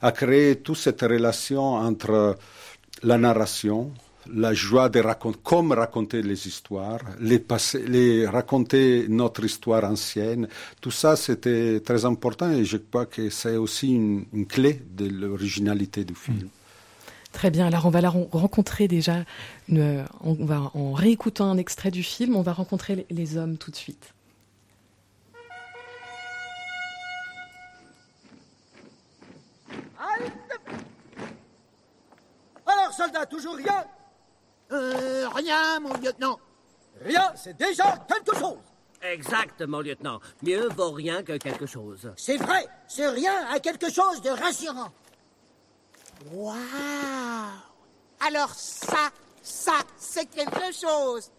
à 0.02 0.12
créer 0.12 0.58
toute 0.58 0.78
cette 0.78 1.02
relation 1.02 1.74
entre 1.76 2.38
la 3.04 3.18
narration, 3.18 3.92
la 4.34 4.54
joie 4.54 4.90
de 4.90 5.00
raconter, 5.00 5.40
comme 5.44 5.72
raconter 5.72 6.22
les 6.22 6.48
histoires, 6.48 7.00
les, 7.20 7.40
passer, 7.40 7.86
les 7.88 8.28
raconter 8.28 9.08
notre 9.10 9.44
histoire 9.44 9.84
ancienne. 9.84 10.48
Tout 10.82 10.92
ça, 10.92 11.16
c'était 11.16 11.80
très 11.82 12.06
important 12.06 12.52
et 12.52 12.66
je 12.66 12.78
crois 12.78 13.06
que 13.06 13.30
c'est 13.30 13.58
aussi 13.58 13.94
une, 13.94 14.26
une, 14.34 14.46
clé 14.46 14.82
de 14.92 15.08
l'originalité 15.08 16.04
du 16.04 16.16
film. 16.16 16.50
Très 17.32 17.52
bien. 17.52 17.68
Alors, 17.68 17.86
on 17.86 17.90
va 17.90 18.02
la 18.02 18.10
rencontrer 18.10 18.88
déjà. 18.88 19.24
Une, 19.68 20.06
on 20.22 20.34
va, 20.34 20.72
en 20.74 20.94
réécoutant 20.94 21.50
un 21.52 21.58
extrait 21.58 21.92
du 21.92 22.04
film, 22.04 22.36
on 22.36 22.42
va 22.42 22.54
rencontrer 22.54 22.96
les, 22.96 23.06
les 23.10 23.38
hommes 23.38 23.58
tout 23.58 23.72
de 23.72 23.76
suite. 23.76 24.14
Alors, 32.66 32.94
soldat, 32.94 33.26
toujours 33.26 33.56
rien? 33.56 33.86
Euh, 34.72 35.28
rien, 35.30 35.80
mon 35.80 35.94
lieutenant. 35.96 36.40
Rien, 37.04 37.32
c'est 37.36 37.58
déjà 37.58 37.98
quelque 38.08 38.38
chose. 38.38 38.58
Exact, 39.02 39.62
mon 39.62 39.80
lieutenant. 39.80 40.20
Mieux 40.44 40.68
vaut 40.76 40.92
rien 40.92 41.24
que 41.24 41.38
quelque 41.38 41.66
chose. 41.66 42.12
C'est 42.18 42.38
vrai, 42.38 42.68
c'est 42.88 43.08
rien 43.08 43.48
à 43.50 43.60
quelque 43.60 43.90
chose 43.90 44.22
de 44.22 44.30
rassurant. 44.30 44.92
Waouh 46.34 46.58
Alors 48.28 48.54
ça, 48.54 49.10
ça, 49.42 49.80
c'est 49.98 50.26
quelque 50.26 50.74
chose. 50.74 51.32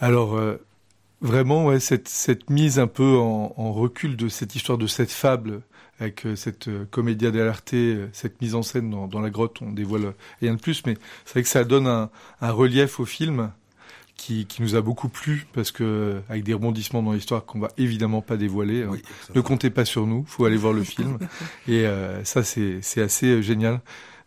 Alors, 0.00 0.36
euh, 0.36 0.56
vraiment, 1.20 1.66
ouais, 1.66 1.80
cette, 1.80 2.08
cette, 2.08 2.50
mise 2.50 2.78
un 2.78 2.86
peu 2.86 3.16
en, 3.16 3.52
en, 3.56 3.72
recul 3.72 4.16
de 4.16 4.28
cette 4.28 4.54
histoire, 4.54 4.78
de 4.78 4.86
cette 4.86 5.10
fable, 5.10 5.62
avec 6.00 6.26
euh, 6.26 6.36
cette 6.36 6.68
euh, 6.68 6.86
comédia 6.90 7.30
dell'arte, 7.30 7.74
cette 8.12 8.40
mise 8.40 8.54
en 8.54 8.62
scène 8.62 8.90
dans, 8.90 9.08
dans, 9.08 9.20
la 9.20 9.30
grotte, 9.30 9.60
on 9.62 9.72
dévoile 9.72 10.14
rien 10.40 10.54
de 10.54 10.60
plus, 10.60 10.84
mais 10.86 10.96
c'est 11.24 11.32
vrai 11.32 11.42
que 11.42 11.48
ça 11.48 11.64
donne 11.64 11.86
un, 11.86 12.10
un 12.40 12.50
relief 12.52 13.00
au 13.00 13.04
film 13.04 13.50
qui, 14.18 14.46
qui, 14.46 14.60
nous 14.62 14.74
a 14.74 14.82
beaucoup 14.82 15.08
plu, 15.08 15.46
parce 15.54 15.70
que 15.70 16.20
avec 16.28 16.44
des 16.44 16.52
rebondissements 16.52 17.02
dans 17.02 17.12
l'histoire 17.12 17.46
qu'on 17.46 17.60
va 17.60 17.70
évidemment 17.78 18.20
pas 18.20 18.36
dévoiler. 18.36 18.84
Oui, 18.84 19.00
hein. 19.02 19.32
Ne 19.34 19.40
comptez 19.40 19.70
pas 19.70 19.86
sur 19.86 20.06
nous, 20.06 20.24
faut 20.26 20.44
aller 20.44 20.56
voir 20.56 20.74
le 20.74 20.84
film. 20.84 21.18
Et 21.68 21.86
euh, 21.86 22.22
ça, 22.24 22.42
c'est 22.42 22.82
assez 23.00 23.42
génial. 23.42 23.80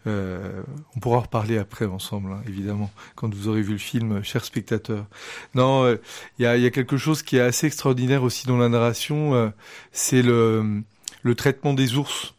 Euh, 0.08 0.64
on 0.96 1.00
pourra 1.00 1.18
en 1.18 1.22
reparler 1.22 1.58
après 1.58 1.86
ensemble, 1.86 2.32
hein, 2.32 2.42
évidemment, 2.48 2.90
quand 3.16 3.34
vous 3.34 3.48
aurez 3.48 3.62
vu 3.62 3.74
le 3.74 3.78
film, 3.78 4.24
chers 4.24 4.44
spectateurs. 4.44 5.06
Non, 5.54 5.86
il 5.86 5.92
euh, 5.92 5.98
y, 6.40 6.46
a, 6.46 6.58
y, 6.58 6.66
a, 6.66 6.72
quelque 6.72 6.98
chose 6.98 7.22
qui 7.22 7.38
est 7.38 7.42
assez 7.42 7.68
extraordinaire 7.68 8.24
aussi 8.24 8.48
dans 8.48 8.58
la 8.58 8.70
narration, 8.70 9.36
euh, 9.36 9.50
c'est 9.92 10.24
le, 10.24 10.82
le 11.22 11.36
traitement 11.36 11.74
des 11.74 11.98
ours. 11.98 12.34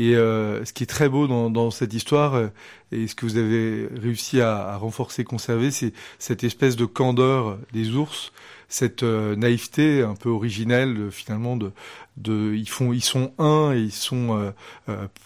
Et 0.00 0.16
euh, 0.16 0.64
ce 0.64 0.72
qui 0.72 0.84
est 0.84 0.86
très 0.86 1.08
beau 1.08 1.26
dans, 1.26 1.50
dans 1.50 1.70
cette 1.70 1.92
histoire, 1.92 2.34
euh, 2.34 2.48
et 2.90 3.06
ce 3.06 3.14
que 3.14 3.26
vous 3.26 3.36
avez 3.36 3.86
réussi 4.00 4.40
à, 4.40 4.68
à 4.68 4.76
renforcer, 4.76 5.24
conserver, 5.24 5.70
c'est 5.70 5.92
cette 6.18 6.42
espèce 6.42 6.76
de 6.76 6.86
candeur 6.86 7.58
des 7.72 7.90
ours, 7.90 8.32
cette 8.68 9.02
euh, 9.02 9.36
naïveté 9.36 10.02
un 10.02 10.14
peu 10.14 10.30
originelle 10.30 11.10
finalement 11.10 11.56
de, 11.56 11.72
de, 12.20 12.54
ils 12.54 12.68
font, 12.68 12.92
ils 12.92 13.02
sont 13.02 13.32
un 13.38 13.72
et 13.72 13.80
ils 13.80 13.92
sont, 13.92 14.52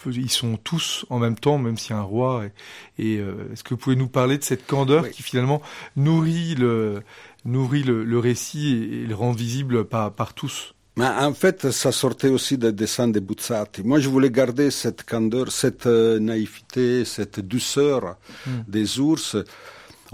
ils 0.07 0.31
sont 0.31 0.57
tous 0.57 1.07
en 1.11 1.19
même 1.19 1.37
temps, 1.37 1.59
même 1.59 1.77
s'il 1.77 1.91
y 1.91 1.95
a 1.95 1.99
un 1.99 2.03
roi. 2.03 2.45
Et, 2.99 3.15
et 3.15 3.15
est-ce 3.53 3.65
que 3.65 3.71
vous 3.71 3.77
pouvez 3.79 3.97
nous 3.97 4.09
parler 4.09 4.39
de 4.39 4.45
cette 4.45 4.67
candeur 4.67 5.05
oui. 5.05 5.11
qui 5.11 5.23
finalement 5.23 5.63
nourrit 5.97 6.55
le, 6.55 7.03
nourrit 7.45 7.83
le, 7.83 8.05
le 8.05 8.19
récit 8.19 8.75
et, 8.75 9.03
et, 9.03 9.07
le 9.07 9.15
rend 9.15 9.33
visible 9.33 9.85
par, 9.85 10.13
par 10.13 10.35
tous? 10.35 10.75
Mais 10.97 11.07
en 11.07 11.35
fait, 11.35 11.73
ça 11.73 11.91
sortait 11.91 12.29
aussi 12.29 12.57
des 12.57 12.73
dessins 12.73 13.09
de 13.09 13.19
Buzzati. 13.19 13.83
Moi, 13.83 13.99
je 13.99 14.09
voulais 14.09 14.31
garder 14.31 14.71
cette 14.71 15.03
candeur, 15.03 15.51
cette 15.51 15.87
euh, 15.87 16.21
naïveté, 16.21 17.05
cette 17.05 17.41
douceur 17.41 18.17
mm. 18.47 18.51
des 18.69 19.01
ours. 19.01 19.37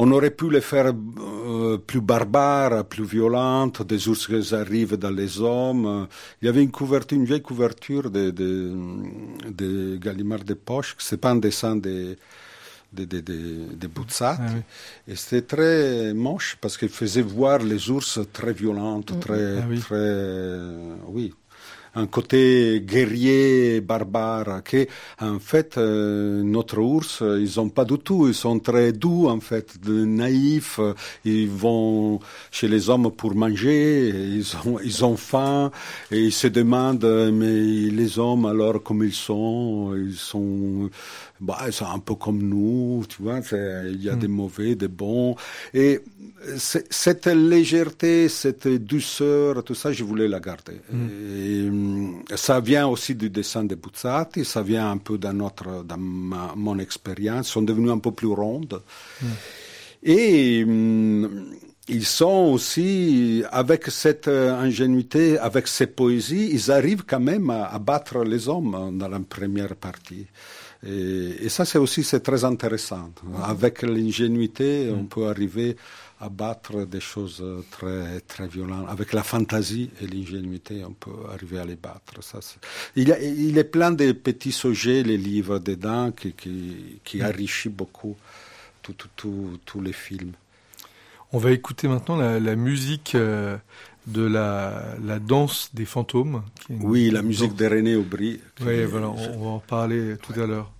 On 0.03 0.11
aurait 0.13 0.31
pu 0.31 0.49
les 0.51 0.63
faire 0.63 0.93
euh, 0.95 1.77
plus 1.77 2.01
barbares, 2.01 2.87
plus 2.87 3.05
violentes, 3.05 3.83
des 3.83 4.09
ours 4.09 4.27
qui 4.27 4.55
arrivent 4.55 4.97
dans 4.97 5.11
les 5.11 5.41
hommes. 5.43 6.09
Il 6.41 6.47
y 6.47 6.49
avait 6.49 6.63
une 6.63 6.71
couverture, 6.71 7.19
une 7.19 7.27
vieille 7.27 7.43
couverture 7.43 8.11
de, 8.11 8.31
de, 8.31 8.73
de 9.51 9.99
Gallimard 9.99 10.45
de 10.45 10.55
Poche, 10.55 10.97
c'est 10.99 11.21
pas 11.21 11.33
un 11.33 11.37
dessin 11.37 11.77
de 11.77 12.17
de, 12.93 13.05
de, 13.05 13.21
de, 13.21 13.35
de. 13.77 13.89
Ah 14.21 14.37
oui. 14.41 14.63
Et 15.07 15.17
c'était 15.17 15.43
très 15.43 16.15
moche 16.15 16.57
parce 16.61 16.77
qu'il 16.79 16.89
faisait 16.89 17.23
voir 17.23 17.59
les 17.59 17.91
ours 17.91 18.19
très 18.33 18.53
violentes, 18.53 19.13
très, 19.21 19.59
ah 19.59 19.67
oui. 19.69 19.79
très, 19.79 20.57
oui, 21.09 21.35
un 21.95 22.07
côté 22.07 22.83
guerrier, 22.85 23.81
barbare, 23.81 24.63
que 24.65 24.87
en 25.21 25.39
fait 25.39 25.77
euh, 25.79 26.43
notre 26.43 26.79
ours, 26.79 27.23
ils 27.23 27.61
ont 27.61 27.69
pas 27.69 27.85
du 27.85 27.99
tout, 27.99 28.29
ils 28.29 28.35
sont 28.35 28.59
très 28.59 28.93
doux 28.93 29.29
en 29.29 29.41
fait, 29.41 29.81
de 29.81 30.05
naïfs, 30.05 30.81
ils 31.25 31.49
vont 31.49 32.21
chez 32.51 32.69
les 32.69 32.91
hommes 32.91 33.11
pour 33.11 33.35
manger, 33.35 34.09
ils 34.09 34.47
ont 34.65 34.79
ils 34.83 35.05
ont 35.05 35.17
faim. 35.17 35.71
Et 36.11 36.21
ils 36.25 36.33
se 36.33 36.47
demandent 36.47 37.31
mais 37.33 37.91
les 37.91 38.19
hommes 38.19 38.47
alors 38.47 38.83
comme 38.83 39.03
ils 39.05 39.13
sont, 39.13 39.95
ils 39.97 40.15
sont 40.15 40.91
bah, 41.41 41.59
c'est 41.73 41.85
un 41.85 41.99
peu 41.99 42.15
comme 42.15 42.43
nous, 42.43 43.05
tu 43.09 43.23
vois, 43.23 43.41
il 43.53 44.03
y 44.03 44.09
a 44.09 44.17
Mm. 44.17 44.19
des 44.19 44.29
mauvais, 44.29 44.75
des 44.75 44.89
bons. 44.89 45.35
Et 45.73 46.01
cette 46.57 47.27
légèreté, 47.27 48.29
cette 48.29 48.69
douceur, 48.69 49.63
tout 49.65 49.75
ça, 49.75 49.93
je 49.93 50.05
voulais 50.05 50.29
la 50.29 50.41
garder. 50.41 50.81
Et, 50.93 51.69
hum, 51.69 52.23
ça 52.35 52.61
vient 52.61 52.87
aussi 52.89 53.15
du 53.15 53.29
dessin 53.31 53.65
de 53.65 53.75
Buzzati, 53.75 54.45
ça 54.45 54.63
vient 54.63 54.91
un 54.91 54.97
peu 54.99 55.19
dans, 55.19 55.33
notre, 55.35 55.85
dans 55.85 55.99
ma- 55.99 56.55
mon 56.57 56.79
expérience, 56.79 57.49
ils 57.49 57.53
sont 57.53 57.63
devenus 57.63 57.91
un 57.91 57.99
peu 57.99 58.13
plus 58.13 58.29
rondes. 58.29 58.81
Et 60.03 60.65
hum, 60.65 61.47
ils 61.89 62.07
sont 62.07 62.51
aussi, 62.55 63.43
avec 63.51 63.87
cette 63.89 64.29
euh, 64.29 64.55
ingénuité, 64.55 65.39
avec 65.39 65.67
ces 65.67 65.87
poésies, 65.89 66.49
ils 66.53 66.71
arrivent 66.71 67.05
quand 67.07 67.21
même 67.21 67.51
à, 67.51 67.65
à 67.67 67.79
battre 67.79 68.23
les 68.25 68.49
hommes 68.49 68.75
hein, 68.75 68.93
dans 68.93 69.09
la 69.09 69.19
première 69.21 69.75
partie. 69.75 70.27
Et, 70.87 71.45
et 71.45 71.49
ça, 71.51 71.65
c'est 71.65 71.79
aussi 71.79 72.03
c'est 72.05 72.21
très 72.21 72.45
intéressant. 72.45 73.11
Avec 73.43 73.83
l'ingénuité, 73.83 74.91
on 74.95 75.05
peut 75.05 75.29
arriver 75.29 75.77
à 76.21 76.29
battre 76.29 76.85
des 76.85 77.01
choses 77.01 77.43
très 77.71 78.21
très 78.21 78.47
violentes. 78.49 78.87
Avec 78.89 79.13
la 79.13 79.23
fantaisie 79.23 79.91
et 80.01 80.07
l'ingénuité, 80.07 80.85
on 80.85 80.93
peut 80.93 81.11
arriver 81.33 81.59
à 81.59 81.65
les 81.65 81.77
battre. 81.77 82.23
Ça, 82.23 82.41
il, 82.97 83.09
y 83.09 83.13
a- 83.13 83.21
il 83.23 83.57
est 83.59 83.65
plein 83.65 83.91
de 83.91 84.13
petits 84.13 84.53
sujets, 84.53 85.03
les 85.03 85.17
livres 85.19 85.59
dedans, 85.59 86.13
qui, 86.13 86.33
qui, 86.33 86.99
qui 87.05 87.23
enrichissent 87.25 87.73
beaucoup 87.73 88.17
tous 89.17 89.81
les 89.81 89.93
films. 89.93 90.33
On 91.33 91.39
va 91.39 91.53
écouter 91.53 91.87
maintenant 91.87 92.17
la, 92.17 92.41
la 92.41 92.57
musique 92.57 93.15
euh, 93.15 93.57
de 94.07 94.23
la, 94.27 94.83
la 95.05 95.19
danse 95.19 95.71
des 95.75 95.85
fantômes. 95.85 96.43
qui 96.67 96.73
Oui, 96.81 97.11
la 97.11 97.23
musique 97.23 97.51
danse- 97.51 97.59
de 97.59 97.67
René 97.69 97.95
Aubry. 97.97 98.41
Oui, 98.65 98.85
voilà, 98.85 99.09
on, 99.09 99.17
on 99.39 99.45
va 99.45 99.51
en 99.51 99.59
parler 99.61 100.17
tout 100.23 100.39
à 100.41 100.47
l'heure. 100.47 100.71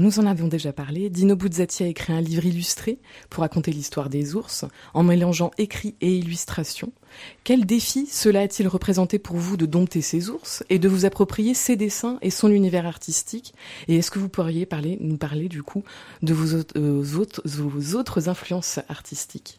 Nous 0.00 0.18
en 0.18 0.26
avons 0.26 0.48
déjà 0.48 0.72
parlé. 0.72 1.10
Dino 1.10 1.36
Buzzati 1.36 1.82
a 1.84 1.86
écrit 1.86 2.12
un 2.12 2.20
livre 2.20 2.44
illustré 2.44 2.98
pour 3.30 3.42
raconter 3.42 3.72
l'histoire 3.72 4.08
des 4.08 4.34
ours, 4.34 4.64
en 4.92 5.02
mélangeant 5.02 5.50
écrit 5.58 5.94
et 6.00 6.16
illustration. 6.16 6.92
Quel 7.44 7.64
défi 7.64 8.06
cela 8.06 8.40
a-t-il 8.40 8.68
représenté 8.68 9.18
pour 9.18 9.36
vous 9.36 9.56
de 9.56 9.66
dompter 9.66 10.02
ces 10.02 10.30
ours 10.30 10.64
et 10.70 10.78
de 10.78 10.88
vous 10.88 11.04
approprier 11.04 11.54
ses 11.54 11.76
dessins 11.76 12.18
et 12.22 12.30
son 12.30 12.50
univers 12.50 12.86
artistique? 12.86 13.54
Et 13.88 13.96
est-ce 13.96 14.10
que 14.10 14.18
vous 14.18 14.28
pourriez 14.28 14.68
nous 15.00 15.16
parler 15.16 15.48
du 15.48 15.62
coup 15.62 15.84
de 16.22 16.34
vos 16.34 16.54
autres, 16.58 16.74
euh, 16.78 17.16
autres- 17.16 17.42
vos 17.44 17.96
autres 17.98 18.28
influences 18.28 18.80
artistiques? 18.88 19.58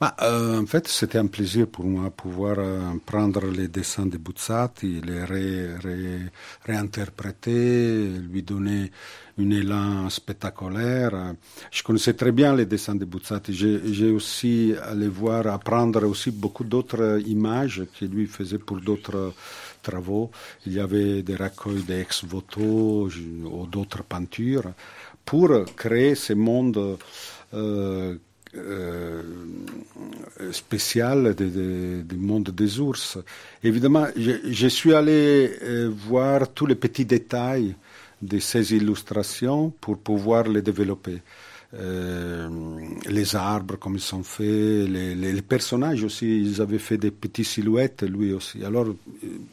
Bah, 0.00 0.14
euh, 0.22 0.60
en 0.60 0.66
fait, 0.66 0.88
c'était 0.88 1.18
un 1.18 1.26
plaisir 1.26 1.66
pour 1.68 1.84
moi 1.84 2.10
pouvoir 2.10 2.56
euh, 2.58 2.80
prendre 3.04 3.46
les 3.46 3.68
dessins 3.68 4.06
de 4.06 4.16
Buzzati, 4.18 5.00
les 5.00 5.24
ré- 5.24 5.76
ré- 5.76 6.30
réinterpréter, 6.64 8.08
lui 8.30 8.42
donner 8.42 8.90
un 9.38 9.50
élan 9.50 10.10
spectaculaire. 10.10 11.34
Je 11.70 11.82
connaissais 11.82 12.14
très 12.14 12.32
bien 12.32 12.54
les 12.54 12.66
dessins 12.66 12.94
de 12.94 13.04
Buzzati. 13.04 13.52
J'ai 13.54 14.10
aussi 14.10 14.74
allé 14.82 15.08
voir, 15.08 15.46
apprendre 15.46 16.04
aussi 16.06 16.30
beaucoup 16.30 16.64
d'autres 16.64 17.20
images 17.26 17.82
qu'il 17.94 18.08
lui 18.10 18.26
faisait 18.26 18.58
pour 18.58 18.80
d'autres 18.80 19.32
travaux. 19.82 20.30
Il 20.66 20.72
y 20.74 20.80
avait 20.80 21.22
des 21.22 21.36
recueils 21.36 21.82
d'ex-voto 21.82 23.08
ou 23.08 23.66
d'autres 23.66 24.02
peintures 24.02 24.72
pour 25.24 25.50
créer 25.76 26.14
ce 26.14 26.32
monde 26.32 26.98
euh, 27.54 28.16
euh, 28.56 29.22
spécial 30.52 31.34
de- 31.34 31.44
de- 31.48 32.02
du 32.02 32.16
monde 32.16 32.50
des 32.50 32.80
ours. 32.80 33.18
Évidemment, 33.62 34.06
je, 34.16 34.32
je 34.50 34.68
suis 34.68 34.94
allé 34.94 35.50
euh, 35.62 35.90
voir 36.08 36.48
tous 36.52 36.66
les 36.66 36.74
petits 36.74 37.04
détails 37.04 37.74
de 38.22 38.38
ces 38.38 38.74
illustrations 38.74 39.70
pour 39.80 39.98
pouvoir 39.98 40.44
les 40.48 40.62
développer. 40.62 41.18
Euh, 41.74 42.48
les 43.10 43.36
arbres, 43.36 43.76
comme 43.76 43.96
ils 43.96 44.00
sont 44.00 44.22
faits, 44.22 44.88
les, 44.88 45.14
les- 45.14 45.42
personnages 45.42 46.02
aussi, 46.02 46.40
ils 46.40 46.62
avaient 46.62 46.78
fait 46.78 46.96
des 46.96 47.10
petites 47.10 47.44
silhouettes, 47.44 48.02
lui 48.04 48.32
aussi. 48.32 48.64
Alors, 48.64 48.86
euh, 48.86 48.94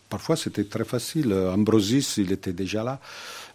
parfois, 0.10 0.38
c'était 0.38 0.64
très 0.64 0.86
facile. 0.86 1.34
Ambrosis, 1.34 2.16
il 2.18 2.32
était 2.32 2.54
déjà 2.54 2.84
là, 2.86 3.02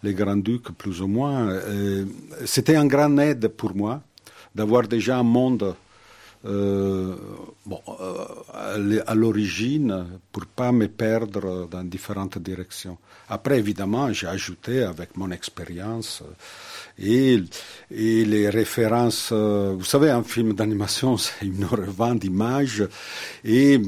les 0.03 0.13
grands-ducs, 0.13 0.71
plus 0.77 1.01
ou 1.01 1.07
moins. 1.07 1.49
Euh, 1.49 2.05
c'était 2.45 2.75
un 2.75 2.85
grand 2.85 3.17
aide 3.17 3.47
pour 3.47 3.75
moi 3.75 4.01
d'avoir 4.55 4.87
déjà 4.87 5.17
un 5.17 5.23
monde 5.23 5.75
euh, 6.43 7.15
bon, 7.67 7.79
euh, 7.99 9.03
à 9.05 9.13
l'origine 9.13 10.07
pour 10.31 10.47
pas 10.47 10.71
me 10.71 10.87
perdre 10.87 11.67
dans 11.67 11.83
différentes 11.83 12.39
directions. 12.39 12.97
Après, 13.29 13.59
évidemment, 13.59 14.11
j'ai 14.11 14.27
ajouté 14.27 14.81
avec 14.83 15.15
mon 15.17 15.29
expérience 15.29 16.23
euh, 16.23 16.33
et, 17.01 17.39
et 17.89 18.25
les 18.25 18.49
références. 18.49 19.29
euh, 19.31 19.73
Vous 19.77 19.83
savez, 19.85 20.09
un 20.11 20.23
film 20.23 20.53
d'animation, 20.53 21.17
c'est 21.23 21.45
une 21.45 21.65
revente 21.65 22.19
d'images. 22.19 22.83
Et 23.43 23.79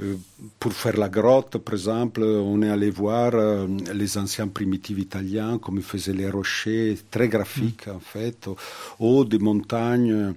euh, 0.00 0.16
pour 0.58 0.72
faire 0.72 0.96
la 0.98 1.08
grotte, 1.08 1.58
par 1.58 1.74
exemple, 1.74 2.22
on 2.22 2.60
est 2.62 2.68
allé 2.70 2.90
voir 2.90 3.32
euh, 3.34 3.66
les 3.94 4.18
anciens 4.18 4.48
primitifs 4.48 4.98
italiens, 4.98 5.58
comme 5.58 5.76
ils 5.78 5.82
faisaient 5.82 6.12
les 6.12 6.28
rochers, 6.30 6.98
très 7.10 7.28
graphiques 7.28 7.88
en 7.88 8.00
fait, 8.00 8.48
ou 8.98 9.24
des 9.24 9.38
montagnes. 9.38 10.34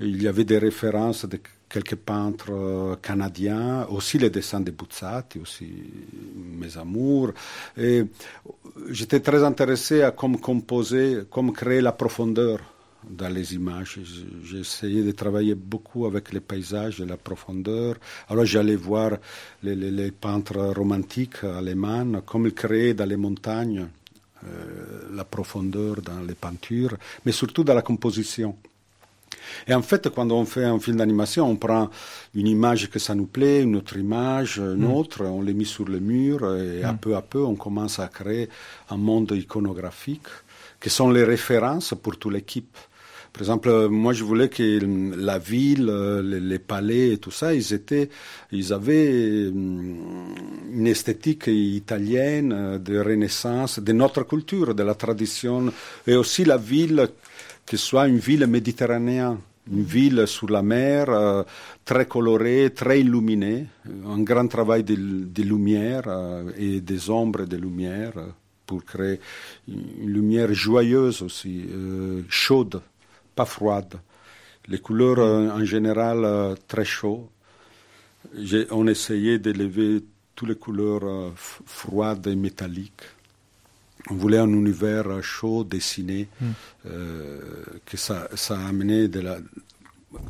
Il 0.00 0.22
y 0.22 0.28
avait 0.28 0.44
des 0.44 0.58
références 0.58 1.24
de 1.26 1.38
quelques 1.70 1.96
peintres 1.96 2.50
euh, 2.52 2.96
canadiens, 3.00 3.86
aussi 3.88 4.18
les 4.18 4.28
dessins 4.28 4.60
de 4.60 4.72
Buzzati, 4.72 5.38
aussi 5.38 5.68
mes 6.58 6.76
amours. 6.76 7.30
Et 7.78 8.04
j'étais 8.90 9.20
très 9.20 9.42
intéressé 9.44 10.02
à 10.02 10.10
comment 10.10 10.38
composer, 10.38 11.20
comment 11.30 11.52
créer 11.52 11.80
la 11.80 11.92
profondeur 11.92 12.58
dans 13.08 13.28
les 13.32 13.54
images. 13.54 13.98
J'ai 14.44 14.58
essayé 14.58 15.02
de 15.02 15.12
travailler 15.12 15.54
beaucoup 15.54 16.04
avec 16.04 16.32
les 16.32 16.40
paysages 16.40 17.00
et 17.00 17.06
la 17.06 17.16
profondeur. 17.16 17.94
Alors 18.28 18.44
j'allais 18.44 18.76
voir 18.76 19.12
les, 19.62 19.74
les- 19.74 20.10
peintres 20.10 20.58
romantiques 20.76 21.42
allemands, 21.44 22.20
comme 22.26 22.46
ils 22.46 22.52
créaient 22.52 22.92
dans 22.94 23.06
les 23.06 23.16
montagnes 23.16 23.86
la 25.12 25.24
profondeur 25.24 26.00
dans 26.00 26.20
les 26.26 26.34
peintures, 26.34 26.96
mais 27.24 27.32
surtout 27.32 27.62
dans 27.62 27.74
la 27.74 27.82
composition. 27.82 28.56
Et 29.68 29.74
en 29.74 29.82
fait, 29.82 30.08
quand 30.10 30.30
on 30.30 30.44
fait 30.44 30.64
un 30.64 30.78
film 30.78 30.96
d'animation, 30.98 31.46
on 31.48 31.56
prend 31.56 31.90
une 32.34 32.46
image 32.46 32.90
que 32.90 32.98
ça 32.98 33.14
nous 33.14 33.26
plaît, 33.26 33.62
une 33.62 33.76
autre 33.76 33.96
image, 33.96 34.58
une 34.58 34.86
Mm. 34.88 34.92
autre, 34.92 35.24
on 35.24 35.42
les 35.42 35.54
met 35.54 35.64
sur 35.64 35.86
le 35.86 36.00
mur 36.00 36.56
et 36.56 36.82
à 36.82 36.92
Mm. 36.92 36.98
peu 36.98 37.16
à 37.16 37.22
peu, 37.22 37.42
on 37.44 37.54
commence 37.56 37.98
à 37.98 38.08
créer 38.08 38.48
un 38.90 38.96
monde 38.96 39.30
iconographique 39.32 40.26
qui 40.80 40.90
sont 40.90 41.10
les 41.10 41.24
références 41.24 41.94
pour 42.02 42.16
toute 42.18 42.32
l'équipe. 42.32 42.76
Par 43.32 43.42
exemple, 43.42 43.88
moi, 43.88 44.12
je 44.12 44.24
voulais 44.24 44.48
que 44.48 44.80
la 45.16 45.38
ville, 45.38 45.86
les, 46.24 46.58
palais 46.58 47.10
et 47.12 47.18
tout 47.18 47.30
ça, 47.30 47.54
ils 47.54 47.72
étaient, 47.72 48.10
ils 48.50 48.72
avaient 48.72 49.46
hum, 49.46 50.34
une 50.72 50.86
esthétique 50.88 51.44
italienne 51.46 52.78
de 52.82 52.98
Renaissance, 52.98 53.78
de 53.78 53.92
notre 53.92 54.24
culture, 54.24 54.74
de 54.74 54.82
la 54.82 54.94
tradition, 54.96 55.72
et 56.08 56.16
aussi 56.16 56.44
la 56.44 56.56
ville 56.56 57.08
que 57.70 57.76
soit 57.76 58.08
une 58.08 58.18
ville 58.18 58.48
méditerranéenne, 58.48 59.38
une 59.70 59.84
ville 59.84 60.26
sur 60.26 60.50
la 60.50 60.60
mer, 60.60 61.08
euh, 61.08 61.44
très 61.84 62.06
colorée, 62.06 62.72
très 62.74 62.98
illuminée, 63.00 63.66
un 64.08 64.18
grand 64.22 64.48
travail 64.48 64.82
de, 64.82 64.96
de 64.96 65.42
lumière 65.44 66.02
euh, 66.08 66.50
et 66.58 66.80
des 66.80 67.08
ombres 67.10 67.44
de 67.44 67.56
lumière 67.56 68.14
euh, 68.16 68.26
pour 68.66 68.84
créer 68.84 69.20
une 69.68 70.10
lumière 70.12 70.52
joyeuse 70.52 71.22
aussi, 71.22 71.64
euh, 71.70 72.22
chaude, 72.28 72.82
pas 73.36 73.44
froide. 73.44 74.00
Les 74.66 74.80
couleurs 74.80 75.20
euh, 75.20 75.50
en 75.50 75.64
général 75.64 76.24
euh, 76.24 76.56
très 76.66 76.84
chaudes. 76.84 77.28
On 78.72 78.88
essayait 78.88 79.38
d'élever 79.38 80.02
toutes 80.34 80.48
les 80.48 80.56
couleurs 80.56 81.04
euh, 81.04 81.30
froides 81.36 82.26
et 82.26 82.34
métalliques. 82.34 83.04
On 84.08 84.14
voulait 84.14 84.38
un 84.38 84.48
univers 84.48 85.08
euh, 85.08 85.22
chaud, 85.22 85.64
dessiné, 85.64 86.28
Mm. 86.40 86.46
euh, 86.86 87.38
que 87.84 87.96
ça, 87.96 88.28
ça 88.34 88.58
amenait 88.58 89.08
de 89.08 89.20
la, 89.20 89.38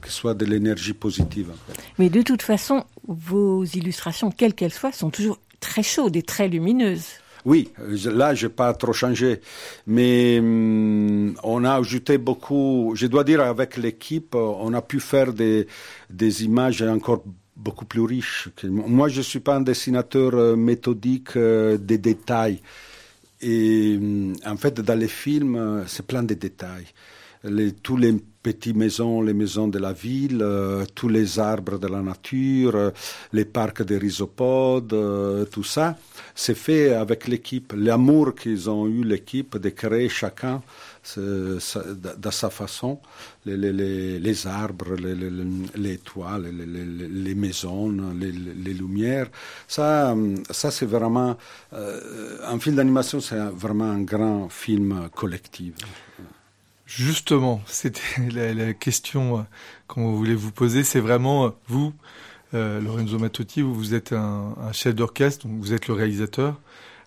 que 0.03 0.11
soit 0.11 0.35
de 0.35 0.45
l'énergie 0.45 0.93
positive. 0.95 1.51
en 1.51 1.73
fait. 1.73 1.81
Mais 1.99 2.09
de 2.11 2.23
toute 2.23 2.43
façon, 2.43 2.85
vos 3.07 3.65
illustrations, 3.65 4.31
quelles 4.31 4.55
qu'elles 4.55 4.73
soient, 4.73 4.93
sont 4.93 5.11
toujours 5.11 5.39
très 5.61 5.83
chaudes 5.83 6.17
et 6.17 6.23
très 6.23 6.49
lumineuses. 6.49 7.07
Oui, 7.47 7.71
là, 8.05 8.35
je 8.35 8.47
n'ai 8.47 8.53
pas 8.53 8.75
trop 8.75 8.93
changé. 8.93 9.41
Mais 9.87 10.39
hum, 10.41 11.35
on 11.43 11.65
a 11.65 11.75
ajouté 11.75 12.19
beaucoup. 12.19 12.93
Je 12.97 13.07
dois 13.07 13.25
dire, 13.25 13.41
avec 13.41 13.77
l'équipe, 13.79 14.35
euh, 14.35 14.53
on 14.61 14.75
a 14.75 14.83
pu 14.83 15.01
faire 15.01 15.33
des, 15.33 15.67
des 16.11 16.45
images 16.45 16.83
encore 16.83 17.23
beaucoup 17.57 17.85
plus 17.87 18.03
riches. 18.03 18.49
Moi, 18.65 19.09
je 19.09 19.19
ne 19.19 19.23
suis 19.23 19.41
pas 19.41 19.55
un 19.57 19.61
dessinateur 19.61 20.57
méthodique 20.57 21.37
des 21.37 21.99
détails. 21.99 22.61
Et 23.41 23.97
hum, 23.99 24.35
en 24.47 24.57
fait, 24.57 24.81
dans 24.81 24.99
les 24.99 25.09
films, 25.09 25.57
euh, 25.57 25.87
c'est 25.87 26.07
plein 26.07 26.23
de 26.23 26.35
détails. 26.35 26.87
Les, 27.45 27.73
tous 27.73 27.97
les 27.97 28.15
petites 28.43 28.77
maisons, 28.77 29.21
les 29.23 29.35
maisons 29.35 29.69
de 29.69 29.79
la 29.79 29.93
ville, 29.93 30.41
euh, 30.43 30.85
tous 30.95 31.09
les 31.09 31.39
arbres 31.39 31.79
de 31.79 31.87
la 31.87 32.01
nature, 32.01 32.75
euh, 32.75 32.91
les 33.33 33.45
parcs 33.45 33.83
des 33.83 33.99
rhizopodes, 33.99 34.93
euh, 34.93 35.45
tout 35.47 35.65
ça, 35.65 35.99
c'est 36.35 36.55
fait 36.55 36.95
avec 36.95 37.29
l'équipe. 37.29 37.73
L'amour 37.77 38.35
qu'ils 38.35 38.71
ont 38.71 38.87
eu, 38.87 39.05
l'équipe, 39.05 39.57
de 39.59 39.69
créer 39.71 40.09
chacun 40.09 40.63
de, 41.17 42.31
sa 42.31 42.51
façon, 42.51 43.01
les, 43.47 43.57
les- 43.57 44.19
les- 44.19 44.47
arbres, 44.47 44.95
les, 44.97 45.15
les- 45.75 45.99
toits, 45.99 46.39
les, 46.39 47.35
maisons, 47.35 47.91
les, 48.15 48.75
lumières. 48.75 49.29
Ça, 49.67 50.15
ça 50.51 50.71
c'est 50.71 50.87
vraiment, 50.87 51.37
euh, 51.73 52.39
un 52.47 52.59
film 52.59 52.77
d'animation, 52.77 53.21
c'est 53.21 53.39
vraiment 53.39 53.91
un 53.91 54.03
grand 54.03 54.49
film 54.49 55.09
collectif. 55.15 55.75
Justement, 56.87 57.63
c'était 57.67 58.01
la, 58.55 58.75
question 58.75 59.39
euh, 59.39 59.43
qu'on 59.87 60.13
voulait 60.13 60.35
vous 60.35 60.53
poser. 60.53 60.85
C'est 60.85 61.01
vraiment 61.01 61.47
euh, 61.47 61.51
vous, 61.67 61.93
Lorenzo 62.53 63.19
Mattotti, 63.19 63.63
vous, 63.63 63.95
êtes 63.95 64.13
un, 64.13 64.55
chef 64.73 64.95
d'orchestre, 64.95 65.47
vous 65.49 65.73
êtes 65.73 65.87
le 65.89 65.95
réalisateur. 65.95 66.61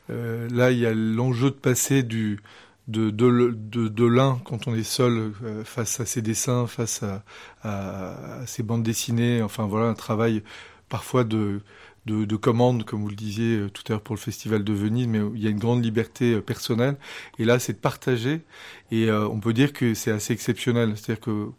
Là, 0.09 0.71
il 0.71 0.79
y 0.79 0.85
a 0.85 0.93
l'enjeu 0.93 1.49
de 1.49 1.55
passer 1.55 2.03
du 2.03 2.39
de, 2.87 3.09
de, 3.09 3.55
de, 3.55 3.87
de 3.87 4.05
l'un 4.05 4.39
quand 4.45 4.67
on 4.67 4.75
est 4.75 4.83
seul 4.83 5.33
euh, 5.43 5.63
face 5.63 5.99
à 5.99 6.05
ses 6.05 6.21
dessins, 6.21 6.67
face 6.67 7.03
à, 7.03 7.23
à, 7.61 8.41
à 8.41 8.47
ses 8.47 8.63
bandes 8.63 8.83
dessinées. 8.83 9.41
Enfin 9.41 9.65
voilà, 9.67 9.87
un 9.87 9.93
travail 9.93 10.43
parfois 10.89 11.23
de 11.23 11.61
de, 12.05 12.25
de 12.25 12.35
commande, 12.35 12.83
comme 12.83 13.01
vous 13.01 13.07
le 13.07 13.15
disiez 13.15 13.55
euh, 13.55 13.69
tout 13.69 13.81
à 13.87 13.93
l'heure 13.93 14.01
pour 14.01 14.13
le 14.13 14.19
Festival 14.19 14.65
de 14.65 14.73
Venise, 14.73 15.07
mais 15.07 15.21
il 15.35 15.41
y 15.41 15.47
a 15.47 15.49
une 15.49 15.59
grande 15.59 15.81
liberté 15.81 16.33
euh, 16.33 16.41
personnelle. 16.41 16.97
Et 17.39 17.45
là, 17.45 17.59
c'est 17.59 17.71
de 17.73 17.77
partager. 17.77 18.41
Et 18.91 19.09
on 19.09 19.39
peut 19.39 19.53
dire 19.53 19.71
que 19.73 19.93
c'est 19.93 20.11
assez 20.11 20.33
exceptionnel. 20.33 20.93
C'est-à-dire 20.97 21.21
que 21.21 21.49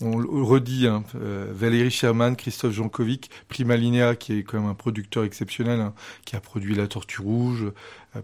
on 0.00 0.16
le 0.16 0.42
redit, 0.42 0.86
hein, 0.86 1.02
Valérie 1.50 1.90
Sherman, 1.90 2.36
Christophe 2.36 2.72
Jankovic, 2.72 3.30
Prima 3.48 3.76
Linea, 3.76 4.14
qui 4.14 4.38
est 4.38 4.42
quand 4.44 4.60
même 4.60 4.70
un 4.70 4.74
producteur 4.74 5.24
exceptionnel, 5.24 5.80
hein, 5.80 5.92
qui 6.24 6.36
a 6.36 6.40
produit 6.40 6.76
La 6.76 6.86
Tortue 6.86 7.20
Rouge, 7.20 7.72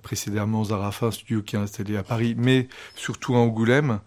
précédemment 0.02 0.64
Zarafa, 0.64 1.06
un 1.06 1.10
studio 1.10 1.42
qui 1.42 1.56
est 1.56 1.58
installé 1.58 1.96
à 1.96 2.02
Paris, 2.02 2.34
mais 2.36 2.68
surtout 2.94 3.34
à 3.34 3.38
Angoulême. 3.38 4.00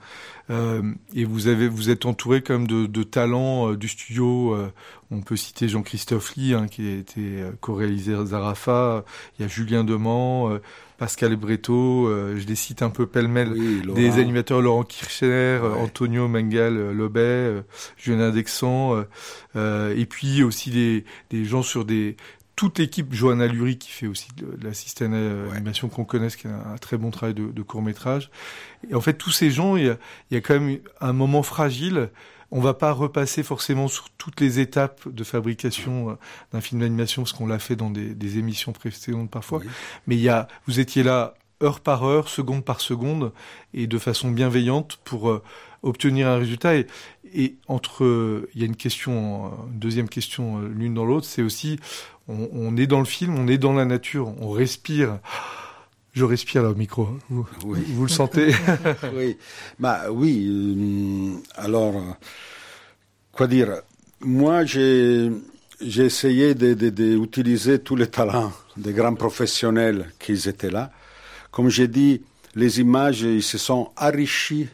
Euh, 0.49 0.81
et 1.13 1.25
vous 1.25 1.47
avez, 1.47 1.67
vous 1.67 1.89
êtes 1.89 2.05
entouré 2.05 2.41
quand 2.41 2.53
même 2.53 2.67
de, 2.67 2.85
de 2.85 3.03
talents 3.03 3.71
euh, 3.71 3.75
du 3.75 3.89
studio. 3.89 4.53
euh, 4.55 4.71
on 5.11 5.21
peut 5.21 5.35
citer 5.35 5.67
Jean-Christophe 5.67 6.35
Lee, 6.35 6.53
hein, 6.53 6.67
qui 6.67 6.87
a 6.87 6.95
été 6.95 7.21
euh, 7.41 7.51
co-réalisé 7.59 8.13
Zarafa. 8.25 9.03
Il 9.37 9.41
y 9.41 9.45
a 9.45 9.49
Julien 9.49 9.83
Demand, 9.83 10.49
euh, 10.49 10.59
Pascal 10.97 11.35
Breto. 11.35 12.07
euh, 12.07 12.37
je 12.37 12.47
les 12.47 12.55
cite 12.55 12.81
un 12.81 12.89
peu 12.89 13.05
pêle-mêle. 13.05 13.53
Des 13.93 14.19
animateurs 14.19 14.61
Laurent 14.61 14.83
Kirchner, 14.83 15.27
euh, 15.61 15.73
Antonio 15.75 16.29
Mengal 16.29 16.77
euh, 16.77 16.93
Lobet, 16.93 17.19
euh, 17.19 17.61
Julien 17.97 18.29
Dexan, 18.31 18.95
euh, 18.95 19.03
euh, 19.57 19.95
et 19.97 20.05
puis 20.05 20.43
aussi 20.43 20.71
des, 20.71 21.03
des 21.29 21.43
gens 21.43 21.61
sur 21.61 21.83
des 21.83 22.15
toute 22.57 22.79
l'équipe 22.79 23.13
Johanna 23.13 23.47
Lurie 23.47 23.77
qui 23.77 23.91
fait 23.91 24.07
aussi 24.07 24.27
de, 24.35 24.57
de 24.57 24.67
l'assistance 24.67 25.13
à 25.13 25.55
animation 25.55 25.87
qu'on 25.87 26.03
connaisse, 26.03 26.35
qui 26.35 26.47
a 26.47 26.49
un, 26.49 26.73
un 26.73 26.77
très 26.77 26.97
bon 26.97 27.11
travail 27.11 27.35
de, 27.35 27.51
de 27.51 27.61
court 27.61 27.83
métrage. 27.83 28.29
Et 28.89 28.95
en 28.95 28.99
fait, 28.99 29.13
tous 29.13 29.31
ces 29.31 29.51
gens, 29.51 29.77
il 29.77 29.85
y 29.85 29.89
a, 29.89 29.97
il 30.29 30.33
y 30.33 30.37
a 30.37 30.41
quand 30.41 30.59
même 30.59 30.79
un 30.99 31.13
moment 31.13 31.43
fragile. 31.43 32.09
On 32.49 32.59
va 32.59 32.73
pas 32.73 32.93
repasser 32.93 33.43
forcément 33.43 33.87
sur 33.87 34.09
toutes 34.17 34.41
les 34.41 34.59
étapes 34.59 35.07
de 35.07 35.23
fabrication 35.23 36.09
euh, 36.09 36.13
d'un 36.51 36.61
film 36.61 36.81
d'animation, 36.81 37.21
parce 37.21 37.33
qu'on 37.33 37.45
l'a 37.45 37.59
fait 37.59 37.75
dans 37.75 37.91
des, 37.91 38.15
des 38.15 38.37
émissions 38.39 38.71
précédentes 38.71 39.29
parfois. 39.29 39.61
Mais 40.07 40.15
il 40.15 40.21
y 40.21 40.29
a, 40.29 40.47
vous 40.65 40.79
étiez 40.79 41.03
là 41.03 41.35
heure 41.61 41.79
par 41.79 42.05
heure, 42.05 42.27
seconde 42.29 42.63
par 42.63 42.81
seconde, 42.81 43.33
et 43.73 43.85
de 43.87 43.97
façon 43.97 44.31
bienveillante 44.31 44.99
pour 45.03 45.29
euh, 45.29 45.43
obtenir 45.83 46.27
un 46.27 46.37
résultat. 46.37 46.75
Et, 46.75 46.87
et 47.33 47.55
entre, 47.67 48.47
il 48.55 48.61
y 48.61 48.63
a 48.63 48.67
une 48.67 48.75
question, 48.75 49.51
une 49.71 49.79
deuxième 49.79 50.09
question 50.09 50.59
euh, 50.59 50.67
l'une 50.67 50.93
dans 50.93 51.05
l'autre, 51.05 51.25
c'est 51.27 51.41
aussi, 51.41 51.79
on, 52.27 52.49
on 52.53 52.75
est 52.77 52.87
dans 52.87 52.99
le 52.99 53.05
film, 53.05 53.37
on 53.37 53.47
est 53.47 53.57
dans 53.57 53.73
la 53.73 53.85
nature, 53.85 54.33
on 54.41 54.49
respire. 54.51 55.19
Je 56.13 56.23
respire 56.23 56.63
là 56.63 56.69
au 56.71 56.75
micro. 56.75 57.03
hein. 57.03 57.17
Vous, 57.29 57.45
Oui. 57.65 57.79
vous 57.89 58.03
le 58.03 58.09
sentez? 58.09 58.51
Oui, 59.15 59.37
bah 59.79 60.05
oui. 60.11 60.47
euh, 60.49 61.35
alors, 61.55 61.93
quoi 63.31 63.47
dire? 63.47 63.81
Moi, 64.21 64.65
j'ai 64.65 65.29
j'ai 65.79 66.05
essayé 66.05 66.55
de, 66.55 66.73
de- 66.73 66.89
de 66.89 67.17
utiliser 67.23 67.77
tous 67.77 67.95
les 67.95 68.07
talents 68.07 68.51
des 68.77 68.93
grands 68.93 69.13
professionnels 69.13 70.11
qui 70.17 70.33
étaient 70.49 70.71
là. 70.71 70.91
Comme 71.51 71.69
j'ai 71.69 71.87
dit, 71.87 72.23
les 72.55 72.79
images, 72.79 73.21
ils 73.21 73.43
se 73.43 73.59
sont 73.59 73.91
enrichis 73.95 74.69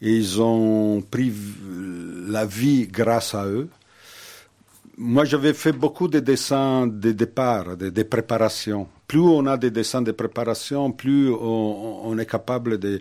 ils 0.00 0.40
ont 0.40 1.02
pris 1.02 1.30
v- 1.30 2.28
la 2.28 2.44
vie 2.46 2.86
grâce 2.86 3.34
à 3.34 3.46
eux. 3.46 3.68
Moi, 4.96 5.24
j'avais 5.24 5.54
fait 5.54 5.72
beaucoup 5.72 6.06
de 6.06 6.20
dessins 6.20 6.86
de 6.86 7.10
départ, 7.12 7.76
de, 7.76 7.90
de 7.90 8.02
préparation. 8.04 8.86
Plus 9.08 9.18
on 9.20 9.44
a 9.46 9.56
des 9.56 9.70
dessins 9.70 10.02
de 10.02 10.12
préparation, 10.12 10.92
plus 10.92 11.30
on, 11.30 12.16
est 12.18 12.26
capable 12.26 12.78
de, 12.78 13.00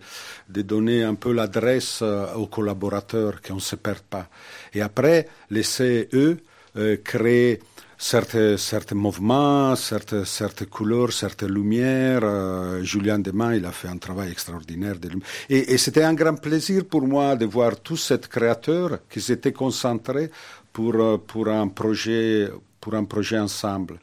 de 0.49 0.61
donner 0.63 1.03
un 1.03 1.13
peu 1.15 1.31
l'adresse 1.33 1.99
euh, 2.01 2.33
aux 2.33 2.47
collaborateurs, 2.47 3.41
qu'on 3.41 3.55
ne 3.55 3.59
se 3.59 3.75
perde 3.75 4.01
pas. 4.09 4.27
Et 4.73 4.81
après, 4.81 5.27
laisser 5.51 6.09
eux 6.13 6.39
euh, 6.77 6.97
créer 7.03 7.59
certains, 8.03 8.57
certains 8.57 8.95
mouvements, 8.95 9.75
certaines, 9.77 10.25
certaines 10.25 10.67
couleurs, 10.67 11.13
certaines 11.13 11.53
lumières. 11.53 12.23
Euh, 12.23 12.83
Julien 12.83 13.17
Demain, 13.17 13.55
il 13.55 13.65
a 13.65 13.71
fait 13.71 13.87
un 13.87 13.97
travail 13.97 14.29
extraordinaire. 14.29 14.99
De 14.99 15.09
et, 15.49 15.73
et 15.73 15.77
c'était 15.77 16.03
un 16.03 16.13
grand 16.13 16.35
plaisir 16.35 16.83
pour 16.85 17.03
moi 17.07 17.37
de 17.37 17.45
voir 17.45 17.79
tous 17.79 17.95
ces 17.95 18.19
créateurs 18.19 18.99
qui 19.09 19.21
s'étaient 19.21 19.53
concentrés 19.53 20.29
pour, 20.73 20.95
euh, 20.95 21.17
pour, 21.17 21.47
un 21.47 21.69
projet, 21.69 22.49
pour 22.81 22.93
un 22.93 23.05
projet 23.05 23.39
ensemble. 23.39 23.99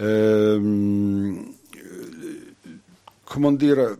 Euh, 0.00 1.32
comment 3.24 3.52
dire, 3.52 3.96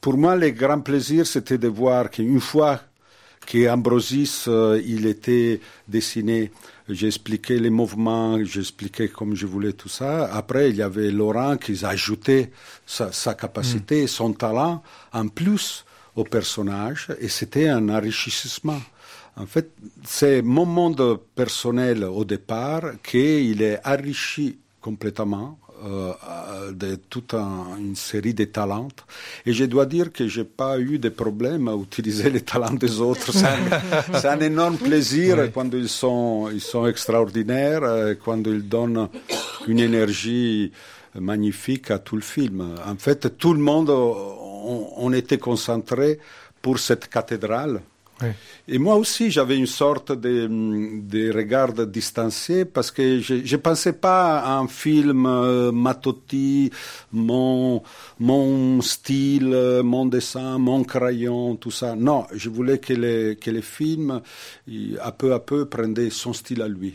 pour 0.00 0.16
moi, 0.18 0.36
le 0.36 0.50
grand 0.50 0.80
plaisir, 0.80 1.26
c'était 1.26 1.58
de 1.58 1.68
voir 1.68 2.10
qu'une 2.10 2.40
fois 2.40 2.82
qu'Ambrosis, 3.46 4.48
il 4.84 5.06
était 5.06 5.60
dessiné 5.88 6.52
J'ai 6.88 7.06
expliqué 7.06 7.58
les 7.58 7.70
mouvements, 7.70 8.42
j'ai 8.44 8.60
expliqué 8.60 9.08
comme 9.08 9.34
je 9.34 9.46
voulais 9.46 9.72
tout 9.72 9.88
ça. 9.88 10.24
Après, 10.34 10.70
il 10.70 10.76
y 10.76 10.82
avait 10.82 11.10
Laurent 11.10 11.56
qui 11.56 11.84
a 11.84 11.88
ajouté 11.88 12.50
sa, 12.86 13.12
sa 13.12 13.34
capacité, 13.34 14.06
son 14.06 14.32
talent 14.32 14.82
en 15.12 15.28
plus 15.28 15.84
au 16.16 16.24
personnage, 16.24 17.08
et 17.20 17.28
c'était 17.28 17.68
un 17.68 17.88
enrichissement. 17.88 18.80
En 19.36 19.46
fait, 19.46 19.70
c'est 20.04 20.42
mon 20.42 20.66
monde 20.66 21.20
personnel 21.34 22.04
au 22.04 22.24
départ 22.24 22.82
qu'il 23.02 23.62
est 23.62 23.80
enrichi 23.86 24.58
complètement 24.80 25.58
euh, 25.84 26.70
de 26.72 26.94
toute 27.10 27.34
un- 27.34 27.76
une 27.78 27.96
série 27.96 28.34
de 28.34 28.44
talents. 28.44 28.88
Et 29.46 29.52
je 29.52 29.64
dois 29.64 29.86
dire 29.86 30.12
que 30.12 30.28
j'ai 30.28 30.44
pas 30.44 30.78
eu 30.78 30.98
de 30.98 31.08
problème 31.08 31.68
à 31.68 31.74
utiliser 31.74 32.30
les 32.30 32.40
talents 32.42 32.74
des 32.74 33.00
autres. 33.00 33.32
C'est 33.32 33.46
un, 33.46 34.30
un 34.36 34.40
énorme 34.40 34.76
plaisir 34.76 35.50
quand 35.52 35.72
ils 35.74 35.88
sont, 35.88 36.48
ils 36.52 36.60
sont 36.60 36.86
extraordinaires, 36.86 37.82
euh, 37.82 38.14
quand 38.24 38.42
ils 38.46 38.68
donnent 38.68 39.08
une 39.66 39.80
énergie 39.80 40.72
magnifique 41.18 41.90
à 41.90 41.98
tout 41.98 42.16
le 42.16 42.22
film. 42.22 42.74
En 42.86 42.96
fait, 42.96 43.36
tout 43.36 43.52
le 43.54 43.60
monde, 43.60 43.90
on, 43.90 44.88
on 44.96 45.12
était 45.12 45.38
concentré 45.38 46.18
pour 46.62 46.78
cette 46.78 47.08
cathédrale. 47.08 47.80
Et 48.68 48.78
moi 48.78 48.96
aussi, 48.96 49.30
j'avais 49.30 49.56
une 49.56 49.66
sorte 49.66 50.12
de, 50.12 51.32
regard 51.32 51.72
distancié 51.86 52.64
parce 52.64 52.90
que 52.90 53.20
je 53.20 53.34
ne 53.34 53.56
pensais 53.60 53.92
pas 53.92 54.38
à 54.38 54.58
un 54.58 54.68
film 54.68 55.26
euh, 55.26 55.72
Matotti, 55.72 56.70
mon, 57.12 57.82
style, 58.80 59.52
euh, 59.52 59.82
mon 59.82 60.06
dessin, 60.06 60.58
mon 60.58 60.84
crayon, 60.84 61.56
tout 61.56 61.70
ça. 61.70 61.94
Non, 61.96 62.26
je 62.32 62.48
voulais 62.48 62.78
que 62.78 62.92
les, 62.92 63.36
que 63.36 63.60
films, 63.60 64.20
à 65.00 65.12
peu 65.12 65.32
à 65.34 65.40
peu, 65.40 65.66
prendaient 65.66 66.10
son 66.10 66.32
style 66.32 66.62
à 66.62 66.68
lui. 66.68 66.94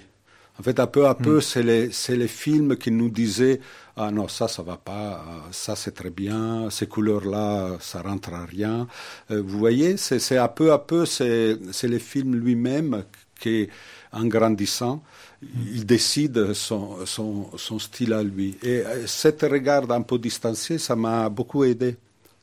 En 0.59 0.63
fait, 0.63 0.79
à 0.79 0.87
peu 0.87 1.05
à 1.07 1.13
peu, 1.13 1.39
c'est 1.39 1.61
les, 1.61 1.89
les 2.09 2.27
films 2.27 2.77
qui 2.77 2.89
nous 2.91 3.09
disaient 3.09 3.59
Ah 3.95 4.09
non, 4.11 4.27
ça, 4.27 4.47
ça 4.47 4.63
va 4.63 4.77
pas, 4.77 5.23
euh, 5.27 5.51
ça, 5.51 5.75
c'est 5.75 5.91
très 5.93 6.09
bien, 6.09 6.69
ces 6.71 6.87
couleurs-là, 6.87 7.77
ça 7.79 8.01
rentre 8.01 8.33
à 8.33 8.45
rien. 8.45 8.87
Euh, 9.29 9.41
vous 9.45 9.59
voyez, 9.59 9.97
c'est 9.97 10.37
à 10.37 10.47
peu 10.47 10.71
à 10.71 10.79
peu, 10.79 11.05
c'est 11.05 11.57
c'est 11.71 11.87
le 11.87 11.99
film 11.99 12.35
lui-même 12.35 13.03
qui, 13.39 13.69
en 14.11 14.25
grandissant, 14.25 15.03
il 15.41 15.85
décide 15.85 16.53
son, 16.53 17.05
son, 17.05 17.51
son 17.55 17.77
style 17.77 18.13
à 18.13 18.23
lui. 18.23 18.57
Et 18.63 18.79
euh, 18.79 19.05
cet 19.05 19.43
regard 19.43 19.89
un 19.91 20.01
peu 20.01 20.17
distancié, 20.17 20.79
ça 20.79 20.95
m'a 20.95 21.29
beaucoup 21.29 21.63
aidé. 21.63 21.97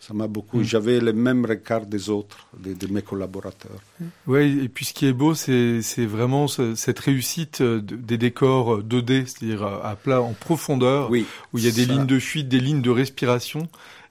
Ça 0.07 0.12
m'a 0.12 0.26
beaucoup. 0.26 0.62
J'avais 0.62 1.00
le 1.00 1.12
même 1.14 1.46
regard 1.46 1.86
des 1.86 2.11
autres, 2.11 2.46
de, 2.59 2.74
de 2.74 2.86
mes 2.92 3.00
collaborateurs. 3.00 3.80
Ouais, 4.26 4.50
et 4.50 4.68
puis 4.68 4.84
ce 4.84 4.92
qui 4.92 5.07
est 5.07 5.12
beau, 5.14 5.34
c'est 5.34 5.80
vraiment 6.07 6.46
ce- 6.46 6.74
cette 6.74 6.98
réussite 6.98 7.62
euh, 7.62 7.80
de- 7.80 7.96
des 7.96 8.18
décors 8.18 8.74
euh, 8.74 8.82
2D, 8.82 9.24
c'est-à-dire 9.26 9.62
à 9.64 9.96
plat, 9.96 10.20
en 10.20 10.34
profondeur, 10.34 11.11
Oui, 11.11 11.24
où 11.52 11.59
il 11.59 11.64
y 11.64 11.68
a 11.68 11.70
des 11.72 11.86
ça. 11.86 11.92
lignes 11.92 12.07
de 12.07 12.18
fuite, 12.18 12.48
des 12.48 12.61
lignes 12.61 12.82
de 12.82 12.90
respiration, 12.90 13.68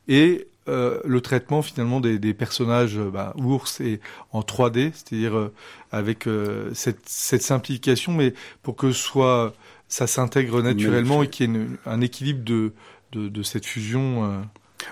et 0.07 0.47
euh, 0.67 0.99
le 1.05 1.21
traitement 1.21 1.61
finalement 1.61 1.99
des, 1.99 2.17
des 2.17 2.33
personnages 2.33 2.97
euh, 2.97 3.11
bah, 3.11 3.33
ours 3.37 3.79
et 3.81 3.99
en 4.31 4.41
3D, 4.41 4.91
c'est-à-dire 4.95 5.35
euh, 5.37 5.53
avec 5.91 6.25
euh, 6.25 6.71
cette, 6.73 7.01
cette 7.07 7.41
simplification, 7.43 8.13
mais 8.13 8.33
pour 8.63 8.75
que 8.77 8.91
soit 8.93 9.53
ça 9.89 10.07
s'intègre 10.07 10.61
naturellement 10.63 11.21
et 11.21 11.29
qu'il 11.29 11.51
y 11.51 11.53
ait 11.53 11.55
une- 11.59 11.77
un 11.85 12.01
équilibre 12.01 12.43
de, 12.43 12.71
de, 13.11 13.27
de 13.29 13.43
cette 13.43 13.65
fusion. 13.65 14.23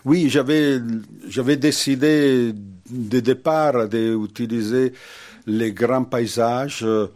Oui, 0.06 0.30
j'avais, 0.30 0.80
j'avais 1.28 1.58
décidé 1.58 2.54
de 2.89 3.20
départ 3.20 3.88
d'utiliser 3.88 4.94
les 5.48 5.72
grands 5.72 6.04
paysages, 6.04 6.82
euh, 6.84 7.08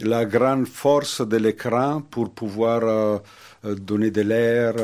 la 0.00 0.24
grande 0.24 0.66
force 0.66 1.26
de 1.26 1.36
l'écran 1.36 2.02
pour 2.10 2.30
pouvoir 2.30 2.80
euh, 2.84 3.18
euh, 3.64 3.74
donner 3.74 4.10
de 4.10 4.20
l'air, 4.22 4.74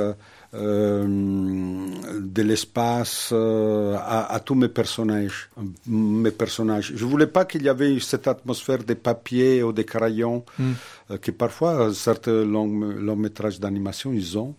euh, 0.55 1.07
de 2.21 2.43
l'espace 2.43 3.31
euh, 3.33 3.95
à, 3.97 4.35
à 4.35 4.41
tous 4.41 4.55
mes 4.55 4.69
personnages, 4.69 5.51
mes 5.87 6.31
personnages. 6.31 6.93
Je 6.95 7.05
voulais 7.05 7.27
pas 7.27 7.45
qu'il 7.45 7.63
y 7.63 7.69
avait 7.69 7.99
cette 8.01 8.27
atmosphère 8.29 8.83
de 8.85 8.95
papier 8.95 9.63
ou 9.63 9.73
de 9.73 9.83
crayons 9.83 10.45
Mm. 10.59 10.73
euh, 11.11 11.19
que 11.19 11.31
parfois 11.31 11.93
certains 11.95 12.45
longs, 12.45 12.67
longs 13.07 13.17
métrages 13.17 13.59
d'animation 13.61 14.13
ils 14.13 14.37
ont. 14.39 14.55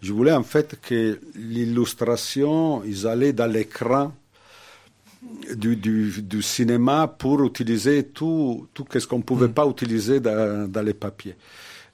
Je 0.00 0.12
voulais 0.12 0.32
en 0.32 0.44
fait 0.44 0.78
que 0.80 1.18
l'illustration, 1.34 2.82
ils 2.84 3.06
allaient 3.06 3.32
dans 3.32 3.50
l'écran 3.50 4.12
du, 5.56 5.76
du, 5.76 6.22
du 6.22 6.42
cinéma 6.42 7.08
pour 7.08 7.42
utiliser 7.44 8.04
tout, 8.04 8.68
tout 8.72 8.86
ce 8.96 9.06
qu'on 9.06 9.18
ne 9.18 9.22
pouvait 9.24 9.48
pas 9.48 9.66
utiliser 9.66 10.20
dans, 10.20 10.70
dans 10.70 10.82
les 10.82 10.94
papiers. 10.94 11.34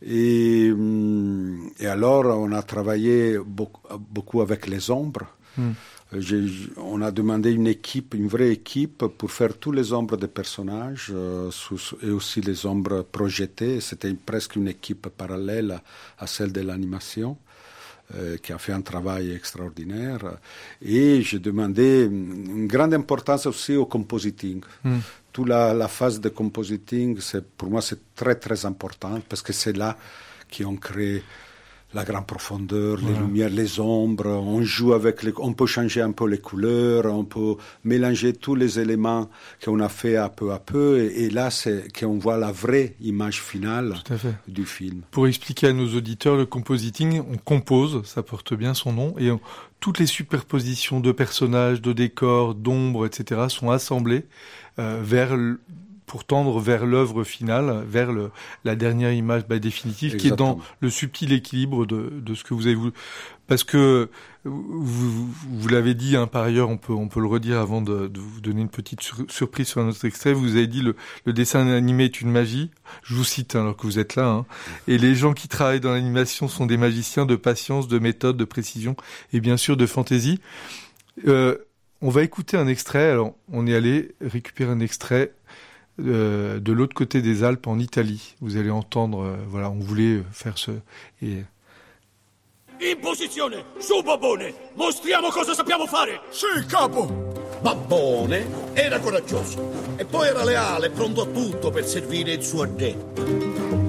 Et, 0.06 0.70
hum, 0.70 1.70
et 1.78 1.86
alors, 1.86 2.26
on 2.38 2.52
a 2.52 2.62
travaillé 2.62 3.38
beaucoup, 3.38 3.80
beaucoup 3.98 4.42
avec 4.42 4.66
les 4.66 4.90
ombres. 4.90 5.26
Mm. 5.56 5.70
J'ai- 6.18 6.44
on 6.76 7.00
a 7.00 7.10
demandé 7.10 7.50
une 7.52 7.66
équipe, 7.66 8.14
une 8.14 8.28
vraie 8.28 8.50
équipe, 8.50 9.06
pour 9.18 9.30
faire 9.32 9.56
tous 9.58 9.72
les 9.72 9.92
ombres 9.94 10.16
des 10.18 10.28
personnages 10.28 11.10
euh, 11.14 11.50
sous- 11.50 11.96
et 12.02 12.10
aussi 12.10 12.40
les 12.42 12.66
ombres 12.66 13.02
projetées. 13.02 13.80
C'était 13.80 14.12
presque 14.14 14.56
une 14.56 14.68
équipe 14.68 15.08
parallèle 15.08 15.70
à, 15.72 15.82
à 16.18 16.26
celle 16.26 16.52
de 16.52 16.60
l'animation, 16.60 17.36
euh, 18.14 18.36
qui 18.36 18.52
a 18.52 18.58
fait 18.58 18.72
un 18.72 18.82
travail 18.82 19.32
extraordinaire. 19.32 20.36
Et 20.82 21.22
j'ai 21.22 21.38
demandé 21.38 22.04
une 22.04 22.66
grande 22.66 22.92
importance 22.94 23.46
aussi 23.46 23.76
au 23.76 23.86
compositing. 23.86 24.62
Mm. 24.84 24.98
Toute 25.32 25.48
la, 25.48 25.72
la 25.72 25.88
phase 25.88 26.20
de 26.20 26.28
compositing, 26.28 27.18
pour 27.56 27.70
moi, 27.70 27.80
c'est 27.80 28.14
très 28.14 28.34
très 28.34 28.66
important 28.66 29.20
parce 29.28 29.42
que 29.42 29.52
c'est 29.52 29.76
là 29.76 29.96
qu'on 30.54 30.76
crée 30.76 31.22
la 31.94 32.04
grande 32.04 32.26
profondeur, 32.26 32.98
les 32.98 33.12
lumières, 33.20 33.50
les 33.50 33.78
ombres, 33.80 34.26
on 34.26 34.62
joue 34.62 34.92
avec 34.94 35.22
les, 35.22 35.32
on 35.38 35.52
peut 35.52 35.66
changer 35.66 36.00
un 36.00 36.10
peu 36.12 36.26
les 36.28 36.38
couleurs, 36.38 37.06
on 37.06 37.24
peut 37.24 37.54
mélanger 37.84 38.32
tous 38.32 38.54
les 38.56 38.80
éléments 38.80 39.30
qu'on 39.64 39.78
a 39.80 39.88
fait 39.88 40.16
à 40.16 40.28
peu 40.28 40.52
à 40.52 40.58
peu, 40.58 40.98
et, 41.00 41.24
et 41.24 41.30
là, 41.30 41.50
c'est 41.50 41.84
qu'on 41.98 42.18
voit 42.18 42.36
la 42.36 42.50
vraie 42.52 42.94
image 43.00 43.40
finale 43.40 43.94
du 44.48 44.66
film. 44.66 45.02
Pour 45.12 45.26
expliquer 45.28 45.68
à 45.68 45.72
nos 45.72 45.94
auditeurs, 45.94 46.36
le 46.36 46.46
compositing, 46.46 47.22
on 47.30 47.36
compose, 47.36 48.02
ça 48.04 48.22
porte 48.22 48.54
bien 48.54 48.74
son 48.74 48.92
nom, 48.92 49.14
et 49.18 49.30
on- 49.30 49.40
toutes 49.80 49.98
les 49.98 50.06
superpositions 50.06 50.98
de 50.98 51.12
personnages, 51.12 51.82
de 51.82 51.92
décors, 51.92 52.54
d'ombres, 52.54 53.04
etc. 53.06 53.42
sont 53.48 53.70
assemblées 53.70 54.24
euh, 54.78 55.00
vers 55.02 55.36
pour 56.14 56.22
tendre 56.24 56.60
vers 56.60 56.86
l'œuvre 56.86 57.24
finale, 57.24 57.84
vers 57.88 58.12
le, 58.12 58.30
la 58.62 58.76
dernière 58.76 59.12
image 59.12 59.48
bah, 59.48 59.58
définitive, 59.58 60.14
qui 60.14 60.28
est 60.28 60.36
dans 60.36 60.60
le 60.78 60.88
subtil 60.88 61.32
équilibre 61.32 61.86
de, 61.86 62.12
de 62.20 62.34
ce 62.36 62.44
que 62.44 62.54
vous 62.54 62.66
avez 62.68 62.76
voulu. 62.76 62.92
Parce 63.48 63.64
que 63.64 64.08
vous, 64.44 65.26
vous 65.26 65.68
l'avez 65.68 65.94
dit, 65.94 66.14
hein, 66.14 66.28
par 66.28 66.44
ailleurs, 66.44 66.68
on 66.68 66.76
peut, 66.76 66.92
on 66.92 67.08
peut 67.08 67.18
le 67.18 67.26
redire 67.26 67.58
avant 67.58 67.82
de, 67.82 68.06
de 68.06 68.20
vous 68.20 68.40
donner 68.40 68.60
une 68.60 68.68
petite 68.68 69.00
sur- 69.00 69.24
surprise 69.28 69.66
sur 69.66 69.80
un 69.80 69.88
autre 69.88 70.04
extrait. 70.04 70.32
Vous 70.32 70.54
avez 70.54 70.68
dit 70.68 70.82
le, 70.82 70.94
le 71.24 71.32
dessin 71.32 71.66
animé 71.66 72.04
est 72.04 72.20
une 72.20 72.30
magie. 72.30 72.70
Je 73.02 73.16
vous 73.16 73.24
cite 73.24 73.56
hein, 73.56 73.62
alors 73.62 73.76
que 73.76 73.82
vous 73.82 73.98
êtes 73.98 74.14
là. 74.14 74.28
hein. 74.28 74.46
Et 74.86 74.98
les 74.98 75.16
gens 75.16 75.32
qui 75.32 75.48
travaillent 75.48 75.80
dans 75.80 75.94
l'animation 75.94 76.46
sont 76.46 76.66
des 76.66 76.76
magiciens 76.76 77.26
de 77.26 77.34
patience, 77.34 77.88
de 77.88 77.98
méthode, 77.98 78.36
de 78.36 78.44
précision 78.44 78.94
et 79.32 79.40
bien 79.40 79.56
sûr 79.56 79.76
de 79.76 79.84
fantaisie. 79.84 80.38
Euh, 81.26 81.56
on 82.02 82.10
va 82.10 82.22
écouter 82.22 82.56
un 82.56 82.68
extrait. 82.68 83.10
Alors, 83.10 83.34
on 83.50 83.66
est 83.66 83.74
allé 83.74 84.14
récupérer 84.20 84.70
un 84.70 84.78
extrait 84.78 85.32
euh, 86.00 86.60
de 86.60 86.72
l'autre 86.72 86.94
côté 86.94 87.22
des 87.22 87.44
Alpes 87.44 87.66
en 87.66 87.78
Italie. 87.78 88.34
Vous 88.40 88.56
allez 88.56 88.70
entendre. 88.70 89.22
euh, 89.22 89.36
voilà, 89.48 89.70
on 89.70 89.78
voulait 89.78 90.22
faire 90.32 90.58
ce 90.58 90.72
et 91.22 91.44
In 92.80 92.98
posizione! 93.00 93.64
Su, 93.78 94.02
Babone! 94.02 94.52
Mostriamo 94.74 95.28
cosa 95.30 95.54
sappiamo 95.54 95.86
fare! 95.86 96.20
Sì, 96.30 96.66
capo! 96.66 97.32
Babbone 97.62 98.74
era 98.74 98.98
coraggioso 98.98 99.94
e 99.96 100.04
poi 100.04 100.28
era 100.28 100.44
leale, 100.44 100.90
pronto 100.90 101.22
a 101.22 101.26
tutto 101.26 101.70
per 101.70 101.86
servire 101.86 102.32
il 102.32 102.42
suo 102.42 102.64
re. 102.64 103.83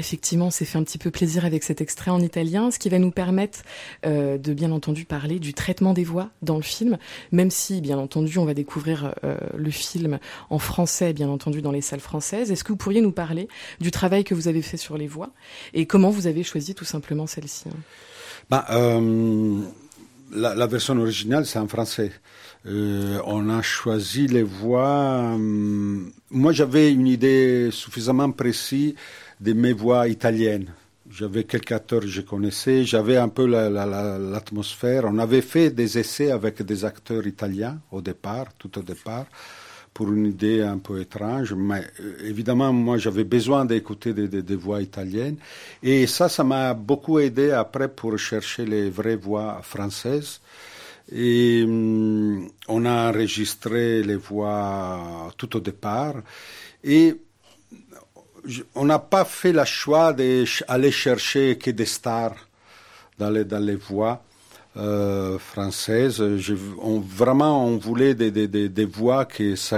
Effectivement, 0.00 0.46
on 0.46 0.50
s'est 0.50 0.64
fait 0.64 0.78
un 0.78 0.82
petit 0.82 0.98
peu 0.98 1.10
plaisir 1.12 1.44
avec 1.44 1.62
cet 1.62 1.80
extrait 1.80 2.10
en 2.10 2.18
italien, 2.20 2.70
ce 2.72 2.78
qui 2.78 2.88
va 2.88 2.98
nous 2.98 3.12
permettre 3.12 3.60
euh, 4.04 4.36
de 4.38 4.52
bien 4.52 4.72
entendu 4.72 5.04
parler 5.04 5.38
du 5.38 5.54
traitement 5.54 5.92
des 5.92 6.02
voix 6.02 6.30
dans 6.42 6.56
le 6.56 6.62
film, 6.62 6.98
même 7.30 7.50
si 7.50 7.80
bien 7.80 7.98
entendu 7.98 8.38
on 8.38 8.44
va 8.44 8.54
découvrir 8.54 9.14
euh, 9.22 9.36
le 9.56 9.70
film 9.70 10.18
en 10.50 10.58
français, 10.58 11.12
bien 11.12 11.28
entendu 11.28 11.62
dans 11.62 11.72
les 11.72 11.80
salles 11.80 12.00
françaises. 12.00 12.50
Est-ce 12.50 12.64
que 12.64 12.72
vous 12.72 12.78
pourriez 12.78 13.00
nous 13.00 13.12
parler 13.12 13.46
du 13.80 13.92
travail 13.92 14.24
que 14.24 14.34
vous 14.34 14.48
avez 14.48 14.62
fait 14.62 14.76
sur 14.76 14.98
les 14.98 15.06
voix 15.06 15.30
et 15.74 15.86
comment 15.86 16.10
vous 16.10 16.26
avez 16.26 16.42
choisi 16.42 16.74
tout 16.74 16.84
simplement 16.84 17.26
celle-ci 17.26 17.68
hein? 17.68 17.76
Bah, 18.48 18.66
euh, 18.70 19.60
la, 20.32 20.66
version 20.66 20.98
originale, 20.98 21.46
c'est 21.46 21.58
en 21.58 21.68
français. 21.68 22.12
On 22.64 23.48
a 23.48 23.62
choisi 23.62 24.26
les 24.26 24.42
voix. 24.42 25.36
Euh, 25.38 25.98
moi, 26.30 26.52
j'avais 26.52 26.92
une 26.92 27.06
idée 27.06 27.70
suffisamment 27.70 28.30
précise 28.30 28.94
de 29.40 29.52
mes 29.52 29.72
voix 29.72 30.08
italiennes. 30.08 30.72
J'avais 31.10 31.44
quelques 31.44 31.72
acteurs 31.72 32.00
que 32.00 32.06
je 32.06 32.20
connaissais, 32.20 32.84
j'avais 32.84 33.16
un 33.16 33.28
peu 33.28 33.46
l'atmosphère. 33.46 35.02
La, 35.02 35.08
la, 35.08 35.14
on 35.14 35.18
avait 35.18 35.40
fait 35.40 35.70
des 35.70 35.98
essais 35.98 36.30
avec 36.30 36.62
des 36.62 36.84
acteurs 36.84 37.26
italiens 37.26 37.80
au 37.90 38.00
départ, 38.00 38.46
tout 38.58 38.78
au 38.78 38.82
départ 38.82 39.26
pour 39.92 40.12
une 40.12 40.26
idée 40.26 40.62
un 40.62 40.78
peu 40.78 41.00
étrange, 41.00 41.52
mais 41.52 41.84
euh, 42.00 42.16
évidemment, 42.24 42.72
moi, 42.72 42.96
j'avais 42.96 43.24
besoin 43.24 43.64
d'écouter 43.64 44.12
des, 44.14 44.56
voix 44.56 44.80
italiennes. 44.80 45.36
Et 45.82 46.06
ça, 46.06 46.28
ça 46.28 46.44
m'a 46.44 46.74
beaucoup 46.74 47.18
aidé 47.18 47.50
après 47.50 47.88
pour 47.88 48.16
chercher 48.18 48.64
les 48.64 48.88
vraies 48.88 49.16
voix 49.16 49.60
françaises. 49.62 50.40
Et 51.12 51.64
hum, 51.64 52.48
on 52.68 52.86
a 52.86 53.10
enregistré 53.10 54.02
les 54.02 54.16
voix 54.16 55.32
tout 55.36 55.56
au 55.56 55.60
départ. 55.60 56.14
Et 56.84 57.16
on 58.74 58.84
n'a 58.84 58.98
pas 58.98 59.24
fait 59.24 59.52
le 59.52 59.64
choix 59.64 60.12
d'aller 60.12 60.90
chercher 60.90 61.58
que 61.58 61.70
des 61.70 61.86
stars 61.86 62.36
dans 63.18 63.30
les, 63.30 63.44
dans 63.44 63.58
les 63.58 63.76
voix 63.76 64.22
euh, 64.76 65.38
française. 65.38 66.22
Je, 66.36 66.54
on, 66.80 67.00
vraiment, 67.00 67.66
on 67.66 67.76
voulait 67.76 68.14
des, 68.14 68.30
des, 68.30 68.84
voix 68.84 69.24
qui 69.24 69.56
se 69.56 69.76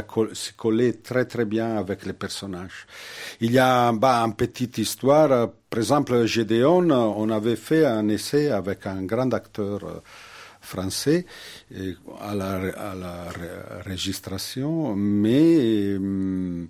collaient 0.57 0.93
très 0.93 1.25
très 1.25 1.45
bien 1.45 1.77
avec 1.77 2.05
les 2.05 2.13
personnages. 2.13 2.87
Il 3.41 3.53
y 3.53 3.59
a 3.59 3.93
bah, 3.93 4.23
une 4.25 4.35
petite 4.35 4.79
histoire. 4.79 5.51
Par 5.71 5.79
exemple, 5.79 6.27
Gédéon, 6.27 6.91
on 6.91 7.31
avait 7.31 7.57
fait 7.57 7.87
un 7.87 8.09
essai 8.09 8.51
avec 8.51 8.87
un 8.87 9.03
grand 9.05 9.33
acteur 9.33 9.83
euh, 9.85 10.01
français 10.61 11.27
à 12.21 12.35
la, 12.35 12.55
à 12.55 12.95
registration, 13.87 14.95
mais 14.95 15.97
hum, 15.97 16.69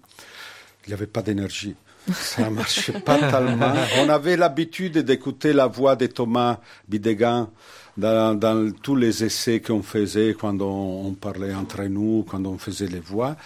il 0.86 0.90
n'y 0.90 0.94
avait 0.94 1.06
pas 1.06 1.22
d'énergie. 1.22 1.74
Ça 2.12 2.50
marchait 2.50 3.00
pas 3.00 3.18
tellement. 3.18 3.74
On 4.00 4.08
avait 4.08 4.36
l'habitude 4.36 4.98
d'écouter 4.98 5.52
la 5.52 5.68
voix 5.68 5.94
de 5.94 6.06
Thomas 6.06 6.58
Bidegain 6.88 7.48
dans, 7.96 8.72
tous 8.82 8.96
les 8.96 9.22
essais 9.22 9.60
qu'on 9.60 9.82
faisait 9.82 10.34
quand 10.38 10.60
on, 10.60 11.06
on, 11.06 11.14
parlait 11.14 11.54
entre 11.54 11.84
nous, 11.84 12.24
quand 12.28 12.44
on 12.46 12.58
faisait 12.58 12.86
les 12.86 13.00
voix, 13.00 13.36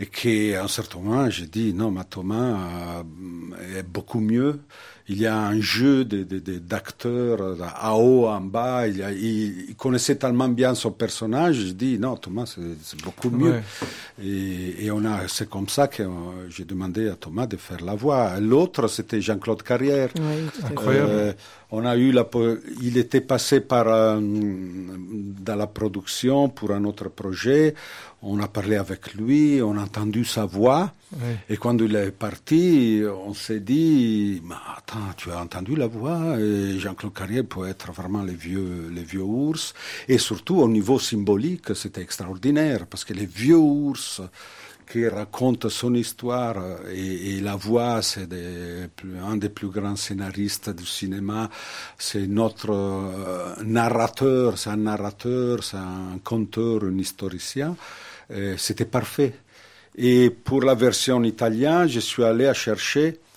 et 0.00 0.06
qu'à 0.06 0.62
un 0.62 0.68
certain 0.68 1.00
moment, 1.00 1.28
j'ai 1.28 1.46
dit 1.46 1.74
non, 1.74 1.90
mais 1.90 2.04
Thomas 2.08 3.02
euh, 3.02 3.78
est 3.78 3.82
beaucoup 3.82 4.20
mieux 4.20 4.60
il 5.10 5.18
y 5.20 5.26
a 5.26 5.38
un 5.38 5.58
jeu 5.60 6.04
d'acteurs 6.04 7.38
de, 7.38 7.54
de, 7.54 7.62
à 7.62 7.94
haut, 7.94 8.26
en 8.26 8.40
bas. 8.42 8.86
Il, 8.86 9.02
a, 9.02 9.10
il, 9.10 9.70
il, 9.70 9.74
connaissait 9.76 10.16
tellement 10.16 10.48
bien 10.48 10.74
son 10.74 10.90
personnage. 10.90 11.56
Je 11.56 11.72
dis 11.72 11.98
non, 11.98 12.16
Thomas, 12.16 12.44
c'est 12.82 13.02
beaucoup 13.02 13.30
mieux. 13.30 13.52
Ouais. 13.52 13.62
Et, 14.22 14.84
et, 14.84 14.90
on 14.90 15.04
a, 15.06 15.26
c'est 15.26 15.48
comme 15.48 15.68
ça 15.68 15.88
que 15.88 16.02
j'ai 16.50 16.64
demandé 16.64 17.08
à 17.08 17.14
Thomas 17.14 17.46
de 17.46 17.56
faire 17.56 17.82
la 17.82 17.94
voix. 17.94 18.38
L'autre, 18.38 18.86
c'était 18.88 19.22
Jean-Claude 19.22 19.62
Carrière. 19.62 20.10
Oui, 20.16 20.70
Incroyable. 20.70 21.10
Euh, 21.10 21.32
on 21.70 21.84
a 21.84 21.96
eu 21.96 22.12
la, 22.12 22.26
il 22.82 22.96
était 22.96 23.20
passé 23.20 23.60
par 23.60 23.88
euh, 23.88 24.18
dans 24.20 25.56
la 25.56 25.66
production 25.66 26.48
pour 26.48 26.70
un 26.72 26.84
autre 26.84 27.08
projet. 27.08 27.74
On 28.22 28.40
a 28.40 28.48
parlé 28.48 28.76
avec 28.76 29.14
lui, 29.14 29.60
on 29.62 29.76
a 29.76 29.82
entendu 29.82 30.24
sa 30.24 30.44
voix. 30.44 30.92
Oui. 31.12 31.34
Et 31.48 31.56
quand 31.56 31.78
il 31.78 31.94
est 31.94 32.10
parti, 32.10 33.02
on 33.24 33.32
s'est 33.32 33.60
dit, 33.60 34.42
mais 34.44 34.56
attends, 34.76 35.14
tu 35.16 35.30
as 35.30 35.40
entendu 35.40 35.76
la 35.76 35.86
voix? 35.86 36.36
Jean-Claude 36.78 37.14
Carrière 37.14 37.44
peut 37.44 37.68
être 37.68 37.92
vraiment 37.92 38.22
les 38.22 38.34
vieux, 38.34 38.90
les 38.92 39.04
vieux 39.04 39.22
ours. 39.22 39.72
Et 40.08 40.18
surtout, 40.18 40.56
au 40.56 40.68
niveau 40.68 40.98
symbolique, 40.98 41.76
c'était 41.76 42.02
extraordinaire, 42.02 42.86
parce 42.86 43.04
que 43.04 43.14
les 43.14 43.26
vieux 43.26 43.56
ours 43.56 44.20
qui 44.90 45.06
racontent 45.06 45.68
son 45.68 45.94
histoire 45.94 46.56
et, 46.92 47.36
et 47.36 47.40
la 47.40 47.56
voix, 47.56 48.00
c'est 48.02 48.28
un 49.22 49.36
des 49.36 49.48
plus 49.48 49.68
grands 49.68 49.96
scénaristes 49.96 50.70
du 50.70 50.86
cinéma. 50.86 51.50
C'est 51.98 52.26
notre 52.26 52.70
euh, 52.70 53.54
narrateur, 53.64 54.56
c'est 54.58 54.70
un 54.70 54.76
narrateur, 54.76 55.62
c'est 55.62 55.76
un 55.76 56.18
conteur, 56.24 56.84
un 56.84 56.98
historien. 56.98 57.76
C'était 58.58 58.84
parfait. 58.84 59.32
Et 59.96 60.30
pour 60.30 60.62
la 60.62 60.74
version 60.74 61.24
italienne, 61.24 61.88
je 61.88 61.98
suis 61.98 62.22
allé 62.22 62.46
à 62.46 62.54
chercher 62.54 63.08
euh, 63.08 63.27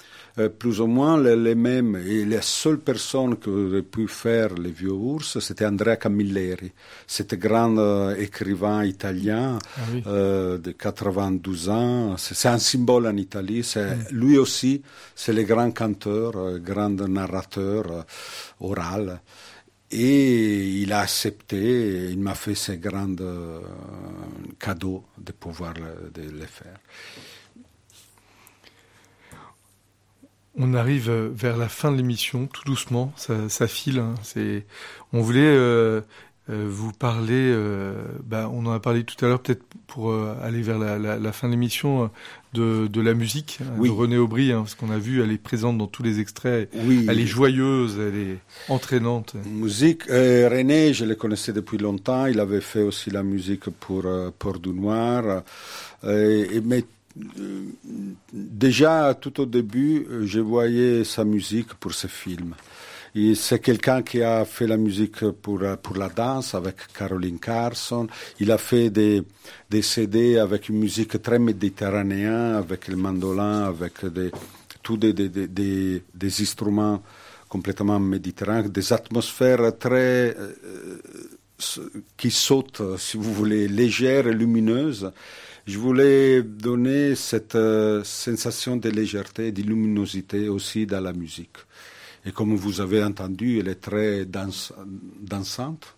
plus 0.60 0.80
ou 0.82 0.88
moins 0.88 1.22
les, 1.22 1.36
les, 1.36 1.56
mêmes. 1.56 1.96
Et 2.08 2.26
la 2.26 2.42
seule 2.42 2.80
personne 2.80 3.38
qui 3.38 3.50
aurait 3.50 3.82
pu 3.82 4.08
faire 4.08 4.54
les 4.56 4.72
vieux 4.72 4.92
ours, 4.92 5.40
c'était 5.40 5.66
Andrea 5.66 5.98
Camilleri. 5.98 6.72
C'était 7.08 7.38
grand 7.38 7.78
euh, 7.78 8.16
écrivain 8.16 8.84
italien 8.86 9.60
ah 9.78 9.82
oui. 9.94 10.04
euh, 10.08 10.58
de 10.58 10.72
92 10.72 11.70
ans. 11.70 12.16
C'est 12.18 12.48
un 12.48 12.60
symbole 12.60 13.08
en 13.08 13.18
Italie. 13.18 13.66
Lui 14.12 14.38
aussi, 14.38 14.82
c'est 15.16 15.34
le 15.34 15.44
grand 15.44 15.72
canteur, 15.72 16.36
euh, 16.36 16.60
grand 16.60 16.90
narrateur 17.08 17.92
euh, 17.92 18.02
oral. 18.60 19.22
Et 19.92 20.82
il 20.82 20.94
a 20.94 21.02
accepté, 21.02 22.10
il 22.12 22.20
m'a 22.20 22.34
fait 22.34 22.56
ce 22.56 22.72
grand 22.74 23.20
euh, 23.20 23.60
cadeau 24.58 25.04
de 25.18 25.34
pouvoir 25.34 25.74
le, 25.74 26.10
de 26.12 26.30
le 26.30 26.46
faire. 26.46 26.78
On 30.64 30.76
arrive 30.76 31.12
vers 31.34 31.58
la 31.58 31.68
fin 31.68 31.92
de 31.92 31.98
l'émission, 31.98 32.46
tout 32.46 32.64
doucement, 32.66 33.12
ça, 33.16 33.50
ça 33.50 33.68
file. 33.68 33.98
Hein. 33.98 34.14
C'est, 34.22 34.64
on 35.12 35.22
voulait 35.22 35.42
euh, 35.42 36.02
euh, 36.52 36.68
vous 36.70 36.92
parler, 36.92 37.34
euh, 37.34 37.94
bah, 38.24 38.48
on 38.54 38.66
en 38.68 38.72
a 38.72 38.80
parlé 38.80 39.04
tout 39.04 39.16
à 39.26 39.28
l'heure, 39.28 39.42
peut-être 39.42 39.64
pour 39.88 40.12
euh, 40.12 40.36
aller 40.44 40.62
vers 40.62 40.78
la, 40.78 41.00
la, 41.00 41.18
la 41.18 41.32
fin 41.32 41.48
de 41.48 41.54
l'émission, 41.54 42.12
de, 42.54 42.86
de, 42.86 43.02
la 43.02 43.16
musique 43.16 43.58
oui. 43.78 43.90
de 43.90 43.94
René 43.94 44.18
Aubry, 44.18 44.52
hein, 44.52 44.60
parce 44.60 44.76
qu'on 44.76 44.92
a 44.92 45.00
vu, 45.00 45.24
elle 45.24 45.32
est 45.32 45.42
présente 45.42 45.80
dans 45.80 45.88
tous 45.88 46.04
les 46.04 46.20
extraits. 46.20 46.70
Oui. 46.86 47.08
Elle 47.10 47.20
est 47.20 47.26
joyeuse, 47.26 47.98
elle 48.00 48.16
est 48.16 48.38
entraînante. 48.70 49.36
Musique, 49.46 50.04
euh, 50.12 50.48
René, 50.48 50.94
je 50.94 51.06
le 51.06 51.16
connaissais 51.16 51.54
depuis 51.54 51.80
longtemps. 51.80 52.28
Il 52.28 52.40
avait 52.40 52.62
fait 52.62 52.84
aussi 52.84 53.10
la 53.10 53.24
musique 53.24 53.70
pour 53.70 54.04
euh, 54.06 54.30
Port 54.38 54.60
du 54.60 54.70
Noir. 54.70 55.42
et, 56.04 56.62
mais 56.64 56.86
déjà, 58.34 59.14
tout 59.14 59.42
au 59.42 59.46
début, 59.46 60.06
je 60.24 60.40
voyais 60.40 61.04
sa 61.04 61.24
musique 61.24 61.74
pour 61.76 61.94
ce 61.94 62.08
film. 62.08 62.56
C'est 63.36 63.60
quelqu'un 63.60 64.04
qui 64.04 64.24
a 64.24 64.46
fait 64.46 64.68
la 64.68 64.78
musique 64.78 65.30
pour, 65.32 65.62
pour 65.84 65.98
la 65.98 66.08
danse 66.08 66.56
avec 66.56 66.78
Caroline 66.98 67.40
Carson. 67.40 68.08
Il 68.40 68.52
a 68.52 68.58
fait 68.58 68.90
des, 68.90 69.22
des 69.70 69.82
CD 69.82 70.38
avec 70.38 70.70
une 70.70 70.78
musique 70.80 71.22
très 71.22 71.38
méditerranéenne, 71.38 72.56
avec 72.56 72.88
le 72.88 72.96
mandolin, 72.96 73.66
avec 73.66 74.06
des, 74.06 74.32
tous 74.82 74.96
des, 74.96 75.12
des, 75.12 75.28
des, 75.28 76.04
des 76.14 76.42
instruments 76.42 77.04
complètement 77.50 78.00
méditerranéens, 78.00 78.70
des 78.70 78.94
atmosphères 78.94 79.78
très 79.78 80.34
euh, 80.38 81.02
qui 82.16 82.32
sautent, 82.32 82.98
si 82.98 83.18
vous 83.18 83.34
voulez, 83.34 83.68
légères 83.68 84.28
et 84.28 84.34
lumineuses. 84.34 85.12
Je 85.72 85.78
voulais 85.78 86.44
donner 86.44 87.16
cette 87.16 87.56
euh, 87.56 88.04
sensation 88.04 88.76
de 88.76 88.90
légèreté 88.90 89.48
et 89.48 89.52
de 89.54 89.62
luminosité 89.62 90.50
aussi 90.50 90.86
dans 90.86 91.00
la 91.00 91.14
musique. 91.14 91.56
Et 92.26 92.34
comme 92.34 92.54
vous 92.58 92.82
avez 92.82 93.02
entendu, 93.02 93.58
elle 93.58 93.70
est 93.70 93.80
très 93.80 94.26
danse, 94.26 94.74
dansante 95.22 95.96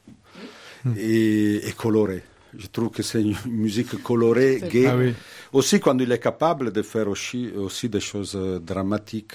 et, 0.95 1.67
et, 1.67 1.71
colorée. 1.71 2.21
Je 2.58 2.68
trouve 2.68 2.89
que 2.89 3.04
c'est 3.04 3.22
une 3.22 3.36
musique 3.49 4.01
colorée, 4.04 4.62
gaie. 4.72 4.88
Ah 4.88 4.97
oui. 4.97 5.14
Aussi 5.51 5.80
quand 5.80 5.97
il 5.99 6.12
est 6.12 6.20
capable 6.20 6.72
de 6.72 6.82
faire 6.82 7.08
aussi, 7.08 7.51
aussi 7.56 7.88
des 7.89 7.99
choses 7.99 8.38
dramatiques. 8.66 9.34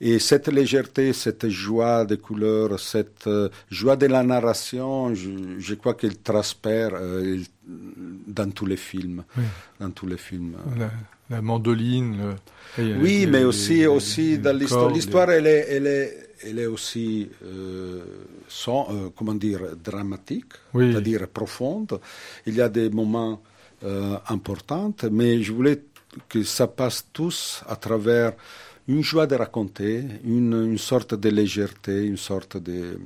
Et 0.00 0.18
cette 0.18 0.48
légèreté, 0.48 1.12
cette 1.12 1.48
joie 1.48 2.04
des 2.04 2.18
couleurs, 2.18 2.78
cette 2.78 3.26
euh, 3.26 3.48
joie 3.70 3.96
de 3.96 4.06
la 4.06 4.22
narration, 4.22 5.14
je, 5.14 5.30
je 5.58 5.74
crois 5.74 5.94
qu'elle 5.94 6.18
transpère 6.18 6.90
euh, 6.94 7.38
dans 7.66 8.50
tous 8.50 8.66
les 8.66 8.76
films. 8.76 9.24
Oui. 9.36 9.44
Dans 9.80 9.90
tous 9.90 10.06
les 10.06 10.16
films. 10.18 10.56
La, 10.78 10.90
la 11.30 11.42
mandoline. 11.42 12.34
Le, 12.78 12.96
oui, 12.98 13.20
les, 13.20 13.26
mais 13.26 13.44
aussi, 13.44 13.78
les, 13.78 13.86
aussi 13.86 14.38
dans 14.38 14.56
l'histoire. 14.56 14.90
L'histoire, 14.90 15.30
elle 15.30 15.46
est, 15.46 15.66
elle 15.70 15.86
est 15.86 16.25
elle 16.44 16.58
est 16.58 16.66
aussi 16.66 17.28
euh, 17.44 18.02
sans, 18.48 18.88
euh, 18.90 19.08
comment 19.16 19.34
dire, 19.34 19.60
dramatique, 19.82 20.52
oui. 20.74 20.92
c'est-à-dire 20.92 21.28
profonde. 21.28 22.00
Il 22.46 22.54
y 22.54 22.60
a 22.60 22.68
des 22.68 22.90
moments 22.90 23.40
euh, 23.84 24.16
importants, 24.28 24.94
mais 25.10 25.42
je 25.42 25.52
voulais 25.52 25.82
que 26.28 26.42
ça 26.42 26.66
passe 26.66 27.06
tous 27.12 27.62
à 27.68 27.76
travers 27.76 28.32
une 28.88 29.02
joie 29.02 29.26
de 29.26 29.34
raconter, 29.34 30.04
une, 30.24 30.54
une 30.72 30.78
sorte 30.78 31.14
de 31.14 31.28
légèreté, 31.28 32.04
une 32.06 32.16
sorte 32.16 32.56
de, 32.56 32.98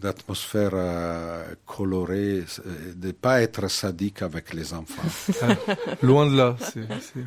d'atmosphère 0.00 0.70
euh, 0.74 1.44
colorée, 1.66 2.44
de 2.96 3.06
ne 3.06 3.12
pas 3.12 3.40
être 3.42 3.68
sadique 3.70 4.22
avec 4.22 4.52
les 4.52 4.72
enfants. 4.74 5.02
Ah, 5.42 5.56
loin 6.02 6.26
de 6.30 6.36
là. 6.36 6.56
c'est- 6.60 6.86
c'est- 7.00 7.24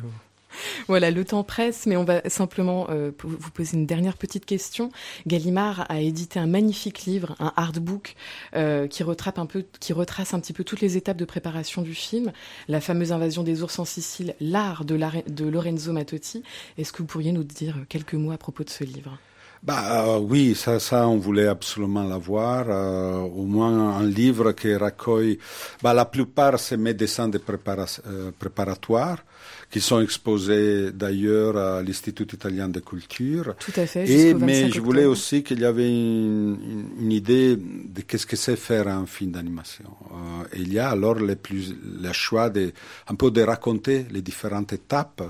Voilà, 0.88 1.10
le 1.10 1.24
temps 1.24 1.44
presse, 1.44 1.86
mais 1.86 1.96
on 1.96 2.04
va 2.04 2.28
simplement 2.28 2.86
euh, 2.90 3.10
vous 3.22 3.50
poser 3.50 3.76
une 3.76 3.86
dernière 3.86 4.16
petite 4.16 4.46
question. 4.46 4.90
Gallimard 5.26 5.86
a 5.88 6.00
édité 6.00 6.38
un 6.38 6.46
magnifique 6.46 7.04
livre, 7.04 7.36
un 7.40 7.52
artbook, 7.56 8.14
euh, 8.54 8.86
qui, 8.86 9.02
retrape 9.02 9.38
un 9.38 9.46
peu, 9.46 9.64
qui 9.80 9.92
retrace 9.92 10.34
un 10.34 10.40
petit 10.40 10.52
peu 10.52 10.64
toutes 10.64 10.80
les 10.80 10.96
étapes 10.96 11.16
de 11.16 11.24
préparation 11.24 11.82
du 11.82 11.94
film. 11.94 12.32
La 12.68 12.80
fameuse 12.80 13.12
invasion 13.12 13.42
des 13.42 13.62
ours 13.62 13.78
en 13.78 13.84
Sicile, 13.84 14.34
l'art 14.40 14.84
de, 14.84 14.96
Lorenzo 15.44 15.92
Mattotti. 15.92 16.42
Est-ce 16.76 16.92
que 16.92 16.98
vous 16.98 17.06
pourriez 17.06 17.32
nous 17.32 17.44
dire 17.44 17.76
quelques 17.88 18.14
mots 18.14 18.32
à 18.32 18.38
propos 18.38 18.64
de 18.64 18.70
ce 18.70 18.84
livre? 18.84 19.18
Bah 19.62 20.06
euh, 20.06 20.18
oui, 20.18 20.54
ça, 20.54 21.08
on 21.08 21.16
voulait 21.16 21.48
absolument 21.48 22.04
l'avoir. 22.04 22.66
euh, 22.68 23.16
au 23.18 23.44
moins 23.44 23.96
un 23.98 24.04
livre 24.06 24.52
qui 24.52 24.74
recueille. 24.76 25.38
Bah, 25.82 25.92
la 25.92 26.04
plupart, 26.04 26.60
c'est 26.60 26.76
mes 26.76 26.94
dessins 26.94 27.28
de 27.28 27.38
prépara- 27.38 28.00
préparatoires 28.38 29.24
qui 29.70 29.80
sont 29.80 30.00
exposés 30.00 30.92
d'ailleurs 30.92 31.56
à 31.56 31.82
l'Institut 31.82 32.26
italien 32.32 32.68
de 32.68 32.80
culture. 32.80 33.54
Tout 33.58 33.72
à 33.76 33.86
fait, 33.86 34.08
Et 34.08 34.32
mais 34.34 34.62
25 34.62 34.74
je 34.74 34.80
voulais 34.80 35.00
octobre. 35.00 35.12
aussi 35.12 35.42
qu'il 35.42 35.60
y 35.60 35.64
avait 35.64 35.88
une, 35.90 36.56
une- 36.72 36.88
une 37.02 37.12
idée 37.12 37.56
de 37.56 38.00
qu'est-ce 38.00 38.26
que 38.26 38.36
c'est 38.36 38.56
faire 38.56 38.88
un 38.88 39.04
film 39.06 39.32
d'animation. 39.32 39.84
Euh, 40.10 40.56
et 40.56 40.60
il 40.62 40.72
y 40.72 40.78
a 40.78 40.88
alors 40.90 41.14
le 41.16 41.36
plus 41.36 41.74
le 42.02 42.12
choix 42.12 42.48
de 42.50 42.72
un 43.08 43.14
peu 43.14 43.30
de 43.30 43.42
raconter 43.42 44.06
les 44.10 44.22
différentes 44.22 44.72
étapes 44.72 45.22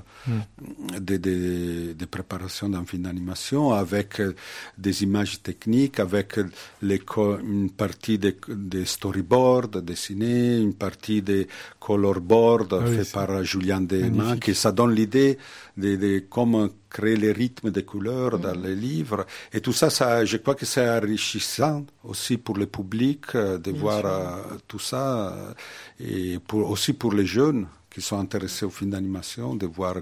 de, 0.99 1.17
de, 1.17 1.93
de 1.93 2.05
préparation 2.05 2.69
d'un 2.69 2.85
film 2.85 3.03
d'animation 3.03 3.73
avec 3.73 4.19
euh, 4.21 4.33
des 4.77 5.03
images 5.03 5.41
techniques, 5.41 5.99
avec 5.99 6.37
euh, 6.37 6.45
les 6.81 7.01
une 7.43 7.71
partie 7.71 8.17
des 8.17 8.35
des 8.47 8.85
storyboards 8.85 9.81
dessinés, 9.81 10.57
une 10.59 10.73
partie 10.75 11.21
des 11.21 11.47
colorboards 11.79 12.67
Ah 12.71 12.79
oui, 12.87 12.97
par 13.11 13.43
Julien 13.43 13.81
Desmain, 13.81 14.28
magnifique. 14.29 14.43
qui 14.43 14.55
ça 14.55 14.71
donne 14.71 14.93
l'idée 14.93 15.37
de, 15.77 15.95
de 15.95 16.23
comment 16.29 16.67
créer 16.89 17.15
les 17.17 17.31
rythmes 17.31 17.69
des 17.71 17.83
couleurs 17.83 18.39
dans 18.39 18.53
les 18.59 18.75
livres. 18.75 19.25
Et 19.53 19.61
tout 19.61 19.73
ça, 19.73 19.89
ça, 19.89 20.25
je 20.25 20.37
crois 20.37 20.55
que 20.55 20.65
c'est 20.65 20.89
enrichissant 20.89 21.85
aussi 22.03 22.37
pour 22.37 22.57
le 22.57 22.65
public 22.65 23.25
euh, 23.35 23.57
de 23.57 23.71
Bien 23.71 23.79
voir 23.81 24.01
euh, 24.05 24.41
tout 24.67 24.79
ça, 24.79 25.33
euh, 25.33 25.53
et 25.99 26.39
pour, 26.39 26.69
aussi 26.69 26.93
pour 26.93 27.13
les 27.13 27.25
jeunes 27.25 27.67
qui 27.89 28.01
sont 28.01 28.19
intéressés 28.19 28.65
au 28.65 28.69
film 28.69 28.91
d'animation, 28.91 29.55
de 29.55 29.65
voir 29.65 29.95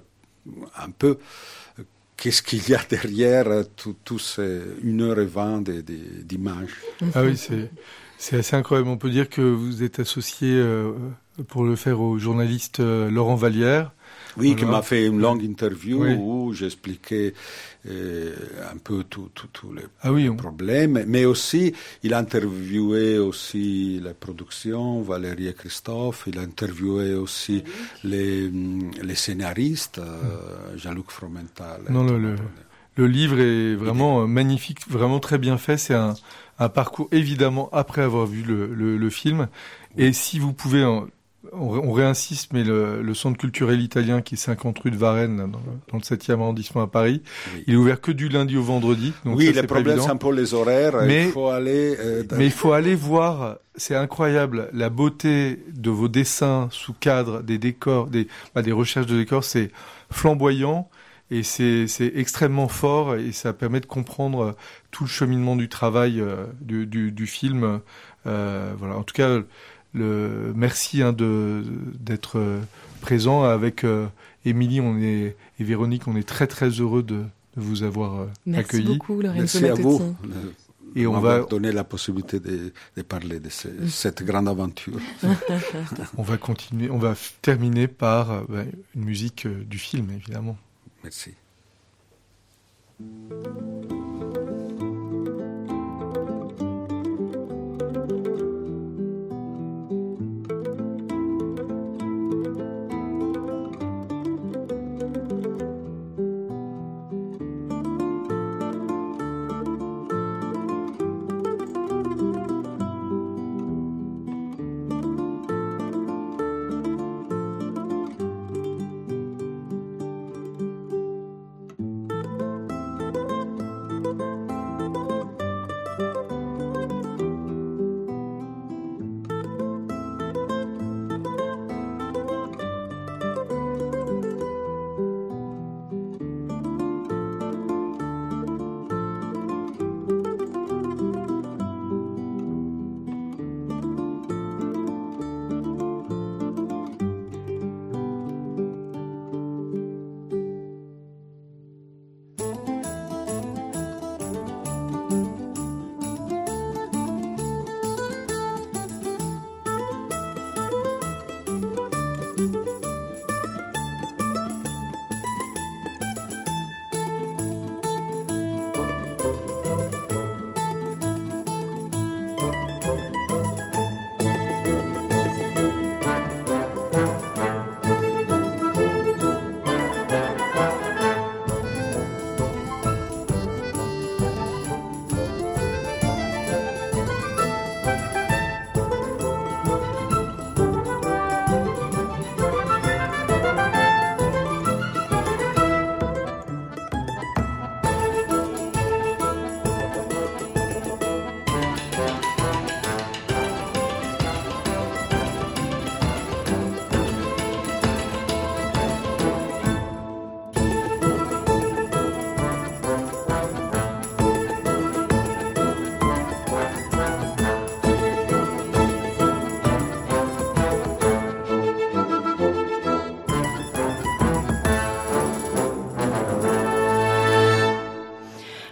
un 0.78 0.90
peu 0.92 1.18
qu'est-ce 2.16 2.42
qu'il 2.42 2.68
y 2.70 2.74
a 2.74 2.82
derrière 2.90 3.46
tout, 3.76 3.96
tout 4.04 4.20
ces 4.20 4.62
1 4.84 5.00
heure 5.02 5.20
et 5.20 5.26
20 5.26 5.62
de- 5.62 5.82
de- 5.82 6.22
d'images. 6.24 6.76
Ah 7.14 7.24
oui, 7.24 7.36
c'est 7.38 7.70
c'est 8.20 8.38
assez 8.38 8.56
incroyable. 8.56 8.90
On 8.90 8.98
peut 8.98 9.12
dire 9.12 9.30
que 9.30 9.42
vous 9.42 9.84
êtes 9.84 10.00
associé 10.00 10.50
euh, 10.52 10.92
pour 11.50 11.64
le 11.64 11.76
faire 11.76 12.02
au 12.02 12.18
journaliste 12.18 12.80
euh, 12.80 13.12
Laurent 13.12 13.36
Vallière. 13.36 13.92
Oui, 14.38 14.56
qui 14.56 14.64
Voilà. 14.64 14.78
m'a 14.78 14.82
fait 14.84 15.06
une 15.08 15.20
longue 15.20 15.44
interview 15.44 16.04
Oui. 16.04 16.14
où 16.20 16.54
j'expliquais 16.54 17.34
euh, 17.90 18.36
un 18.74 18.78
peu 18.78 19.04
tous 19.04 19.30
les 19.74 19.84
Ah 20.02 20.12
oui, 20.12 20.30
on- 20.30 20.36
problèmes, 20.36 21.04
mais 21.08 21.26
aussi 21.26 21.74
il 22.04 22.14
a 22.14 22.20
interviewé 22.20 23.18
aussi 23.18 24.00
la 24.04 24.14
production, 24.14 25.02
Valérie 25.02 25.48
et 25.48 25.54
Christophe, 25.54 26.24
il 26.28 26.38
a 26.38 26.42
interviewé 26.42 27.14
aussi 27.16 27.64
les, 28.04 28.48
hum, 28.48 28.92
les 29.02 29.16
scénaristes, 29.16 30.00
euh, 30.00 30.76
Jean-Luc 30.78 31.12
Fromental. 31.12 31.82
Non, 31.90 32.04
le, 32.04 32.18
le, 32.20 32.36
le 32.96 33.08
livre 33.08 33.40
est 33.40 33.76
vraiment 33.76 34.22
euh, 34.22 34.28
magnifique, 34.28 34.80
vraiment 34.90 35.20
très 35.20 35.38
bien 35.38 35.58
fait. 35.58 35.78
C'est 35.78 35.94
un, 35.94 36.14
un 36.60 36.70
parcours 36.70 37.08
évidemment 37.12 37.70
après 37.72 38.02
avoir 38.02 38.26
vu 38.26 38.44
le, 38.44 38.68
le, 38.74 38.98
le 38.98 39.10
film. 39.10 39.48
Et 39.98 40.14
si 40.14 40.40
vous 40.40 40.54
pouvez, 40.54 40.84
en- 40.84 41.08
on, 41.54 41.78
on 41.90 41.92
réinsiste, 41.92 42.54
mais 42.54 42.64
le, 42.64 43.02
le 43.02 43.14
centre 43.14 43.38
culturel 43.38 43.82
italien 43.82 44.22
qui 44.22 44.36
est 44.36 44.38
50 44.38 44.80
rue 44.80 44.92
de 44.92 44.98
Varennes, 44.98 45.38
dans, 45.38 45.46
le- 45.46 45.80
dans 45.92 45.98
le 45.98 46.02
7e 46.02 46.34
arrondissement 46.42 46.82
à 46.82 46.88
Paris, 46.88 47.22
il 47.68 47.74
est 47.74 47.78
ouvert 47.78 48.00
que 48.02 48.12
du 48.12 48.30
lundi 48.30 48.58
au 48.58 48.64
vendredi. 48.64 49.14
Donc 49.26 49.38
oui, 49.38 49.54
ça, 49.54 49.62
le 49.62 49.68
problème 49.68 50.00
c'est 50.02 50.10
un 50.10 50.18
peu 50.18 50.34
les 50.34 50.54
horaires, 50.54 51.02
Mais- 51.06 51.26
il 51.26 51.32
faut 51.32 51.48
aller... 51.50 51.96
euh, 52.00 52.24
Mais 52.38 52.46
il 52.46 52.52
faut 52.52 52.74
aller 52.74 52.96
voir, 52.96 53.58
c'est 53.76 53.96
incroyable, 53.96 54.70
la 54.74 54.90
beauté 54.90 55.64
de 55.74 55.90
vos 55.90 56.08
dessins 56.08 56.68
sous 56.72 56.94
cadre, 56.94 57.42
des 57.42 57.58
décors, 57.58 58.08
des, 58.08 58.28
bah, 58.56 58.62
des 58.62 58.72
recherches 58.72 59.08
de 59.08 59.18
décors, 59.18 59.44
c'est 59.44 59.72
flamboyant 60.12 60.90
et 61.30 61.44
c'est 61.44 61.88
extrêmement 62.16 62.70
fort 62.70 63.16
et 63.16 63.34
ça 63.34 63.52
permet 63.52 63.82
de 63.82 63.86
comprendre 63.86 64.42
euh, 64.44 64.52
tout 64.92 65.04
le 65.04 65.10
cheminement 65.10 65.58
du 65.58 65.68
travail 65.68 66.22
euh, 66.22 66.46
du, 66.62 66.88
du, 66.88 67.12
du 67.12 67.28
film. 67.28 67.82
Euh, 68.26 68.74
voilà. 68.78 68.96
En 68.96 69.04
tout 69.04 69.14
cas, 69.14 69.40
le 69.94 70.54
merci 70.56 71.02
hein, 71.02 71.14
de 71.14 71.64
d'être 72.00 72.38
euh, 72.40 72.60
présent 73.02 73.44
avec 73.44 73.84
euh, 73.84 74.08
Émilie, 74.46 74.82
on 74.82 74.98
est 75.00 75.36
et 75.60 75.64
Véronique, 75.64 76.08
on 76.08 76.16
est 76.16 76.28
très 76.28 76.48
très 76.48 76.70
heureux 76.70 77.04
de, 77.04 77.18
de 77.56 77.62
vous 77.62 77.84
avoir 77.84 78.22
euh, 78.22 78.26
Merci 78.46 78.60
accueillis. 78.78 78.98
beaucoup, 78.98 79.22
Lorenzo 79.22 79.60
Merci 79.62 79.66
à 79.66 79.74
vous. 79.74 80.16
Et 80.96 81.06
on 81.06 81.20
va 81.20 81.42
donné 81.42 81.72
la 81.72 81.84
possibilité 81.84 82.40
de, 82.40 82.72
de 82.96 83.02
parler 83.04 83.40
de 83.40 83.50
ce- 83.50 83.88
cette 83.88 84.24
grande 84.24 84.48
aventure. 84.48 84.98
On 86.18 86.24
va 86.24 86.38
continuer, 86.38 86.90
on 86.90 86.98
va 86.98 87.14
terminer 87.42 87.88
par 87.88 88.46
bah, 88.48 88.64
une 88.96 89.04
musique 89.04 89.46
du 89.48 89.78
film, 89.78 90.10
évidemment. 90.12 90.58
Merci. 91.04 91.34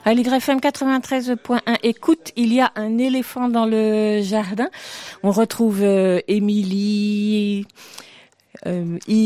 À 0.07 0.14
l'YFM 0.14 0.60
93.1, 0.60 1.77
écoute, 1.82 2.32
il 2.36 2.53
y 2.53 2.61
a 2.61 2.72
un 2.76 2.99
éléphant 2.99 3.49
dans 3.49 3.65
le 3.65 4.22
jardin. 4.22 4.68
On 5.23 5.32
retrouve 5.32 5.82
euh, 5.82 6.19
Émilie, 6.27 7.05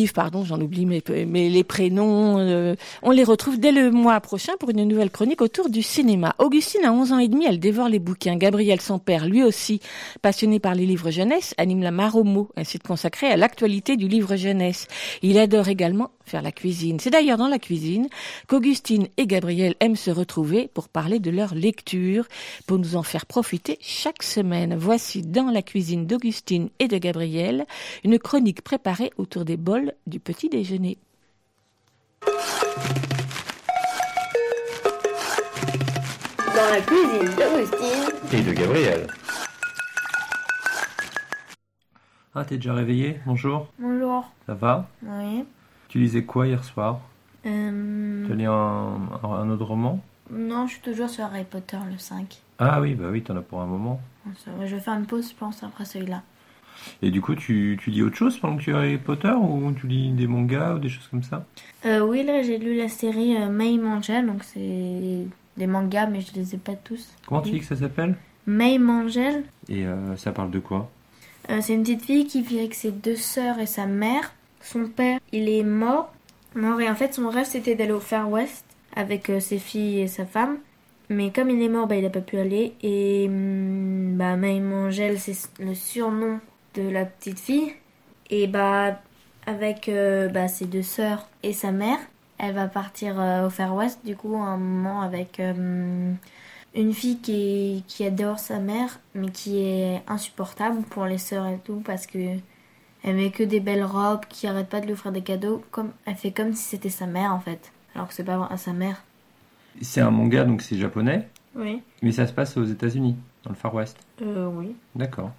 Pardon, 0.07 0.43
j'en 0.43 0.59
oublie 0.59 0.85
mais, 0.85 1.03
mais 1.27 1.49
les 1.49 1.63
prénoms. 1.63 2.39
euh, 2.39 2.75
on 3.03 3.11
les 3.11 3.23
retrouve 3.23 3.59
dès 3.59 3.71
le 3.71 3.91
mois 3.91 4.19
prochain 4.21 4.53
pour 4.59 4.69
une 4.69 4.83
nouvelle 4.83 5.09
chronique 5.09 5.41
autour 5.41 5.69
du 5.69 5.81
cinéma. 5.81 6.35
Augustine 6.39 6.85
a 6.85 6.91
11 6.91 7.13
ans 7.13 7.19
et 7.19 7.27
demi, 7.27 7.45
elle 7.47 7.59
dévore 7.59 7.89
les 7.89 7.99
bouquins. 7.99 8.35
Gabriel, 8.35 8.81
son 8.81 8.99
père, 8.99 9.25
lui 9.25 9.43
aussi, 9.43 9.79
passionné 10.21 10.59
par 10.59 10.75
les 10.75 10.85
livres 10.85 11.11
jeunesse, 11.11 11.53
anime 11.57 11.81
la 11.83 11.91
Maromo, 11.91 12.49
un 12.55 12.63
site 12.63 12.83
consacré 12.83 13.27
à 13.27 13.37
l'actualité 13.37 13.97
du 13.97 14.07
livre 14.07 14.35
jeunesse. 14.35 14.87
Il 15.21 15.37
adore 15.37 15.67
également 15.67 16.11
faire 16.25 16.41
la 16.41 16.51
cuisine. 16.51 16.99
C'est 16.99 17.09
d'ailleurs 17.09 17.37
dans 17.37 17.47
la 17.47 17.59
cuisine 17.59 18.07
qu'Augustine 18.47 19.07
et 19.17 19.25
Gabriel 19.27 19.75
aiment 19.79 19.95
se 19.95 20.11
retrouver 20.11 20.69
pour 20.73 20.87
parler 20.87 21.19
de 21.19 21.31
leur 21.31 21.55
lecture, 21.55 22.27
pour 22.67 22.77
nous 22.77 22.95
en 22.95 23.03
faire 23.03 23.25
profiter 23.25 23.77
chaque 23.81 24.23
semaine. 24.23 24.75
Voici 24.77 25.23
dans 25.23 25.49
la 25.49 25.61
cuisine 25.61 26.05
d'Augustine 26.05 26.69
et 26.79 26.87
de 26.87 26.97
Gabriel 26.97 27.65
une 28.03 28.19
chronique 28.19 28.61
préparée 28.61 29.11
autour 29.17 29.43
des 29.43 29.57
bols 29.57 29.88
du 30.07 30.19
petit 30.19 30.49
déjeuner. 30.49 30.97
Dans 36.55 36.69
la 36.71 36.81
cuisine 36.81 37.35
d'Augustine. 37.35 38.13
Et 38.33 38.41
de 38.41 38.53
Gabriel. 38.53 39.07
Ah, 42.35 42.45
t'es 42.45 42.55
déjà 42.55 42.73
réveillé? 42.73 43.19
Bonjour. 43.25 43.67
Bonjour. 43.79 44.29
Ça 44.45 44.53
va? 44.53 44.87
Oui. 45.03 45.45
Tu 45.87 45.99
lisais 45.99 46.23
quoi 46.23 46.47
hier 46.47 46.63
soir? 46.63 46.99
Euh, 47.45 48.25
Tu 48.25 48.31
as 48.31 48.35
lu 48.35 48.45
un, 48.47 48.97
un 49.23 49.49
autre 49.49 49.65
roman? 49.65 49.99
Non, 50.31 50.67
je 50.67 50.73
suis 50.73 50.81
toujours 50.81 51.09
sur 51.09 51.25
Harry 51.25 51.43
Potter 51.43 51.77
le 51.91 51.97
5. 51.97 52.39
Ah 52.59 52.81
oui, 52.81 52.93
bah 52.93 53.05
oui, 53.09 53.23
t'en 53.23 53.35
as 53.37 53.41
pour 53.41 53.61
un 53.61 53.65
moment. 53.65 53.99
Je 54.65 54.75
vais 54.75 54.79
faire 54.79 54.93
une 54.93 55.05
pause, 55.07 55.29
je 55.29 55.35
pense, 55.35 55.63
après 55.63 55.85
celui-là. 55.85 56.21
Et 57.01 57.11
du 57.11 57.21
coup, 57.21 57.35
tu, 57.35 57.77
tu 57.81 57.89
lis 57.89 58.03
autre 58.03 58.15
chose 58.15 58.37
pendant 58.37 58.57
que 58.57 58.63
tu 58.63 58.71
es 58.71 58.73
Harry 58.73 58.97
Potter 58.97 59.31
ou 59.31 59.71
tu 59.71 59.87
lis 59.87 60.11
des 60.11 60.27
mangas 60.27 60.75
ou 60.75 60.79
des 60.79 60.89
choses 60.89 61.07
comme 61.07 61.23
ça? 61.23 61.45
Euh, 61.85 62.01
oui, 62.01 62.23
là, 62.23 62.41
j'ai 62.43 62.57
lu 62.57 62.75
la 62.75 62.89
série 62.89 63.37
euh, 63.37 63.49
May 63.49 63.77
Mangel, 63.77 64.25
donc 64.25 64.43
c'est 64.43 65.25
des 65.57 65.67
mangas, 65.67 66.07
mais 66.07 66.21
je 66.21 66.33
les 66.35 66.55
ai 66.55 66.57
pas 66.57 66.75
tous. 66.75 67.07
Comment 67.27 67.41
tu 67.41 67.51
dis 67.51 67.59
que 67.59 67.65
ça 67.65 67.75
s'appelle? 67.75 68.15
May 68.45 68.77
Mangel, 68.77 69.43
Et 69.67 69.85
euh, 69.85 70.15
ça 70.15 70.31
parle 70.31 70.51
de 70.51 70.59
quoi? 70.59 70.89
Euh, 71.49 71.59
c'est 71.61 71.73
une 71.73 71.83
petite 71.83 72.03
fille 72.03 72.25
qui 72.25 72.41
vit 72.41 72.59
avec 72.59 72.73
ses 72.73 72.91
deux 72.91 73.15
sœurs 73.15 73.59
et 73.59 73.65
sa 73.65 73.85
mère. 73.85 74.33
Son 74.61 74.87
père, 74.87 75.19
il 75.31 75.47
est 75.49 75.63
mort. 75.63 76.13
Mort, 76.55 76.81
et 76.81 76.89
en 76.89 76.95
fait, 76.95 77.13
son 77.13 77.29
rêve, 77.29 77.45
c'était 77.45 77.75
d'aller 77.75 77.91
au 77.91 77.99
Far 77.99 78.29
West 78.29 78.65
avec 78.95 79.31
ses 79.39 79.59
filles 79.59 80.01
et 80.01 80.07
sa 80.07 80.25
femme. 80.25 80.57
Mais 81.09 81.31
comme 81.31 81.49
il 81.49 81.61
est 81.61 81.69
mort, 81.69 81.87
bah, 81.87 81.95
il 81.95 82.03
n'a 82.03 82.09
pas 82.09 82.21
pu 82.21 82.37
aller. 82.37 82.73
Et 82.83 83.25
hum, 83.27 84.15
bah, 84.15 84.35
May 84.35 84.59
Mangel, 84.59 85.19
c'est 85.19 85.35
le 85.59 85.73
surnom 85.73 86.39
de 86.79 86.89
la 86.89 87.05
petite 87.05 87.39
fille. 87.39 87.73
Et 88.29 88.47
bah, 88.47 88.99
avec 89.45 89.89
euh, 89.89 90.27
bah, 90.29 90.47
ses 90.47 90.65
deux 90.65 90.83
sœurs 90.83 91.27
et 91.43 91.53
sa 91.53 91.71
mère, 91.71 91.97
elle 92.37 92.53
va 92.53 92.67
partir 92.67 93.19
euh, 93.19 93.47
au 93.47 93.49
Far 93.49 93.75
West, 93.75 93.99
du 94.05 94.15
coup, 94.15 94.35
un 94.37 94.57
moment 94.57 95.01
avec 95.01 95.39
euh, 95.39 96.13
une 96.75 96.93
fille 96.93 97.19
qui, 97.19 97.83
qui 97.87 98.05
adore 98.05 98.39
sa 98.39 98.59
mère, 98.59 98.99
mais 99.15 99.29
qui 99.29 99.59
est 99.59 100.01
insupportable 100.07 100.81
pour 100.83 101.05
les 101.05 101.17
sœurs 101.17 101.47
et 101.47 101.57
tout, 101.63 101.81
parce 101.85 102.05
que 102.07 102.19
elle 103.03 103.15
met 103.15 103.31
que 103.31 103.43
des 103.43 103.59
belles 103.61 103.83
robes, 103.83 104.25
qui 104.29 104.45
arrête 104.45 104.67
pas 104.67 104.81
de 104.81 104.85
lui 104.85 104.93
offrir 104.93 105.11
des 105.11 105.21
cadeaux, 105.21 105.63
comme 105.71 105.91
elle 106.05 106.15
fait 106.15 106.31
comme 106.31 106.53
si 106.53 106.63
c'était 106.63 106.89
sa 106.89 107.07
mère 107.07 107.33
en 107.33 107.39
fait, 107.39 107.71
alors 107.95 108.07
que 108.09 108.13
c'est 108.13 108.25
pas 108.25 108.37
vraiment 108.37 108.57
sa 108.57 108.73
mère. 108.73 109.03
C'est 109.81 110.01
un 110.01 110.11
manga, 110.11 110.43
donc 110.43 110.61
c'est 110.61 110.77
japonais, 110.77 111.27
Oui. 111.55 111.81
mais 112.01 112.11
ça 112.11 112.27
se 112.27 112.33
passe 112.33 112.57
aux 112.57 112.65
États-Unis, 112.65 113.15
dans 113.43 113.51
le 113.51 113.55
Far 113.55 113.73
West. 113.73 113.97
Euh, 114.21 114.47
oui. 114.53 114.75
D'accord. 114.95 115.31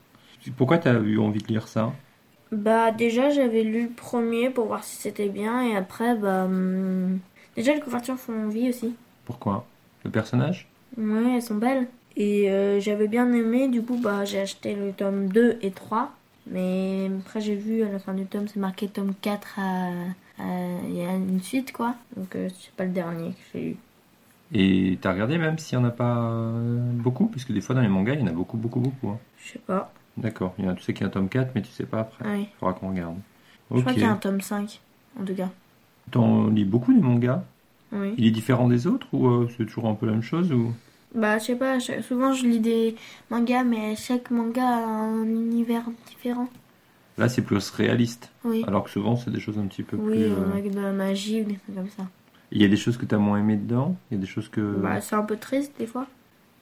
Pourquoi 0.56 0.78
t'as 0.78 1.00
eu 1.00 1.18
envie 1.18 1.40
de 1.42 1.46
lire 1.48 1.68
ça 1.68 1.92
Bah 2.52 2.90
déjà 2.92 3.30
j'avais 3.30 3.62
lu 3.64 3.84
le 3.84 3.94
premier 3.94 4.50
pour 4.50 4.66
voir 4.66 4.82
si 4.84 4.96
c'était 4.96 5.28
bien 5.28 5.62
et 5.62 5.76
après 5.76 6.16
bah 6.16 6.44
hum, 6.44 7.20
déjà 7.56 7.74
les 7.74 7.80
couvertures 7.80 8.18
font 8.18 8.46
envie 8.46 8.68
aussi. 8.68 8.96
Pourquoi? 9.24 9.64
Le 10.04 10.10
personnage? 10.10 10.68
Ouais, 10.96 11.34
elles 11.36 11.42
sont 11.42 11.56
belles. 11.56 11.88
Et 12.16 12.50
euh, 12.50 12.80
j'avais 12.80 13.06
bien 13.08 13.32
aimé, 13.32 13.68
du 13.68 13.82
coup 13.84 13.96
bah 14.00 14.24
j'ai 14.24 14.40
acheté 14.40 14.74
le 14.74 14.92
tome 14.92 15.28
2 15.32 15.58
et 15.62 15.72
3. 15.72 16.12
Mais 16.46 17.10
après 17.20 17.40
j'ai 17.40 17.54
vu 17.56 17.82
à 17.82 17.90
la 17.90 17.98
fin 17.98 18.14
du 18.14 18.26
tome 18.26 18.48
c'est 18.48 18.58
marqué 18.60 18.88
tome 18.88 19.14
4 19.20 19.58
à... 19.58 19.90
Il 20.38 20.94
y 20.96 21.02
a 21.04 21.14
une 21.14 21.40
suite 21.42 21.72
quoi. 21.72 21.94
Donc 22.16 22.34
euh, 22.36 22.48
c'est 22.58 22.72
pas 22.74 22.84
le 22.84 22.92
dernier 22.92 23.34
que 23.34 23.40
j'ai 23.52 23.70
eu. 23.70 23.76
Et 24.52 24.98
t'as 25.00 25.12
regardé 25.12 25.38
même 25.38 25.58
s'il 25.58 25.78
n'y 25.78 25.84
en 25.84 25.88
a 25.88 25.90
pas 25.92 26.30
euh, 26.30 26.92
beaucoup? 26.92 27.28
Puisque 27.28 27.52
des 27.52 27.60
fois 27.60 27.74
dans 27.74 27.80
les 27.82 27.88
mangas, 27.88 28.14
il 28.14 28.20
y 28.20 28.22
en 28.22 28.26
a 28.28 28.32
beaucoup, 28.32 28.56
beaucoup, 28.56 28.80
beaucoup. 28.80 29.08
hein. 29.10 29.18
Je 29.36 29.52
sais 29.52 29.58
pas. 29.58 29.99
D'accord. 30.16 30.54
Il 30.58 30.64
y 30.64 30.68
a, 30.68 30.74
tu 30.74 30.82
sais 30.82 30.92
qu'il 30.92 31.02
y 31.02 31.04
a 31.04 31.08
un 31.08 31.10
tome 31.10 31.28
4, 31.28 31.52
mais 31.54 31.62
tu 31.62 31.70
sais 31.70 31.84
pas 31.86 32.00
après. 32.00 32.24
Ah 32.26 32.32
oui. 32.36 32.48
Faudra 32.58 32.74
qu'on 32.74 32.90
regarde. 32.90 33.16
Je 33.72 33.80
crois 33.80 33.92
qu'il 33.92 34.02
y 34.02 34.04
a 34.04 34.10
un 34.10 34.16
tome 34.16 34.40
5 34.40 34.80
en 35.20 35.24
tout 35.24 35.34
cas. 35.34 35.50
T'en 36.10 36.48
lis 36.48 36.64
beaucoup 36.64 36.92
les 36.92 37.00
mangas? 37.00 37.44
Oui. 37.92 38.14
Il 38.18 38.26
est 38.26 38.30
différent 38.30 38.68
des 38.68 38.86
autres 38.86 39.06
ou 39.12 39.26
euh, 39.28 39.48
c'est 39.56 39.64
toujours 39.66 39.86
un 39.88 39.94
peu 39.94 40.06
la 40.06 40.12
même 40.12 40.22
chose 40.22 40.52
ou... 40.52 40.72
Bah 41.14 41.38
je 41.38 41.44
sais 41.46 41.56
pas, 41.56 41.78
souvent 41.80 42.32
je 42.32 42.46
lis 42.46 42.60
des 42.60 42.94
mangas 43.30 43.64
mais 43.64 43.96
chaque 43.96 44.30
manga 44.30 44.62
a 44.64 44.86
un 44.86 45.24
univers 45.24 45.84
différent. 46.08 46.48
Là, 47.18 47.28
c'est 47.28 47.42
plus 47.42 47.70
réaliste. 47.70 48.30
Oui. 48.44 48.64
Alors 48.66 48.84
que 48.84 48.90
souvent, 48.90 49.14
c'est 49.16 49.30
des 49.30 49.40
choses 49.40 49.58
un 49.58 49.66
petit 49.66 49.82
peu 49.82 49.96
Oui, 49.96 50.12
plus. 50.12 50.22
euh, 50.22 50.36
euh, 50.38 50.52
avec 50.52 50.72
de 50.72 50.80
la 50.80 50.92
magie 50.92 51.42
ou 51.42 51.44
des 51.44 51.56
trucs 51.56 51.74
comme 51.74 51.90
ça. 51.90 52.04
Il 52.50 52.62
y 52.62 52.64
a 52.64 52.68
des 52.68 52.76
choses 52.76 52.96
que 52.96 53.04
t'as 53.04 53.18
moins 53.18 53.38
aimé 53.38 53.56
dedans? 53.56 53.96
Il 54.10 54.14
y 54.14 54.18
a 54.18 54.20
des 54.20 54.26
choses 54.26 54.48
que. 54.48 54.60
Bah 54.60 55.00
c'est 55.00 55.16
un 55.16 55.22
peu 55.22 55.36
triste 55.36 55.74
des 55.78 55.86
fois. 55.86 56.06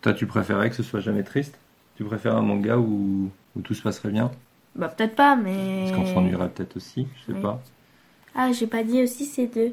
Toi, 0.02 0.14
tu 0.14 0.26
préférais 0.26 0.68
que 0.70 0.76
ce 0.76 0.82
soit 0.82 1.00
jamais 1.00 1.22
triste? 1.22 1.58
Tu 1.98 2.04
préfères 2.04 2.36
un 2.36 2.42
manga 2.42 2.78
où, 2.78 3.28
où 3.56 3.60
tout 3.60 3.74
se 3.74 3.82
passerait 3.82 4.10
bien 4.10 4.30
Bah 4.76 4.86
peut-être 4.86 5.16
pas 5.16 5.34
mais... 5.34 5.86
Parce 5.90 5.98
qu'on 5.98 6.14
s'ennuierait 6.14 6.48
peut-être 6.48 6.76
aussi, 6.76 7.08
je 7.16 7.32
sais 7.32 7.40
pas. 7.40 7.60
Ah 8.36 8.52
j'ai 8.52 8.68
pas 8.68 8.84
dit 8.84 9.02
aussi 9.02 9.24
c'est 9.24 9.52
de 9.52 9.72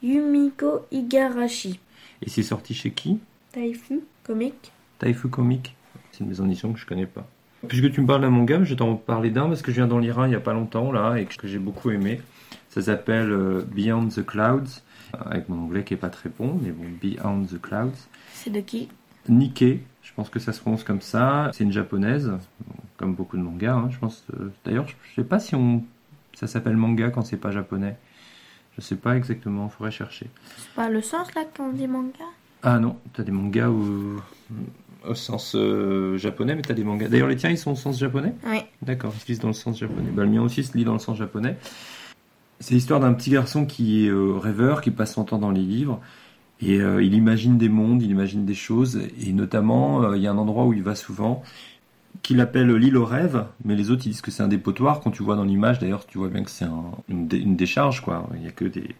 Yumiko 0.00 0.86
Igarashi. 0.92 1.80
Et 2.22 2.30
c'est 2.30 2.44
sorti 2.44 2.72
chez 2.72 2.92
qui 2.92 3.18
Taifu 3.50 4.02
comique. 4.22 4.70
Taifu 5.00 5.26
Comic 5.28 5.74
C'est 6.12 6.20
une 6.20 6.28
maison 6.28 6.44
d'édition 6.44 6.72
que 6.72 6.78
je 6.78 6.86
connais 6.86 7.04
pas. 7.04 7.26
Puisque 7.66 7.90
tu 7.90 8.00
me 8.00 8.06
parles 8.06 8.20
d'un 8.20 8.30
manga, 8.30 8.62
je 8.62 8.70
vais 8.70 8.76
t'en 8.76 8.94
parler 8.94 9.30
d'un 9.30 9.48
parce 9.48 9.62
que 9.62 9.72
je 9.72 9.76
viens 9.76 9.88
d'en 9.88 9.98
lire 9.98 10.20
un 10.20 10.28
il 10.28 10.32
y 10.34 10.36
a 10.36 10.40
pas 10.40 10.52
longtemps 10.52 10.92
là 10.92 11.16
et 11.16 11.24
que 11.24 11.48
j'ai 11.48 11.58
beaucoup 11.58 11.90
aimé. 11.90 12.20
Ça 12.68 12.80
s'appelle 12.80 13.32
euh, 13.32 13.66
Beyond 13.74 14.06
the 14.06 14.24
Clouds, 14.24 14.82
avec 15.12 15.48
mon 15.48 15.64
anglais 15.64 15.82
qui 15.82 15.94
est 15.94 15.96
pas 15.96 16.10
très 16.10 16.28
bon, 16.28 16.60
mais 16.62 16.70
bon, 16.70 16.84
Beyond 17.02 17.46
the 17.46 17.60
Clouds. 17.60 18.06
C'est 18.34 18.50
de 18.50 18.60
qui? 18.60 18.88
Nikkei, 19.28 19.80
pense 20.16 20.30
que 20.30 20.38
ça 20.38 20.52
se 20.52 20.60
prononce 20.60 20.82
comme 20.82 21.00
ça. 21.02 21.50
C'est 21.52 21.64
une 21.64 21.72
japonaise, 21.72 22.32
comme 22.96 23.14
beaucoup 23.14 23.36
de 23.36 23.42
mangas. 23.42 23.74
hein, 23.74 23.88
je 23.90 23.98
pense. 23.98 24.24
euh, 24.40 24.48
D'ailleurs, 24.64 24.88
je 24.88 24.94
je 25.10 25.14
sais 25.22 25.26
pas 25.28 25.38
si 25.38 25.54
on, 25.54 25.84
ça 26.34 26.46
s'appelle 26.46 26.76
manga 26.76 27.10
quand 27.10 27.22
c'est 27.22 27.36
pas 27.36 27.50
japonais. 27.52 27.96
Je 28.76 28.80
sais 28.82 28.96
pas 28.96 29.16
exactement, 29.16 29.68
faudrait 29.68 29.90
chercher. 29.90 30.28
C'est 30.58 30.70
pas 30.74 30.88
le 30.90 31.00
sens 31.02 31.34
là 31.34 31.42
qu'on 31.56 31.70
dit 31.72 31.86
manga? 31.86 32.24
Ah 32.62 32.78
non, 32.78 32.96
t'as 33.12 33.22
des 33.22 33.30
mangas 33.32 33.68
au, 33.68 34.16
au 35.08 35.14
sens 35.14 35.54
euh, 35.54 36.16
japonais, 36.16 36.54
mais 36.54 36.62
t'as 36.62 36.74
des 36.74 36.84
mangas. 36.84 37.08
D'ailleurs, 37.08 37.28
les 37.28 37.36
tiens, 37.36 37.50
ils 37.50 37.58
sont 37.58 37.72
au 37.72 37.76
sens 37.76 37.98
japonais? 37.98 38.34
Oui. 38.46 38.58
D'accord, 38.82 39.12
ils 39.16 39.20
se 39.20 39.26
lisent 39.28 39.38
dans 39.40 39.48
le 39.48 39.54
sens 39.54 39.78
japonais. 39.78 40.10
Bah, 40.12 40.24
le 40.24 40.30
mien 40.30 40.42
aussi 40.42 40.64
se 40.64 40.76
lit 40.76 40.84
dans 40.84 40.94
le 40.94 40.98
sens 40.98 41.16
japonais. 41.16 41.56
C'est 42.60 42.74
l'histoire 42.74 43.00
d'un 43.00 43.12
petit 43.12 43.30
garçon 43.30 43.66
qui 43.66 44.06
est 44.06 44.08
euh, 44.08 44.32
rêveur, 44.38 44.80
qui 44.80 44.90
passe 44.90 45.12
son 45.14 45.24
temps 45.24 45.38
dans 45.38 45.50
les 45.50 45.60
livres. 45.62 46.00
Et 46.60 46.80
euh, 46.80 47.02
il 47.02 47.14
imagine 47.14 47.58
des 47.58 47.68
mondes, 47.68 48.02
il 48.02 48.10
imagine 48.10 48.44
des 48.46 48.54
choses. 48.54 49.00
Et 49.26 49.32
notamment, 49.32 50.02
euh, 50.02 50.16
il 50.16 50.22
y 50.22 50.26
a 50.26 50.32
un 50.32 50.38
endroit 50.38 50.64
où 50.66 50.72
il 50.72 50.82
va 50.82 50.94
souvent, 50.94 51.42
qu'il 52.22 52.40
appelle 52.40 52.70
l'île 52.74 52.96
au 52.96 53.04
rêve. 53.04 53.44
Mais 53.64 53.76
les 53.76 53.90
autres, 53.90 54.06
ils 54.06 54.10
disent 54.10 54.22
que 54.22 54.30
c'est 54.30 54.42
un 54.42 54.48
dépotoir. 54.48 55.00
Quand 55.00 55.10
tu 55.10 55.22
vois 55.22 55.36
dans 55.36 55.44
l'image, 55.44 55.78
d'ailleurs, 55.78 56.06
tu 56.06 56.18
vois 56.18 56.28
bien 56.28 56.44
que 56.44 56.50
c'est 56.50 56.64
un- 56.66 56.92
une, 57.08 57.28
dé- 57.28 57.38
une 57.38 57.56
décharge, 57.56 58.00
quoi. 58.02 58.28
Il 58.34 58.40
n'y 58.42 58.48
a 58.48 58.52
que 58.52 58.64
des, 58.66 58.94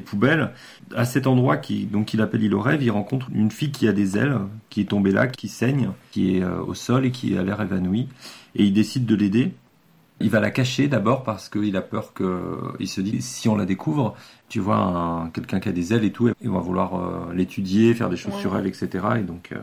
poubelles. 0.00 0.52
À 0.94 1.04
cet 1.04 1.26
endroit 1.26 1.56
qui, 1.56 1.86
donc, 1.86 2.06
qu'il 2.06 2.20
appelle 2.20 2.40
l'île 2.42 2.54
au 2.54 2.60
rêve, 2.60 2.82
il 2.82 2.90
rencontre 2.90 3.28
une 3.34 3.50
fille 3.50 3.72
qui 3.72 3.88
a 3.88 3.92
des 3.92 4.16
ailes, 4.16 4.38
qui 4.70 4.80
est 4.82 4.84
tombée 4.90 5.10
là, 5.10 5.26
qui 5.26 5.48
saigne, 5.48 5.90
qui 6.12 6.36
est 6.36 6.42
euh, 6.42 6.62
au 6.62 6.74
sol 6.74 7.04
et 7.04 7.10
qui 7.10 7.36
a 7.36 7.42
l'air 7.42 7.60
évanouie. 7.60 8.06
Et 8.54 8.64
il 8.64 8.72
décide 8.72 9.06
de 9.06 9.14
l'aider. 9.16 9.52
Il 10.20 10.30
va 10.30 10.40
la 10.40 10.50
cacher 10.50 10.88
d'abord 10.88 11.22
parce 11.22 11.48
qu'il 11.48 11.76
a 11.76 11.80
peur 11.82 12.12
que, 12.12 12.56
il 12.80 12.88
se 12.88 13.00
dit, 13.00 13.22
si 13.22 13.48
on 13.48 13.56
la 13.56 13.64
découvre, 13.66 14.16
tu 14.48 14.58
vois, 14.58 14.76
un- 14.78 15.30
quelqu'un 15.30 15.60
qui 15.60 15.68
a 15.68 15.72
des 15.72 15.94
ailes 15.94 16.04
et 16.04 16.10
tout, 16.12 16.30
il 16.40 16.50
va 16.50 16.58
vouloir 16.58 16.96
euh, 16.96 17.32
l'étudier, 17.34 17.94
faire 17.94 18.08
des 18.10 18.16
choses 18.16 18.34
Ouais. 18.34 18.40
sur 18.40 18.56
elle, 18.56 18.66
etc. 18.66 19.04
Et 19.18 19.22
donc, 19.22 19.50
euh, 19.52 19.62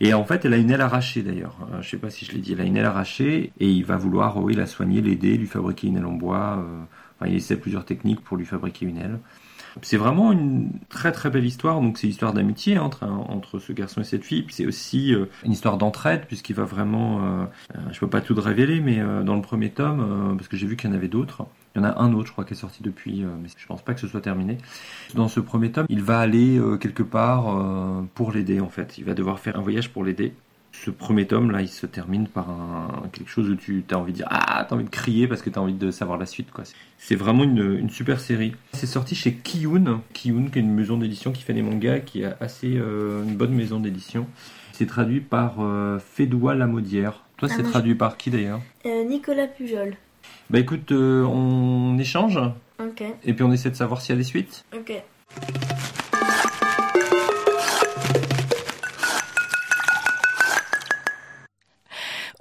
et 0.00 0.14
en 0.14 0.24
fait, 0.24 0.44
elle 0.44 0.54
a 0.54 0.56
une 0.58 0.70
aile 0.70 0.80
arrachée 0.80 1.22
d'ailleurs. 1.22 1.56
Euh, 1.72 1.82
je 1.82 1.90
sais 1.90 1.96
pas 1.96 2.10
si 2.10 2.24
je 2.24 2.32
l'ai 2.32 2.38
dit. 2.38 2.52
Elle 2.52 2.60
a 2.60 2.64
une 2.64 2.76
aile 2.76 2.86
arrachée 2.86 3.52
et 3.60 3.68
il 3.70 3.84
va 3.84 3.96
vouloir, 3.96 4.36
oui, 4.42 4.54
la 4.54 4.66
soigner, 4.66 5.00
l'aider, 5.00 5.36
lui 5.36 5.46
fabriquer 5.46 5.88
une 5.88 5.96
aile 5.98 6.06
en 6.06 6.12
bois. 6.12 6.58
euh, 6.58 6.82
enfin, 7.20 7.30
il 7.30 7.36
essaie 7.36 7.56
plusieurs 7.56 7.84
techniques 7.84 8.20
pour 8.22 8.36
lui 8.36 8.46
fabriquer 8.46 8.86
une 8.86 8.98
aile. 8.98 9.18
C'est 9.80 9.96
vraiment 9.96 10.32
une 10.32 10.70
très 10.88 11.12
très 11.12 11.30
belle 11.30 11.44
histoire. 11.44 11.80
Donc 11.80 11.98
c'est 11.98 12.06
l'histoire 12.06 12.32
d'amitié 12.32 12.78
entre 12.78 13.04
entre 13.04 13.58
ce 13.58 13.72
garçon 13.72 14.00
et 14.02 14.04
cette 14.04 14.24
fille. 14.24 14.42
Puis 14.42 14.54
c'est 14.54 14.66
aussi 14.66 15.14
euh, 15.14 15.26
une 15.44 15.52
histoire 15.52 15.78
d'entraide 15.78 16.26
puisqu'il 16.26 16.54
va 16.54 16.64
vraiment. 16.64 17.24
euh, 17.24 17.44
euh, 17.76 17.78
je 17.92 18.00
peux 18.00 18.08
pas 18.08 18.20
tout 18.20 18.34
révéler, 18.34 18.80
mais 18.80 19.00
euh, 19.00 19.22
dans 19.22 19.34
le 19.36 19.42
premier 19.42 19.70
tome, 19.70 20.34
parce 20.36 20.48
que 20.48 20.56
j'ai 20.56 20.66
vu 20.66 20.76
qu'il 20.76 20.90
y 20.90 20.92
en 20.92 20.96
avait 20.96 21.08
d'autres. 21.08 21.46
Il 21.74 21.78
y 21.78 21.84
en 21.84 21.88
a 21.88 21.98
un 22.02 22.12
autre, 22.12 22.26
je 22.26 22.32
crois, 22.32 22.44
qui 22.44 22.52
est 22.52 22.56
sorti 22.56 22.82
depuis, 22.82 23.22
mais 23.22 23.48
je 23.56 23.66
pense 23.66 23.80
pas 23.82 23.94
que 23.94 24.00
ce 24.00 24.06
soit 24.06 24.20
terminé. 24.20 24.58
Dans 25.14 25.28
ce 25.28 25.40
premier 25.40 25.72
tome, 25.72 25.86
il 25.88 26.02
va 26.02 26.18
aller 26.18 26.60
quelque 26.80 27.02
part 27.02 27.44
pour 28.14 28.32
l'aider, 28.32 28.60
en 28.60 28.68
fait. 28.68 28.98
Il 28.98 29.04
va 29.04 29.14
devoir 29.14 29.38
faire 29.40 29.58
un 29.58 29.62
voyage 29.62 29.90
pour 29.90 30.04
l'aider. 30.04 30.34
Ce 30.74 30.90
premier 30.90 31.26
tome, 31.26 31.50
là, 31.50 31.60
il 31.62 31.68
se 31.68 31.86
termine 31.86 32.26
par 32.26 32.48
un, 32.50 33.04
quelque 33.12 33.28
chose 33.30 33.48
où 33.50 33.54
tu 33.56 33.84
as 33.90 33.98
envie 33.98 34.12
de 34.12 34.16
dire 34.16 34.26
Ah, 34.30 34.64
t'as 34.68 34.74
envie 34.74 34.84
de 34.84 34.90
crier 34.90 35.28
parce 35.28 35.42
que 35.42 35.50
t'as 35.50 35.60
envie 35.60 35.74
de 35.74 35.90
savoir 35.90 36.18
la 36.18 36.26
suite, 36.26 36.50
quoi. 36.50 36.64
C'est 36.98 37.14
vraiment 37.14 37.44
une, 37.44 37.76
une 37.78 37.90
super 37.90 38.18
série. 38.20 38.52
C'est 38.72 38.86
sorti 38.86 39.14
chez 39.14 39.34
Kiyun. 39.34 40.00
Kiyun, 40.14 40.46
qui 40.50 40.58
est 40.58 40.62
une 40.62 40.72
maison 40.74 40.96
d'édition 40.96 41.30
qui 41.30 41.42
fait 41.42 41.52
des 41.52 41.62
mangas, 41.62 42.00
qui 42.00 42.24
a 42.24 42.36
assez 42.40 42.68
une 42.68 43.36
bonne 43.36 43.52
maison 43.54 43.80
d'édition. 43.80 44.26
C'est 44.72 44.86
traduit 44.86 45.20
par 45.20 45.56
euh, 45.60 45.98
Fédoua 45.98 46.54
Lamaudière. 46.54 47.22
Toi, 47.36 47.48
Ah, 47.50 47.54
c'est 47.56 47.62
traduit 47.64 47.94
par 47.94 48.16
qui 48.16 48.30
d'ailleurs? 48.30 48.60
Euh, 48.86 49.04
Nicolas 49.04 49.46
Pujol. 49.48 49.94
Bah 50.50 50.58
écoute, 50.58 50.90
euh, 50.92 51.22
on 51.24 51.98
échange 51.98 52.38
Ok. 52.80 53.02
et 53.24 53.34
puis 53.34 53.44
on 53.44 53.52
essaie 53.52 53.70
de 53.70 53.76
savoir 53.76 54.00
s'il 54.00 54.14
y 54.14 54.16
a 54.16 54.18
des 54.18 54.24
suites. 54.24 54.64
Ok. 54.74 55.02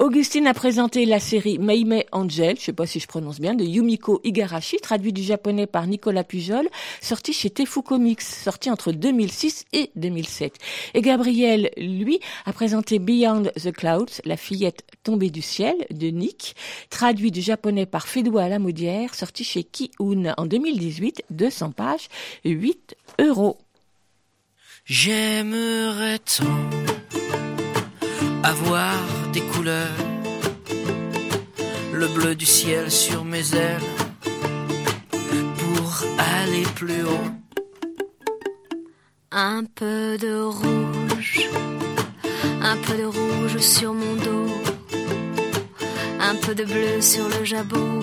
Augustine 0.02 0.48
a 0.48 0.56
présenté 0.56 1.06
la 1.06 1.20
série 1.20 1.60
Meimei 1.60 2.08
Angel, 2.12 2.58
je 2.58 2.64
sais 2.64 2.74
pas 2.74 2.88
si 2.88 3.00
je 3.00 3.06
prononce 3.06 3.40
bien, 3.40 3.54
de 3.54 3.64
Yumiko 3.64 4.20
Igarashi, 4.24 4.78
traduit 4.78 5.14
du 5.14 5.22
japonais 5.22 5.68
par 5.68 5.86
Nicolas 5.86 6.24
Pujol, 6.24 6.68
sorti 7.02 7.34
chez 7.34 7.52
Tefu 7.52 7.84
Comics, 7.84 8.24
sorti 8.24 8.72
entre 8.72 8.94
2006 8.94 9.66
et 9.74 9.92
2007. 9.96 10.56
Et 10.96 11.02
Gabriel, 11.02 11.70
lui, 11.78 12.20
a 12.46 12.52
présenté 12.52 12.98
Beyond 12.98 13.44
the 13.64 13.72
Clouds, 13.72 14.22
la 14.26 14.38
fillette 14.38 14.82
tombée 15.04 15.30
du 15.30 15.44
ciel 15.44 15.76
de 15.92 16.08
Nick, 16.08 16.56
traduit 16.90 17.30
du 17.30 17.42
japonais 17.42 17.86
par 17.86 18.08
Fédoua 18.08 18.50
Lamaudière, 18.50 19.14
sorti 19.14 19.44
chez 19.44 19.64
Ki-Un 19.64 20.34
en 20.36 20.48
2018, 20.48 21.26
200 21.30 21.74
pages, 21.74 22.08
8 22.44 22.96
euros. 23.20 23.60
J'aimerais 24.84 26.18
tant 26.18 26.48
avoir 28.44 29.21
des 29.32 29.42
couleurs, 29.42 29.98
le 31.94 32.08
bleu 32.08 32.36
du 32.36 32.46
ciel 32.46 32.92
sur 32.92 33.24
mes 33.24 33.56
ailes, 33.56 33.90
pour 35.58 36.04
aller 36.18 36.64
plus 36.76 37.04
haut. 37.04 37.30
Un 39.32 39.64
peu 39.64 40.18
de 40.18 40.42
rouge, 40.44 41.50
un 42.62 42.78
peu 42.78 42.98
de 42.98 43.06
rouge 43.06 43.58
sur 43.60 43.94
mon 43.94 44.16
dos, 44.16 44.54
un 46.20 46.36
peu 46.36 46.54
de 46.54 46.66
bleu 46.66 47.02
sur 47.02 47.28
le 47.30 47.46
jabot, 47.46 48.02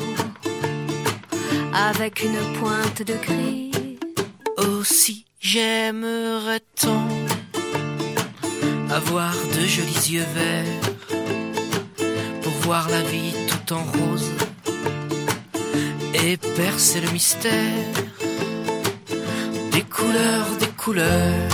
avec 1.74 2.22
une 2.22 2.40
pointe 2.58 3.02
de 3.02 3.14
gris. 3.14 3.98
Aussi 4.56 5.26
j'aimerais 5.40 6.60
tant 6.80 7.08
avoir 8.90 9.34
de 9.54 9.66
jolis 9.66 10.12
yeux 10.12 10.26
verts 10.34 10.87
voir 12.68 12.90
la 12.90 13.00
vie 13.00 13.32
tout 13.50 13.72
en 13.72 13.82
rose. 13.96 14.30
Et 16.22 16.36
percer 16.36 17.00
le 17.00 17.10
mystère 17.12 17.86
des 19.72 19.84
couleurs, 19.96 20.50
des 20.60 20.72
couleurs, 20.82 21.48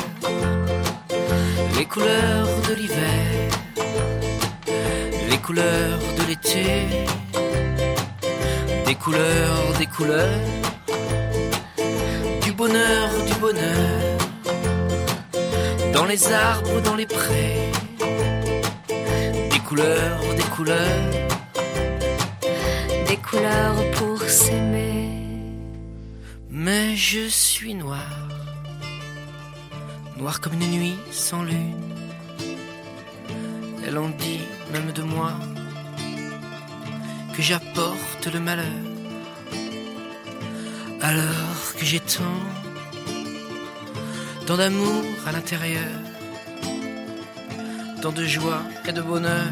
les 1.78 1.84
couleurs 1.84 2.48
de 2.68 2.74
l'hiver, 2.80 3.26
les 5.30 5.38
couleurs 5.46 6.02
de 6.18 6.22
l'été, 6.28 6.66
des 8.88 8.96
couleurs, 8.96 9.66
des 9.78 9.90
couleurs, 9.96 10.48
du 12.42 12.52
bonheur, 12.60 13.08
du 13.28 13.34
bonheur 13.44 14.00
dans 15.92 16.06
les 16.06 16.22
arbres, 16.32 16.80
dans 16.88 16.96
les 16.96 17.06
prés, 17.06 17.70
couleurs, 19.64 20.20
des 20.36 20.48
couleurs, 20.56 21.10
des 23.08 23.16
couleurs 23.16 23.90
pour 23.92 24.20
s'aimer. 24.22 25.08
Mais 26.50 26.94
je 26.96 27.26
suis 27.28 27.74
noir, 27.74 28.28
noir 30.18 30.40
comme 30.40 30.54
une 30.54 30.70
nuit 30.70 30.98
sans 31.10 31.42
lune. 31.42 31.80
Elle 33.86 33.98
en 33.98 34.10
dit 34.10 34.44
même 34.72 34.92
de 34.92 35.02
moi 35.02 35.32
que 37.34 37.42
j'apporte 37.42 38.26
le 38.32 38.40
malheur, 38.40 38.82
alors 41.00 41.74
que 41.78 41.84
j'ai 41.84 42.00
tant 42.00 42.40
tant 44.46 44.58
d'amour 44.58 45.04
à 45.26 45.32
l'intérieur, 45.32 45.96
de 48.12 48.24
joie 48.24 48.62
et 48.86 48.92
de 48.92 49.00
bonheur. 49.00 49.46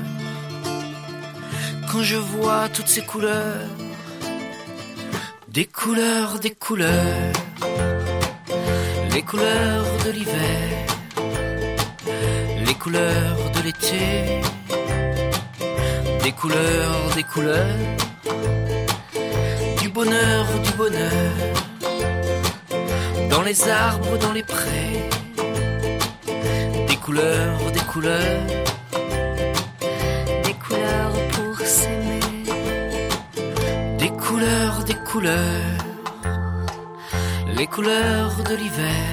Quand 1.91 2.03
je 2.03 2.17
vois 2.17 2.69
toutes 2.69 2.89
ces 2.89 3.03
couleurs, 3.03 3.69
des 5.49 5.65
couleurs, 5.65 6.39
des 6.39 6.51
couleurs, 6.51 7.33
les 9.15 9.23
couleurs 9.23 9.87
de 10.05 10.11
l'hiver, 10.11 10.87
les 12.67 12.75
couleurs 12.75 13.51
de 13.55 13.61
l'été, 13.63 14.41
des 16.23 16.33
couleurs, 16.33 17.15
des 17.15 17.23
couleurs, 17.23 17.79
du 19.81 19.89
bonheur, 19.89 20.47
du 20.65 20.73
bonheur 20.73 21.33
dans 23.31 23.43
les 23.43 23.69
arbres, 23.69 24.19
dans 24.19 24.33
les 24.33 24.43
prés, 24.43 25.09
des 26.87 26.97
couleurs, 26.97 27.72
couleurs, 27.93 28.47
des 30.45 30.55
couleurs 30.55 31.13
pour 31.35 31.67
s'aimer, 31.67 32.21
des 33.99 34.09
couleurs, 34.09 34.85
des 34.85 34.95
couleurs, 34.95 35.79
les 37.59 37.67
couleurs 37.67 38.37
de 38.49 38.55
l'hiver, 38.55 39.09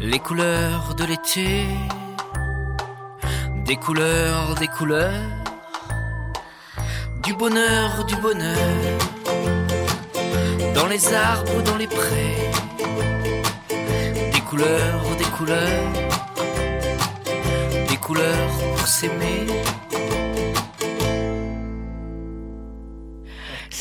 les 0.00 0.18
couleurs 0.18 0.94
de 0.94 1.04
l'été, 1.04 1.66
des 3.64 3.76
couleurs, 3.76 4.54
des 4.56 4.68
couleurs, 4.68 5.30
du 7.22 7.32
bonheur, 7.32 8.04
du 8.04 8.16
bonheur. 8.16 8.68
Dans 10.74 10.88
les 10.88 11.14
arbres, 11.14 11.62
dans 11.64 11.76
les 11.76 11.86
prés, 11.86 12.50
des 14.34 14.40
couleurs, 14.40 15.04
des 15.16 15.30
couleurs, 15.36 16.11
pour 18.14 18.86
s'aimer. 18.86 19.51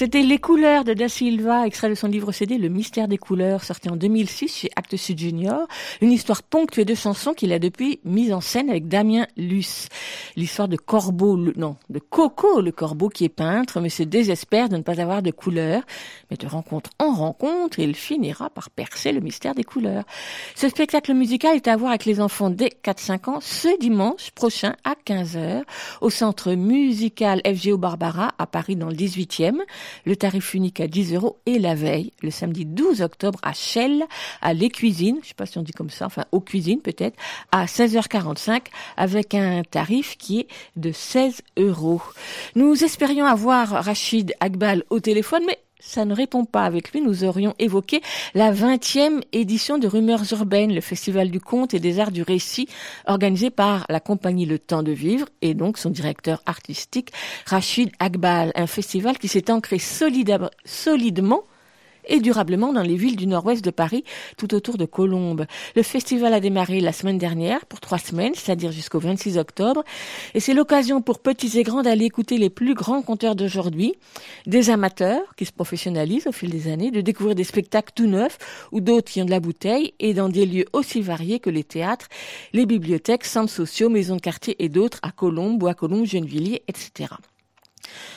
C'était 0.01 0.23
Les 0.23 0.39
couleurs 0.39 0.83
de 0.83 0.95
Da 0.95 1.07
Silva, 1.07 1.67
extrait 1.67 1.87
de 1.87 1.93
son 1.93 2.07
livre 2.07 2.31
CD 2.31 2.57
Le 2.57 2.69
mystère 2.69 3.07
des 3.07 3.19
couleurs, 3.19 3.63
sorti 3.63 3.87
en 3.87 3.95
2006 3.95 4.47
chez 4.47 4.69
Actes 4.75 4.95
Sud 4.95 5.19
Junior. 5.19 5.67
Une 6.01 6.11
histoire 6.11 6.41
ponctuée 6.41 6.85
de 6.85 6.95
chansons 6.95 7.35
qu'il 7.35 7.53
a 7.53 7.59
depuis 7.59 7.99
mise 8.03 8.33
en 8.33 8.41
scène 8.41 8.71
avec 8.71 8.87
Damien 8.87 9.27
Luce. 9.37 9.89
L'histoire 10.35 10.67
de 10.67 10.75
Corbeau, 10.75 11.37
non, 11.37 11.75
de 11.91 11.99
Coco, 11.99 12.61
le 12.61 12.71
corbeau 12.71 13.09
qui 13.09 13.25
est 13.25 13.29
peintre, 13.29 13.79
mais 13.79 13.89
se 13.89 14.01
désespère 14.01 14.69
de 14.69 14.77
ne 14.77 14.81
pas 14.81 14.99
avoir 14.99 15.21
de 15.21 15.29
couleurs. 15.29 15.83
Mais 16.31 16.37
de 16.37 16.47
rencontre 16.47 16.89
en 16.97 17.13
rencontre, 17.13 17.77
il 17.77 17.93
finira 17.93 18.49
par 18.49 18.71
percer 18.71 19.11
le 19.11 19.19
mystère 19.19 19.53
des 19.53 19.63
couleurs. 19.63 20.05
Ce 20.55 20.67
spectacle 20.67 21.13
musical 21.13 21.57
est 21.57 21.67
à 21.67 21.77
voir 21.77 21.91
avec 21.91 22.05
les 22.05 22.21
enfants 22.21 22.49
dès 22.49 22.71
4-5 22.83 23.29
ans 23.29 23.39
ce 23.39 23.79
dimanche 23.79 24.31
prochain 24.31 24.73
à 24.83 24.95
15h 25.05 25.61
au 26.01 26.09
centre 26.09 26.53
musical 26.53 27.39
FGO 27.45 27.77
Barbara 27.77 28.31
à 28.39 28.47
Paris 28.47 28.75
dans 28.75 28.89
le 28.89 28.95
18e. 28.95 29.59
Le 30.05 30.15
tarif 30.15 30.53
unique 30.53 30.79
à 30.79 30.87
10 30.87 31.13
euros 31.15 31.39
et 31.45 31.59
la 31.59 31.75
veille, 31.75 32.11
le 32.21 32.31
samedi 32.31 32.65
12 32.65 33.01
octobre 33.01 33.39
à 33.43 33.53
Chelles, 33.53 34.05
à 34.41 34.53
Les 34.53 34.69
Cuisines, 34.69 35.19
je 35.21 35.29
sais 35.29 35.33
pas 35.33 35.45
si 35.45 35.57
on 35.57 35.63
dit 35.63 35.73
comme 35.73 35.89
ça, 35.89 36.05
enfin 36.05 36.25
aux 36.31 36.41
cuisines 36.41 36.81
peut-être, 36.81 37.17
à 37.51 37.65
16h45 37.65 38.63
avec 38.97 39.33
un 39.33 39.63
tarif 39.63 40.17
qui 40.17 40.41
est 40.41 40.47
de 40.75 40.91
16 40.91 41.41
euros. 41.57 42.01
Nous 42.55 42.83
espérions 42.83 43.25
avoir 43.25 43.69
Rachid 43.69 44.33
Akbal 44.39 44.83
au 44.89 44.99
téléphone, 44.99 45.43
mais 45.45 45.59
ça 45.81 46.05
ne 46.05 46.13
répond 46.13 46.45
pas. 46.45 46.63
Avec 46.63 46.91
lui, 46.91 47.01
nous 47.01 47.23
aurions 47.23 47.53
évoqué 47.59 48.01
la 48.33 48.53
20e 48.53 49.21
édition 49.33 49.77
de 49.77 49.87
Rumeurs 49.87 50.23
urbaines, 50.31 50.73
le 50.73 50.81
festival 50.81 51.29
du 51.29 51.41
conte 51.41 51.73
et 51.73 51.79
des 51.79 51.99
arts 51.99 52.11
du 52.11 52.21
récit 52.21 52.69
organisé 53.07 53.49
par 53.49 53.85
la 53.89 53.99
compagnie 53.99 54.45
Le 54.45 54.59
Temps 54.59 54.83
de 54.83 54.91
Vivre 54.91 55.27
et 55.41 55.53
donc 55.53 55.77
son 55.77 55.89
directeur 55.89 56.41
artistique 56.45 57.11
Rachid 57.45 57.91
Akbal. 57.99 58.51
Un 58.55 58.67
festival 58.67 59.17
qui 59.17 59.27
s'est 59.27 59.51
ancré 59.51 59.79
solidement 59.79 61.43
et 62.11 62.19
durablement 62.19 62.73
dans 62.73 62.83
les 62.83 62.97
villes 62.97 63.15
du 63.15 63.25
nord-ouest 63.25 63.63
de 63.63 63.71
Paris, 63.71 64.03
tout 64.37 64.53
autour 64.53 64.77
de 64.77 64.85
Colombes. 64.85 65.45
Le 65.75 65.81
festival 65.81 66.33
a 66.33 66.39
démarré 66.39 66.81
la 66.81 66.91
semaine 66.91 67.17
dernière 67.17 67.65
pour 67.65 67.79
trois 67.79 67.97
semaines, 67.97 68.33
c'est-à-dire 68.35 68.71
jusqu'au 68.71 68.99
26 68.99 69.37
octobre, 69.37 69.83
et 70.33 70.39
c'est 70.39 70.53
l'occasion 70.53 71.01
pour 71.01 71.19
petits 71.19 71.57
et 71.57 71.63
grands 71.63 71.81
d'aller 71.81 72.05
écouter 72.05 72.37
les 72.37 72.49
plus 72.49 72.73
grands 72.73 73.01
conteurs 73.01 73.35
d'aujourd'hui, 73.35 73.95
des 74.45 74.69
amateurs 74.69 75.21
qui 75.37 75.45
se 75.45 75.53
professionnalisent 75.53 76.27
au 76.27 76.33
fil 76.33 76.49
des 76.49 76.69
années, 76.69 76.91
de 76.91 77.01
découvrir 77.01 77.33
des 77.33 77.45
spectacles 77.45 77.93
tout 77.95 78.07
neufs 78.07 78.37
ou 78.71 78.81
d'autres 78.81 79.11
qui 79.11 79.21
ont 79.21 79.25
de 79.25 79.31
la 79.31 79.39
bouteille 79.39 79.93
et 79.99 80.13
dans 80.13 80.29
des 80.29 80.45
lieux 80.45 80.65
aussi 80.73 81.01
variés 81.01 81.39
que 81.39 81.49
les 81.49 81.63
théâtres, 81.63 82.09
les 82.51 82.65
bibliothèques, 82.65 83.25
centres 83.25 83.51
sociaux, 83.51 83.89
maisons 83.89 84.17
de 84.17 84.21
quartier 84.21 84.61
et 84.63 84.67
d'autres 84.67 84.99
à 85.01 85.11
Colombes, 85.11 85.57
Bois-Colombes, 85.57 86.05
Gennevilliers, 86.05 86.63
etc. 86.67 87.15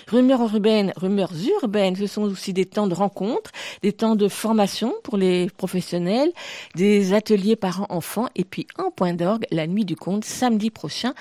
Rumeurs 0.09 0.40
urbaines, 0.40 0.92
rumeurs 0.96 1.32
urbaines, 1.62 1.96
ce 1.96 2.06
sont 2.06 2.22
aussi 2.22 2.52
des 2.52 2.66
temps 2.66 2.86
de 2.86 2.94
rencontres, 2.94 3.51
des 3.82 3.92
temps 3.92 4.16
de 4.16 4.28
formation 4.28 4.94
pour 5.02 5.16
les 5.16 5.48
professionnels, 5.56 6.32
des 6.74 7.12
ateliers 7.12 7.56
parents-enfants 7.56 8.28
et 8.34 8.44
puis 8.44 8.66
un 8.78 8.90
point 8.90 9.14
d'orgue 9.14 9.46
la 9.51 9.66
nuit 9.66 9.84
du 9.84 9.96
conte 9.96 10.24
samedi 10.24 10.70
prochain 10.70 11.14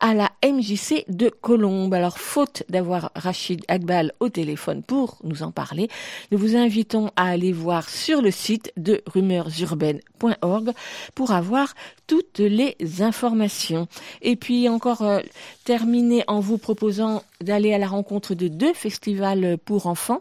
à 0.00 0.14
la 0.14 0.30
MJC 0.44 1.04
de 1.08 1.28
Colombes. 1.28 1.94
Alors 1.94 2.18
faute 2.18 2.62
d'avoir 2.68 3.10
Rachid 3.14 3.64
Agbal 3.68 4.12
au 4.20 4.28
téléphone 4.28 4.82
pour 4.82 5.18
nous 5.24 5.42
en 5.42 5.50
parler, 5.50 5.88
nous 6.30 6.38
vous 6.38 6.56
invitons 6.56 7.10
à 7.16 7.28
aller 7.28 7.52
voir 7.52 7.88
sur 7.88 8.22
le 8.22 8.30
site 8.30 8.72
de 8.76 9.02
rumeursurbaines.org 9.06 10.72
pour 11.14 11.32
avoir 11.32 11.74
toutes 12.06 12.38
les 12.38 12.76
informations. 13.00 13.88
Et 14.22 14.36
puis 14.36 14.68
encore 14.68 15.02
euh, 15.02 15.20
terminer 15.64 16.24
en 16.26 16.40
vous 16.40 16.58
proposant 16.58 17.22
d'aller 17.42 17.72
à 17.72 17.78
la 17.78 17.86
rencontre 17.86 18.34
de 18.34 18.48
deux 18.48 18.74
festivals 18.74 19.58
pour 19.58 19.86
enfants. 19.86 20.20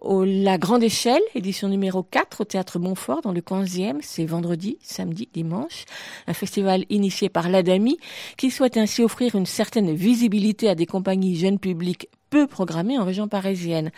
Au 0.00 0.24
La 0.24 0.58
Grande 0.58 0.82
Échelle, 0.82 1.22
édition 1.34 1.68
numéro 1.68 2.02
4 2.02 2.42
au 2.42 2.44
Théâtre 2.44 2.78
Montfort 2.78 3.22
dans 3.22 3.32
le 3.32 3.40
15e, 3.40 3.98
c'est 4.00 4.24
vendredi, 4.24 4.78
samedi, 4.82 5.28
dimanche. 5.32 5.84
Un 6.26 6.34
festival 6.34 6.84
initié 6.90 7.28
par 7.28 7.48
l'ADAMI 7.48 7.98
qui 8.36 8.50
souhaite 8.50 8.76
ainsi 8.76 9.02
offrir 9.02 9.34
une 9.34 9.46
certaine 9.46 9.94
visibilité 9.94 10.68
à 10.68 10.74
des 10.74 10.86
compagnies 10.86 11.36
jeunes 11.36 11.58
publics 11.58 12.08
peu 12.30 12.46
programmées 12.46 12.98
en 12.98 13.04
région 13.04 13.28
parisienne. 13.28 13.90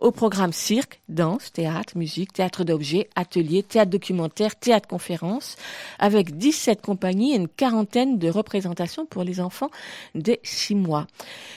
Au 0.00 0.10
programme 0.10 0.52
cirque, 0.52 1.00
danse, 1.08 1.52
théâtre, 1.52 1.96
musique, 1.96 2.32
théâtre 2.32 2.64
d'objets, 2.64 3.08
ateliers, 3.14 3.62
théâtre 3.62 3.90
documentaire, 3.90 4.56
théâtre 4.56 4.88
conférence, 4.88 5.56
avec 5.98 6.36
17 6.36 6.82
compagnies 6.82 7.32
et 7.32 7.36
une 7.36 7.48
quarantaine 7.48 8.18
de 8.18 8.28
représentations 8.28 9.06
pour 9.06 9.22
les 9.22 9.40
enfants 9.40 9.70
dès 10.14 10.40
6 10.42 10.74
mois. 10.74 11.06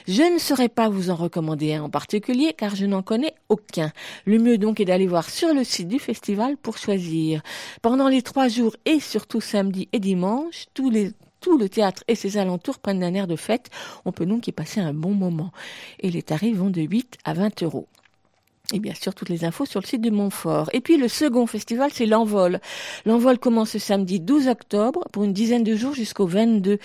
Je 0.08 0.22
ne 0.22 0.40
saurais 0.40 0.70
pas 0.70 0.88
vous 0.88 1.10
en 1.10 1.16
recommander 1.16 1.74
un 1.74 1.84
en 1.84 1.90
particulier 1.90 2.54
car 2.56 2.76
je 2.76 2.86
n'en 2.86 3.02
connais 3.02 3.34
aucun. 3.50 3.92
Le 4.26 4.38
mieux 4.38 4.58
donc 4.58 4.80
est 4.80 4.86
d'aller 4.86 5.08
voir 5.08 5.30
sur 5.30 5.54
le 5.54 5.64
site 5.64 5.88
du 5.88 6.00
festival 6.00 6.58
pour 6.58 6.78
choisir. 6.78 7.42
Pendant 7.82 8.08
les 8.08 8.22
trois 8.22 8.48
jours 8.48 8.76
et 8.86 9.00
surtout 9.00 9.42
samedi 9.42 9.90
et 9.94 10.00
dimanche, 10.00 10.66
tous 10.74 10.90
les 10.90 11.12
tout 11.40 11.58
le 11.58 11.70
théâtre 11.70 12.04
et 12.08 12.16
ses 12.16 12.38
alentours 12.38 12.80
prennent 12.80 13.04
un 13.04 13.14
air 13.14 13.28
de 13.28 13.36
fête. 13.36 13.70
On 14.06 14.12
peut 14.12 14.26
donc 14.26 14.48
y 14.48 14.52
passer 14.52 14.80
un 14.80 14.94
bon 14.94 15.14
moment. 15.14 15.52
Et 16.00 16.10
les 16.10 16.24
tarifs 16.24 16.58
vont 16.58 16.72
de 16.72 16.82
8 16.82 17.18
à 17.26 17.34
20 17.34 17.64
euros. 17.64 17.88
Et 18.74 18.80
bien 18.80 18.94
sûr, 18.94 19.16
toutes 19.16 19.30
les 19.30 19.46
infos 19.46 19.66
sur 19.66 19.80
le 19.80 19.86
site 19.86 20.02
de 20.02 20.10
Montfort. 20.10 20.70
Et 20.74 20.82
puis 20.82 20.98
le 20.98 21.08
second 21.08 21.48
festival, 21.48 21.90
c'est 21.94 22.06
l'Envol. 22.06 22.60
L'Envol 23.06 23.40
commence 23.40 23.70
ce 23.70 23.80
samedi 23.80 24.20
12 24.20 24.50
octobre 24.50 25.06
pour 25.14 25.24
une 25.24 25.32
dizaine 25.32 25.64
de 25.64 25.74
jours 25.74 25.94
jusqu'au 25.94 26.28
22. 26.28 26.78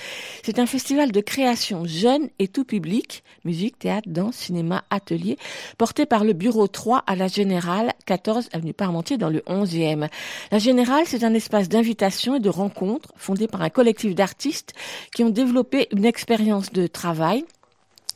C'est 0.44 0.60
un 0.60 0.66
festival 0.66 1.10
de 1.10 1.20
création 1.20 1.84
jeune 1.84 2.28
et 2.38 2.46
tout 2.46 2.64
public, 2.64 3.24
musique, 3.44 3.80
théâtre, 3.80 4.09
danse, 4.09 4.36
cinéma, 4.36 4.84
atelier, 4.90 5.38
porté 5.76 6.06
par 6.06 6.22
le 6.22 6.34
bureau 6.34 6.68
3 6.68 7.02
à 7.04 7.16
la 7.16 7.26
Générale, 7.26 7.92
14 8.06 8.50
avenue 8.52 8.74
Parmentier 8.74 9.16
dans 9.16 9.30
le 9.30 9.40
11e. 9.40 10.09
La 10.52 10.59
Générale, 10.59 11.02
c'est 11.06 11.24
un 11.24 11.34
espace 11.34 11.68
d'invitation 11.68 12.36
et 12.36 12.40
de 12.40 12.48
rencontre 12.48 13.12
fondé 13.16 13.48
par 13.48 13.60
un 13.60 13.70
collectif 13.70 14.14
d'artistes 14.14 14.72
qui 15.16 15.24
ont 15.24 15.30
développé 15.30 15.88
une 15.90 16.04
expérience 16.04 16.70
de 16.72 16.86
travail 16.86 17.44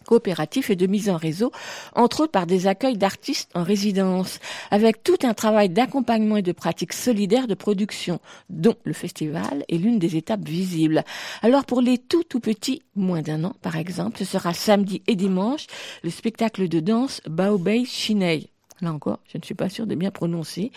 coopératif 0.06 0.70
et 0.70 0.76
de 0.76 0.86
mise 0.86 1.10
en 1.10 1.16
réseau, 1.16 1.52
entre 1.94 2.20
autres 2.20 2.32
par 2.32 2.46
des 2.46 2.66
accueils 2.66 2.96
d'artistes 2.96 3.50
en 3.54 3.62
résidence, 3.62 4.38
avec 4.70 5.02
tout 5.02 5.18
un 5.22 5.34
travail 5.34 5.68
d'accompagnement 5.68 6.38
et 6.38 6.42
de 6.42 6.52
pratique 6.52 6.92
solidaire 6.92 7.46
de 7.46 7.54
production, 7.54 8.20
dont 8.48 8.76
le 8.84 8.92
festival 8.92 9.64
est 9.68 9.76
l'une 9.76 9.98
des 9.98 10.16
étapes 10.16 10.48
visibles. 10.48 11.04
Alors 11.42 11.66
pour 11.66 11.80
les 11.80 11.98
tout 11.98 12.24
tout 12.24 12.40
petits, 12.40 12.82
moins 12.94 13.22
d'un 13.22 13.44
an 13.44 13.54
par 13.60 13.76
exemple, 13.76 14.18
ce 14.18 14.24
sera 14.24 14.54
samedi 14.54 15.02
et 15.06 15.16
dimanche, 15.16 15.66
le 16.02 16.10
spectacle 16.10 16.68
de 16.68 16.80
danse 16.80 17.20
Baobei 17.26 17.84
Shinei. 17.84 18.55
Là 18.82 18.92
encore, 18.92 19.20
je 19.32 19.38
ne 19.38 19.42
suis 19.42 19.54
pas 19.54 19.70
sûre 19.70 19.86
de 19.86 19.94
bien 19.94 20.10
prononcer. 20.10 20.70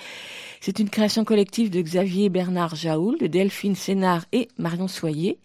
C'est 0.61 0.79
une 0.79 0.89
création 0.89 1.25
collective 1.25 1.69
de 1.69 1.81
Xavier 1.81 2.29
Bernard 2.29 2.75
Jaoul, 2.75 3.17
de 3.17 3.27
Delphine 3.27 3.75
Sénard 3.75 4.25
et 4.31 4.47
Marion 4.57 4.87
Soyer. 4.87 5.37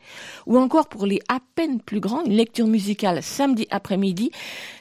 Ou 0.47 0.57
encore 0.59 0.89
pour 0.89 1.07
les 1.07 1.21
à 1.29 1.39
peine 1.57 1.81
plus 1.81 2.01
grands, 2.01 2.25
une 2.25 2.37
lecture 2.37 2.69
musicale 2.69 3.23
samedi 3.23 3.67
après-midi 3.71 4.31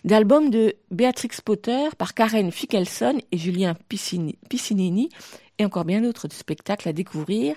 d'albums 0.04 0.52
de 0.52 0.76
Béatrix 0.91 1.38
Potter 1.44 1.90
par 1.98 2.14
Karen 2.14 2.52
Fickelson 2.52 3.18
et 3.32 3.38
Julien 3.38 3.76
Piscinini 3.90 5.10
et 5.60 5.66
encore 5.66 5.86
bien 5.86 6.02
d'autres 6.02 6.28
spectacles 6.32 6.90
à 6.90 6.94
découvrir 6.94 7.56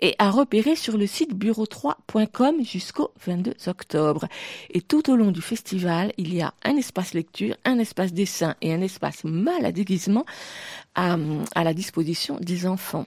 et 0.00 0.14
à 0.18 0.30
repérer 0.30 0.76
sur 0.76 0.96
le 0.96 1.06
site 1.06 1.34
bureau3.com 1.34 2.64
jusqu'au 2.64 3.12
22 3.24 3.54
octobre. 3.66 4.26
Et 4.70 4.80
tout 4.80 5.10
au 5.10 5.16
long 5.16 5.30
du 5.30 5.42
festival, 5.42 6.12
il 6.18 6.34
y 6.34 6.42
a 6.42 6.54
un 6.64 6.76
espace 6.76 7.14
lecture, 7.14 7.56
un 7.64 7.78
espace 7.78 8.12
dessin 8.12 8.56
et 8.60 8.72
un 8.72 8.80
espace 8.80 9.24
mal 9.24 9.64
à 9.64 9.72
déguisement 9.72 10.24
à, 10.94 11.16
à 11.54 11.64
la 11.64 11.74
disposition 11.74 12.38
des 12.40 12.66
enfants. 12.66 13.06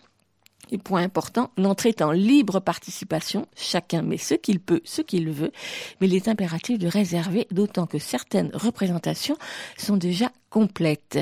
Et 0.72 0.78
point 0.78 1.03
important, 1.03 1.52
l'entrée 1.58 1.90
est 1.90 2.02
en 2.02 2.12
libre 2.12 2.62
participation. 2.62 3.45
Chacun 3.56 4.02
met 4.03 4.18
ce 4.18 4.36
qu'il 4.36 4.62
peut, 4.62 4.82
ce 4.86 5.02
qu'il 5.02 5.30
veut, 5.30 5.52
mais 5.99 6.08
il 6.08 6.16
est 6.16 6.30
impératif 6.30 6.80
de 6.80 6.88
réserver, 6.88 7.45
d'autant 7.52 7.88
que 7.88 7.99
certaines 7.99 8.52
représentations 8.53 9.38
sont 9.78 9.98
déjà 9.98 10.32
complètes. 10.52 11.18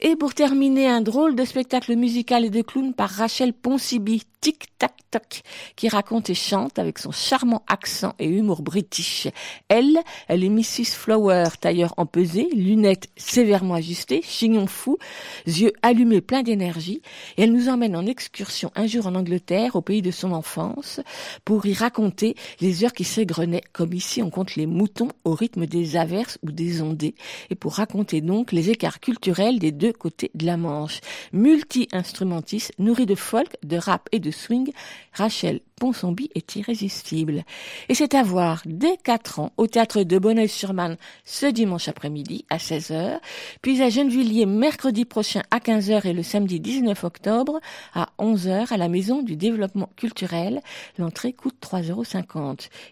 Et 0.00 0.14
pour 0.14 0.34
terminer, 0.34 0.86
un 0.86 1.00
drôle 1.00 1.34
de 1.34 1.44
spectacle 1.44 1.96
musical 1.96 2.44
et 2.44 2.50
de 2.50 2.62
clown 2.62 2.94
par 2.94 3.10
Rachel 3.10 3.52
Ponsibi, 3.52 4.22
Tic 4.40 4.66
Tac 4.78 4.92
Toc, 5.10 5.42
qui 5.74 5.88
raconte 5.88 6.30
et 6.30 6.34
chante 6.34 6.78
avec 6.78 6.98
son 6.98 7.10
charmant 7.10 7.64
accent 7.66 8.14
et 8.18 8.28
humour 8.28 8.62
british. 8.62 9.26
Elle, 9.68 9.98
elle 10.28 10.44
est 10.44 10.48
Mrs. 10.48 10.92
Flower, 10.94 11.44
tailleur 11.60 11.94
empesé, 11.96 12.48
lunettes 12.54 13.08
sévèrement 13.16 13.74
ajustées, 13.74 14.20
chignon 14.22 14.66
fou, 14.66 14.98
yeux 15.46 15.72
allumés 15.82 16.20
pleins 16.20 16.42
d'énergie, 16.42 17.00
et 17.36 17.42
elle 17.44 17.52
nous 17.52 17.68
emmène 17.68 17.96
en 17.96 18.06
excursion 18.06 18.70
un 18.76 18.86
jour 18.86 19.06
en 19.06 19.14
Angleterre, 19.14 19.76
au 19.76 19.80
pays 19.80 20.02
de 20.02 20.10
son 20.10 20.32
enfance, 20.32 21.00
pour 21.44 21.66
y 21.66 21.72
raconter 21.72 22.36
les 22.60 22.84
heures 22.84 22.92
qui 22.92 23.04
s'égrenaient, 23.04 23.64
comme 23.72 23.94
ici 23.94 24.22
on 24.22 24.30
compte 24.30 24.56
les 24.56 24.66
moutons 24.66 25.08
au 25.24 25.34
rythme 25.34 25.66
des 25.66 25.96
averses 25.96 26.38
ou 26.42 26.52
des 26.52 26.82
ondées, 26.82 27.14
et 27.50 27.54
pour 27.54 27.74
raconter 27.74 28.20
donc 28.20 28.52
les 28.52 28.57
écarts 28.58 29.00
culturels 29.00 29.58
des 29.58 29.72
deux 29.72 29.92
côtés 29.92 30.30
de 30.34 30.46
la 30.46 30.56
Manche. 30.56 31.00
Multi-instrumentiste, 31.32 32.72
nourri 32.78 33.06
de 33.06 33.14
folk, 33.14 33.56
de 33.62 33.76
rap 33.76 34.08
et 34.12 34.18
de 34.18 34.30
swing, 34.30 34.72
Rachel 35.12 35.60
Ponsonby 35.78 36.30
est 36.34 36.56
irrésistible. 36.56 37.44
Et 37.88 37.94
c'est 37.94 38.14
à 38.14 38.22
voir 38.22 38.62
dès 38.66 38.96
4 38.96 39.38
ans 39.38 39.52
au 39.56 39.66
théâtre 39.66 40.02
de 40.02 40.18
Bonneuil-sur-Marne 40.18 40.96
ce 41.24 41.46
dimanche 41.46 41.88
après-midi 41.88 42.44
à 42.50 42.58
16h, 42.58 43.20
puis 43.62 43.80
à 43.80 43.88
Gennevilliers 43.88 44.46
mercredi 44.46 45.04
prochain 45.04 45.42
à 45.50 45.58
15h 45.58 46.06
et 46.06 46.12
le 46.12 46.22
samedi 46.22 46.60
19 46.60 47.04
octobre 47.04 47.60
à 47.94 48.08
11h 48.18 48.72
à 48.72 48.76
la 48.76 48.88
Maison 48.88 49.22
du 49.22 49.36
Développement 49.36 49.90
Culturel. 49.96 50.60
L'entrée 50.98 51.32
coûte 51.32 51.56
3,50 51.62 51.90
euros. 51.90 52.04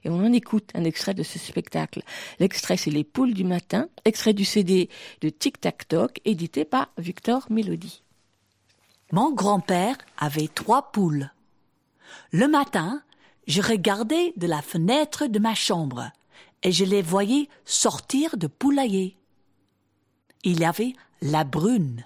Et 0.04 0.08
on 0.08 0.24
en 0.24 0.32
écoute 0.32 0.70
un 0.74 0.84
extrait 0.84 1.14
de 1.14 1.22
ce 1.22 1.38
spectacle. 1.38 2.02
L'extrait 2.38 2.76
c'est 2.76 2.90
Les 2.90 3.04
poules 3.04 3.34
du 3.34 3.44
matin, 3.44 3.88
extrait 4.04 4.32
du 4.32 4.44
CD 4.44 4.88
de 5.20 5.28
Tic 5.28 5.55
Tac 5.56 5.88
Toc 5.88 6.20
édité 6.24 6.64
par 6.64 6.88
Victor 6.98 7.46
Mélodie. 7.50 8.02
Mon 9.12 9.32
grand-père 9.32 9.96
avait 10.18 10.48
trois 10.48 10.90
poules. 10.92 11.30
Le 12.32 12.48
matin, 12.48 13.02
je 13.46 13.62
regardais 13.62 14.32
de 14.36 14.46
la 14.46 14.62
fenêtre 14.62 15.26
de 15.26 15.38
ma 15.38 15.54
chambre 15.54 16.10
et 16.62 16.72
je 16.72 16.84
les 16.84 17.02
voyais 17.02 17.48
sortir 17.64 18.36
de 18.36 18.46
poulailler. 18.46 19.16
Il 20.42 20.64
avait 20.64 20.94
la 21.22 21.44
brune. 21.44 22.04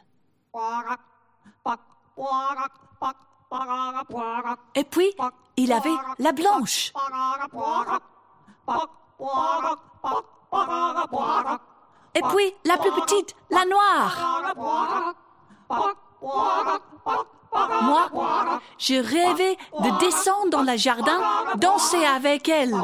Et 4.74 4.84
puis, 4.84 5.10
il 5.56 5.72
avait 5.72 5.90
la 6.18 6.32
blanche. 6.32 6.92
Et 12.14 12.22
puis, 12.22 12.54
la 12.64 12.76
plus 12.76 12.90
petite, 12.92 13.34
la 13.50 13.64
noire. 13.64 14.44
Moi, 17.82 18.10
je 18.78 18.94
rêvais 18.94 19.56
de 19.80 19.98
descendre 19.98 20.50
dans 20.50 20.62
le 20.62 20.76
jardin, 20.76 21.20
danser 21.56 22.04
avec 22.04 22.48
elle. 22.48 22.74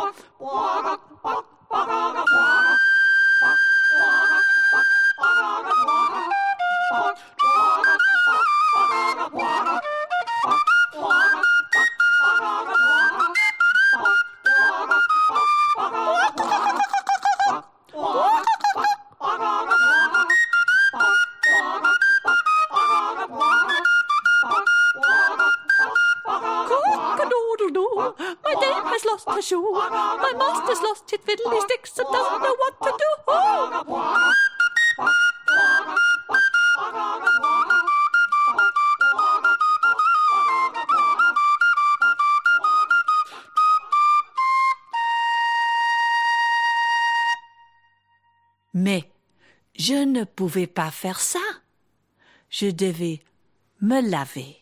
Oh! 31.45 31.53
Mais 48.79 49.11
je 49.75 49.95
ne 49.95 50.25
pouvais 50.25 50.67
pas 50.67 50.91
faire 50.91 51.21
ça. 51.21 51.41
Je 52.51 52.67
devais 52.71 53.21
me 53.81 54.01
laver, 54.01 54.59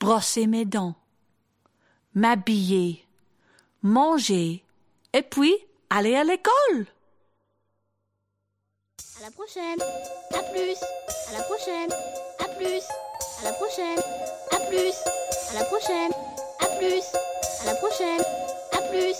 brosser 0.00 0.46
mes 0.46 0.64
dents, 0.64 0.96
m'habiller, 2.14 3.06
manger 3.82 4.65
et 5.16 5.22
puis 5.22 5.56
aller 5.88 6.14
à 6.14 6.24
l'école. 6.24 6.86
À 9.18 9.22
la 9.22 9.30
prochaine. 9.30 9.80
À 10.34 10.42
plus. 10.52 10.76
À 11.28 11.32
la 11.32 11.42
prochaine. 11.44 11.90
À 12.38 12.48
plus. 12.48 12.82
À 13.40 13.44
la 13.44 13.52
prochaine. 13.52 13.98
À 14.50 14.58
plus. 14.68 14.94
À 15.50 15.54
la 15.54 15.64
prochaine. 15.64 16.12
À 16.60 16.66
plus. 16.76 17.04
À 17.62 17.64
la 17.64 17.74
prochaine. 17.76 18.22
À 18.72 18.82
plus. 18.90 19.16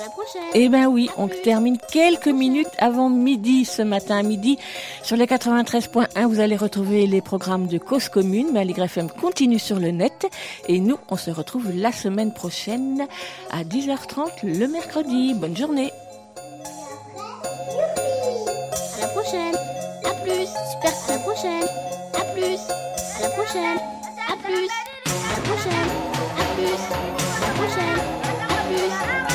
La 0.00 0.08
prochaine. 0.08 0.40
Eh 0.54 0.70
ben 0.70 0.86
oui, 0.86 1.10
on 1.18 1.28
termine 1.28 1.76
quelques 1.92 2.28
minutes 2.28 2.70
avant 2.78 3.10
midi 3.10 3.66
ce 3.66 3.82
matin 3.82 4.16
à 4.16 4.22
midi. 4.22 4.58
Sur 5.02 5.18
les 5.18 5.26
93.1, 5.26 6.26
vous 6.26 6.40
allez 6.40 6.56
retrouver 6.56 7.06
les 7.06 7.20
programmes 7.20 7.66
de 7.66 7.76
Cause 7.76 8.08
Commune, 8.08 8.48
mais 8.50 8.66
FM 8.66 9.10
continue 9.10 9.58
sur 9.58 9.78
le 9.78 9.90
net. 9.90 10.26
Et 10.68 10.80
nous, 10.80 10.96
on 11.10 11.16
se 11.16 11.30
retrouve 11.30 11.70
la 11.74 11.92
semaine 11.92 12.32
prochaine 12.32 13.06
à 13.50 13.62
10h30 13.62 14.30
le 14.42 14.68
mercredi. 14.68 15.34
Bonne 15.34 15.56
journée. 15.56 15.92
À 18.96 19.02
la 19.02 19.08
prochaine. 19.08 19.54
À 20.04 20.14
plus. 20.24 20.46
Super. 20.72 20.94
À 21.08 21.12
la 21.12 21.18
prochaine. 21.18 21.64
À 22.14 22.24
plus. 22.32 22.58
À 23.18 23.22
la 23.22 23.28
prochaine. 23.28 23.78
À 24.28 24.36
plus. 24.42 24.66
À 25.04 25.36
la 25.36 25.42
prochaine. 25.42 25.90
À 26.38 26.44
plus. 26.56 26.80
À 27.36 27.46
la 27.46 27.52
prochaine. 27.52 28.00
À 28.48 29.24
plus. 29.26 29.29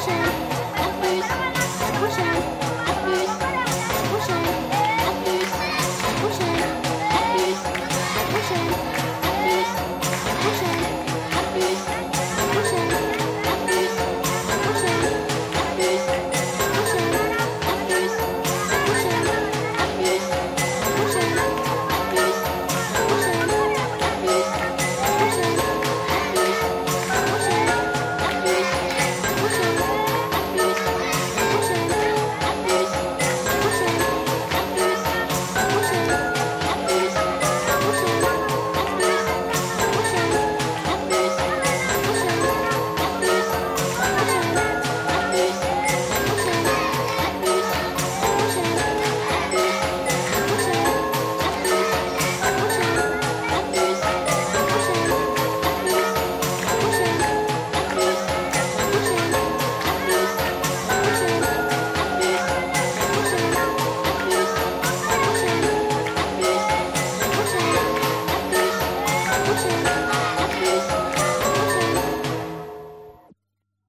À 0.00 0.06
la 0.06 0.08
prochaine. 0.08 0.32
À 0.76 0.88
plus. 1.00 1.22
À 1.22 1.92
la 1.92 1.98
prochaine. 1.98 2.42
À 2.86 2.92
plus. 3.04 3.49